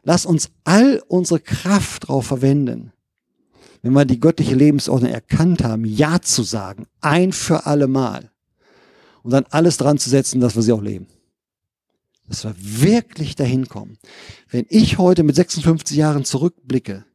Lass 0.04 0.26
uns 0.26 0.50
all 0.64 1.02
unsere 1.08 1.40
Kraft 1.40 2.04
darauf 2.04 2.26
verwenden, 2.26 2.92
wenn 3.84 3.94
wir 3.94 4.06
die 4.06 4.20
göttliche 4.20 4.56
Lebensordnung 4.56 5.12
erkannt 5.12 5.64
haben, 5.64 5.86
Ja 5.86 6.22
zu 6.22 6.44
sagen, 6.44 6.88
ein 7.02 7.34
für 7.34 7.68
alle 7.68 7.88
Mal. 7.88 8.31
Und 9.24 9.32
dann 9.32 9.46
alles 9.50 9.78
dran 9.78 9.98
zu 9.98 10.10
setzen, 10.10 10.42
dass 10.42 10.56
wir 10.56 10.62
sie 10.62 10.72
auch 10.72 10.82
leben. 10.82 11.08
Dass 12.28 12.44
wir 12.44 12.56
wirklich 12.58 13.36
dahin 13.36 13.68
kommen. 13.68 13.98
Wenn 14.50 14.66
ich 14.70 14.98
heute 14.98 15.24
mit 15.24 15.36
56 15.36 15.98
Jahren 15.98 16.26
zurückblicke, 16.26 17.06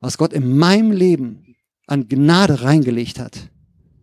was 0.00 0.18
Gott 0.18 0.32
in 0.32 0.56
meinem 0.56 0.90
Leben 0.90 1.56
an 1.86 2.08
Gnade 2.08 2.62
reingelegt 2.62 3.18
hat, 3.18 3.50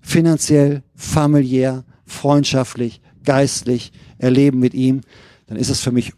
finanziell, 0.02 0.84
familiär, 0.96 1.86
freundschaftlich, 2.06 3.02
geistlich, 3.24 3.92
erleben 4.18 4.60
mit 4.60 4.74
ihm, 4.74 5.02
dann 5.48 5.58
ist 5.58 5.70
es 5.70 5.82
für 5.82 5.92
mich 5.92 6.14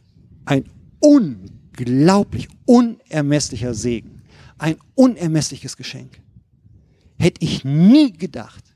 ein 0.45 0.65
unglaublich 0.99 2.47
unermesslicher 2.65 3.73
Segen. 3.73 4.21
Ein 4.57 4.77
unermessliches 4.95 5.77
Geschenk. 5.77 6.21
Hätte 7.17 7.43
ich 7.43 7.63
nie 7.63 8.13
gedacht. 8.13 8.70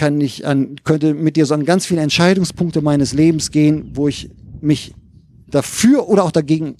Kann 0.00 0.18
ich 0.22 0.46
an, 0.46 0.76
könnte 0.82 1.12
mit 1.12 1.36
dir 1.36 1.44
so 1.44 1.52
an 1.52 1.66
ganz 1.66 1.84
viele 1.84 2.00
Entscheidungspunkte 2.00 2.80
meines 2.80 3.12
Lebens 3.12 3.50
gehen, 3.50 3.90
wo 3.92 4.08
ich 4.08 4.30
mich 4.62 4.94
dafür 5.46 6.08
oder 6.08 6.24
auch 6.24 6.30
dagegen 6.30 6.76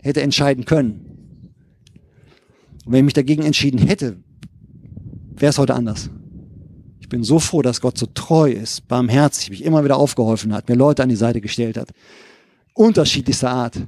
hätte 0.00 0.22
entscheiden 0.22 0.64
können. 0.64 1.52
Und 2.86 2.92
wenn 2.92 3.00
ich 3.00 3.04
mich 3.04 3.12
dagegen 3.12 3.42
entschieden 3.42 3.76
hätte, 3.76 4.16
wäre 5.36 5.50
es 5.50 5.58
heute 5.58 5.74
anders. 5.74 6.08
Ich 7.00 7.10
bin 7.10 7.22
so 7.22 7.38
froh, 7.38 7.60
dass 7.60 7.82
Gott 7.82 7.98
so 7.98 8.06
treu 8.06 8.50
ist, 8.50 8.88
barmherzig, 8.88 9.50
mich 9.50 9.62
immer 9.62 9.84
wieder 9.84 9.98
aufgeholfen 9.98 10.54
hat, 10.54 10.70
mir 10.70 10.74
Leute 10.74 11.02
an 11.02 11.10
die 11.10 11.16
Seite 11.16 11.42
gestellt 11.42 11.76
hat. 11.76 11.90
Unterschiedlichster 12.72 13.50
Art. 13.50 13.78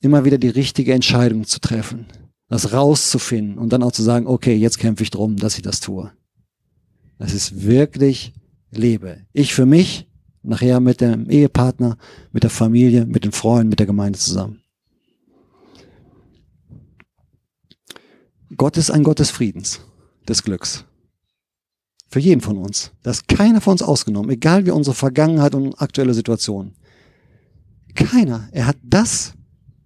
Immer 0.00 0.24
wieder 0.24 0.38
die 0.38 0.48
richtige 0.48 0.94
Entscheidung 0.94 1.44
zu 1.44 1.60
treffen, 1.60 2.06
das 2.48 2.72
rauszufinden 2.72 3.56
und 3.56 3.72
dann 3.72 3.84
auch 3.84 3.92
zu 3.92 4.02
sagen, 4.02 4.26
okay, 4.26 4.56
jetzt 4.56 4.80
kämpfe 4.80 5.04
ich 5.04 5.10
drum, 5.10 5.36
dass 5.36 5.54
ich 5.54 5.62
das 5.62 5.78
tue. 5.78 6.10
Das 7.18 7.32
ist 7.32 7.62
wirklich 7.62 8.34
Lebe. 8.70 9.26
Ich 9.32 9.54
für 9.54 9.66
mich, 9.66 10.08
nachher 10.42 10.80
mit 10.80 11.00
dem 11.00 11.30
Ehepartner, 11.30 11.96
mit 12.32 12.42
der 12.42 12.50
Familie, 12.50 13.06
mit 13.06 13.24
den 13.24 13.32
Freunden, 13.32 13.70
mit 13.70 13.78
der 13.78 13.86
Gemeinde 13.86 14.18
zusammen. 14.18 14.60
Gott 18.56 18.76
ist 18.76 18.90
ein 18.90 19.02
Gott 19.02 19.18
des 19.18 19.30
Friedens, 19.30 19.80
des 20.28 20.42
Glücks. 20.42 20.84
Für 22.08 22.20
jeden 22.20 22.40
von 22.40 22.58
uns. 22.58 22.92
Das 23.02 23.18
ist 23.18 23.28
keiner 23.28 23.60
von 23.60 23.72
uns 23.72 23.82
ausgenommen, 23.82 24.30
egal 24.30 24.64
wie 24.64 24.70
unsere 24.70 24.94
Vergangenheit 24.94 25.54
und 25.54 25.74
aktuelle 25.80 26.14
Situation. 26.14 26.74
Keiner. 27.94 28.48
Er 28.52 28.66
hat 28.66 28.76
das 28.82 29.34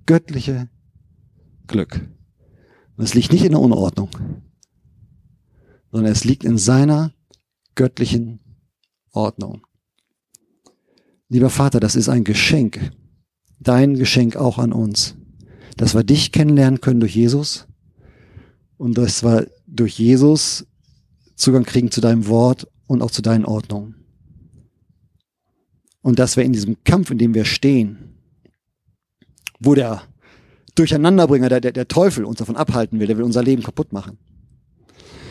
göttliche 0.05 0.69
Glück. 1.67 2.01
Und 2.97 3.05
es 3.05 3.15
liegt 3.15 3.33
nicht 3.33 3.45
in 3.45 3.53
der 3.53 3.61
Unordnung, 3.61 4.11
sondern 5.91 6.13
es 6.13 6.25
liegt 6.25 6.45
in 6.45 6.59
seiner 6.59 7.15
göttlichen 7.81 8.41
Ordnung. 9.11 9.67
Lieber 11.31 11.49
Vater, 11.49 11.81
das 11.81 11.97
ist 11.97 12.11
ein 12.11 12.25
Geschenk. 12.25 12.93
Dein 13.59 13.95
Geschenk 13.95 14.37
auch 14.37 14.59
an 14.59 14.75
uns. 14.75 15.15
Dass 15.79 15.95
wir 15.95 16.05
dich 16.05 16.31
kennenlernen 16.31 16.83
können 16.83 17.01
durch 17.01 17.17
Jesus 17.17 17.67
und 18.77 18.99
dass 18.99 19.25
wir 19.25 19.51
durch 19.67 19.99
Jesus 19.99 20.67
Zugang 21.37 21.65
kriegen 21.65 21.91
zu 21.91 22.03
deinem 22.03 22.27
Wort 22.27 22.69
und 22.87 23.01
auch 23.01 23.11
zu 23.11 23.23
deinen 23.23 23.47
Ordnungen. 23.47 23.95
Und 26.03 26.19
dass 26.19 26.37
wir 26.37 26.45
in 26.45 26.53
diesem 26.53 26.85
Kampf, 26.85 27.11
in 27.11 27.17
dem 27.17 27.33
wir 27.33 27.47
stehen, 27.47 28.21
wo 29.59 29.75
der 29.75 30.03
Durcheinanderbringer, 30.75 31.49
der, 31.49 31.63
der, 31.63 31.73
der 31.73 31.89
Teufel 31.89 32.27
uns 32.27 32.41
davon 32.41 32.57
abhalten 32.57 33.01
will, 33.01 33.07
der 33.07 33.17
will 33.17 33.25
unser 33.25 33.43
Leben 33.43 33.63
kaputt 33.63 33.95
machen. 33.95 34.19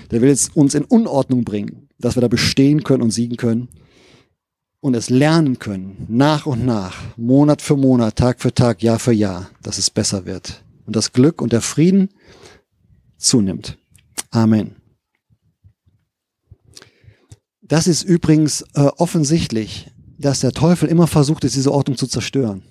Der 0.10 0.22
will 0.22 0.30
jetzt 0.30 0.56
uns 0.56 0.74
in 0.74 0.86
Unordnung 0.86 1.43
bringen, 1.43 1.89
dass 2.00 2.16
wir 2.16 2.22
da 2.22 2.28
bestehen 2.28 2.84
können 2.84 3.04
und 3.04 3.12
siegen 3.12 3.38
können 3.38 3.70
und 4.80 4.95
es 4.95 5.10
lernen 5.10 5.60
können, 5.60 6.06
nach 6.08 6.45
und 6.45 6.66
nach, 6.66 6.95
Monat 7.18 7.62
für 7.62 7.76
Monat, 7.76 8.16
Tag 8.16 8.41
für 8.41 8.54
Tag, 8.54 8.82
Jahr 8.82 9.00
für 9.00 9.12
Jahr, 9.12 9.50
dass 9.62 9.78
es 9.78 9.89
besser 9.89 10.26
wird. 10.26 10.64
Und 10.86 10.95
das 10.95 11.12
Glück 11.12 11.41
und 11.41 11.54
der 11.54 11.62
Frieden 11.62 12.10
zunimmt. 13.18 13.78
Amen. 14.32 14.76
Das 17.62 17.88
ist 17.88 18.04
übrigens 18.04 18.64
äh, 18.74 18.89
offensichtlich, 18.97 19.91
dass 20.18 20.39
der 20.39 20.54
Teufel 20.54 20.89
immer 20.89 21.08
versucht 21.08 21.43
ist, 21.43 21.56
diese 21.56 21.72
Ordnung 21.72 21.97
zu 21.97 22.08
zerstören. 22.08 22.64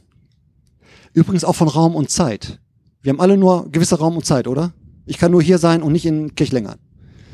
Übrigens 1.13 1.45
auch 1.45 1.55
von 1.55 1.69
Raum 1.69 1.95
und 1.95 2.11
Zeit. 2.11 2.61
Wir 3.03 3.13
haben 3.13 3.21
alle 3.21 3.37
nur 3.37 3.71
gewisse 3.71 3.99
Raum 3.99 4.17
und 4.17 4.27
Zeit, 4.27 4.49
oder? 4.49 4.73
Ich 5.07 5.19
kann 5.19 5.31
nur 5.31 5.43
hier 5.43 5.59
sein 5.59 5.83
und 5.83 5.93
nicht 5.93 6.05
in 6.05 6.35
Kirchlängern. 6.35 6.79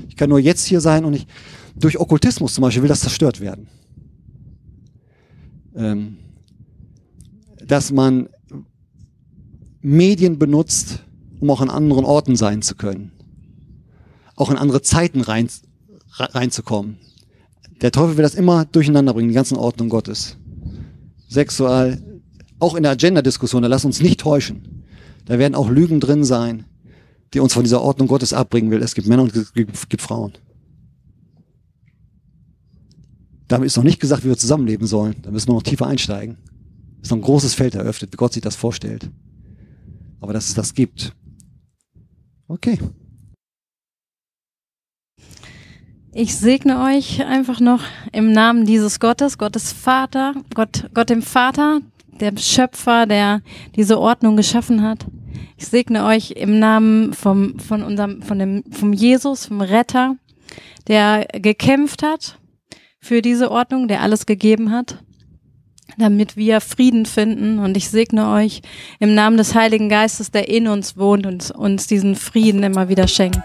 Ich 0.08 0.16
kann 0.16 0.28
nur 0.28 0.38
jetzt 0.38 0.66
hier 0.66 0.80
sein 0.80 1.04
und 1.04 1.12
nicht. 1.12 1.28
Durch 1.76 1.98
Okkultismus 1.98 2.54
zum 2.54 2.62
Beispiel 2.62 2.82
will 2.82 2.88
das 2.88 3.00
zerstört 3.00 3.40
werden. 3.40 3.68
Ähm, 5.74 6.18
dass 7.66 7.90
man 7.90 8.28
Medien 9.80 10.38
benutzt, 10.38 11.00
um 11.40 11.50
auch 11.50 11.60
an 11.60 11.70
anderen 11.70 12.04
Orten 12.04 12.36
sein 12.36 12.62
zu 12.62 12.74
können. 12.74 13.12
Auch 14.36 14.50
in 14.50 14.56
andere 14.56 14.82
Zeiten 14.82 15.20
rein, 15.20 15.48
reinzukommen. 16.18 16.98
Der 17.80 17.92
Teufel 17.92 18.16
will 18.16 18.22
das 18.22 18.34
immer 18.34 18.64
durcheinander 18.64 19.12
bringen, 19.14 19.28
die 19.28 19.34
ganzen 19.34 19.56
Ordnung 19.56 19.88
Gottes. 19.88 20.36
Sexual, 21.28 22.02
auch 22.58 22.76
in 22.76 22.82
der 22.84 22.92
Agenda-Diskussion, 22.92 23.62
da 23.62 23.68
lass 23.68 23.84
uns 23.84 24.00
nicht 24.00 24.20
täuschen. 24.20 24.84
Da 25.26 25.38
werden 25.38 25.54
auch 25.54 25.68
Lügen 25.68 26.00
drin 26.00 26.24
sein, 26.24 26.64
die 27.32 27.40
uns 27.40 27.52
von 27.52 27.64
dieser 27.64 27.82
Ordnung 27.82 28.08
Gottes 28.08 28.32
abbringen 28.32 28.70
will. 28.70 28.82
Es 28.82 28.94
gibt 28.94 29.08
Männer 29.08 29.22
und 29.22 29.34
es 29.34 29.52
gibt 29.52 30.02
Frauen. 30.02 30.32
Damit 33.54 33.68
ist 33.68 33.76
noch 33.76 33.84
nicht 33.84 34.00
gesagt, 34.00 34.24
wie 34.24 34.28
wir 34.28 34.36
zusammenleben 34.36 34.88
sollen. 34.88 35.14
Da 35.22 35.30
müssen 35.30 35.46
wir 35.46 35.54
noch 35.54 35.62
tiefer 35.62 35.86
einsteigen. 35.86 36.38
Ist 37.00 37.12
noch 37.12 37.18
ein 37.18 37.22
großes 37.22 37.54
Feld 37.54 37.76
eröffnet, 37.76 38.12
wie 38.12 38.16
Gott 38.16 38.32
sich 38.32 38.42
das 38.42 38.56
vorstellt. 38.56 39.08
Aber 40.20 40.32
dass 40.32 40.48
es 40.48 40.54
das 40.54 40.74
gibt. 40.74 41.14
Okay. 42.48 42.80
Ich 46.12 46.34
segne 46.34 46.82
euch 46.82 47.24
einfach 47.24 47.60
noch 47.60 47.84
im 48.10 48.32
Namen 48.32 48.66
dieses 48.66 48.98
Gottes, 48.98 49.38
Gottes 49.38 49.70
Vater, 49.70 50.34
Gott, 50.52 50.90
Gott 50.92 51.10
dem 51.10 51.22
Vater, 51.22 51.80
der 52.18 52.36
Schöpfer, 52.36 53.06
der 53.06 53.40
diese 53.76 54.00
Ordnung 54.00 54.36
geschaffen 54.36 54.82
hat. 54.82 55.06
Ich 55.56 55.68
segne 55.68 56.06
euch 56.06 56.32
im 56.32 56.58
Namen 56.58 57.12
vom, 57.12 57.60
von 57.60 57.84
unserem, 57.84 58.20
von 58.20 58.40
dem, 58.40 58.64
vom 58.72 58.92
Jesus, 58.92 59.46
vom 59.46 59.60
Retter, 59.60 60.16
der 60.88 61.28
gekämpft 61.40 62.02
hat 62.02 62.36
für 63.04 63.20
diese 63.20 63.50
Ordnung, 63.50 63.86
der 63.86 64.00
alles 64.00 64.24
gegeben 64.24 64.70
hat, 64.70 64.96
damit 65.98 66.38
wir 66.38 66.62
Frieden 66.62 67.04
finden. 67.04 67.58
Und 67.58 67.76
ich 67.76 67.90
segne 67.90 68.30
euch 68.30 68.62
im 68.98 69.14
Namen 69.14 69.36
des 69.36 69.54
Heiligen 69.54 69.90
Geistes, 69.90 70.30
der 70.30 70.48
in 70.48 70.68
uns 70.68 70.96
wohnt 70.96 71.26
und 71.26 71.50
uns 71.50 71.86
diesen 71.86 72.16
Frieden 72.16 72.62
immer 72.62 72.88
wieder 72.88 73.06
schenkt. 73.06 73.42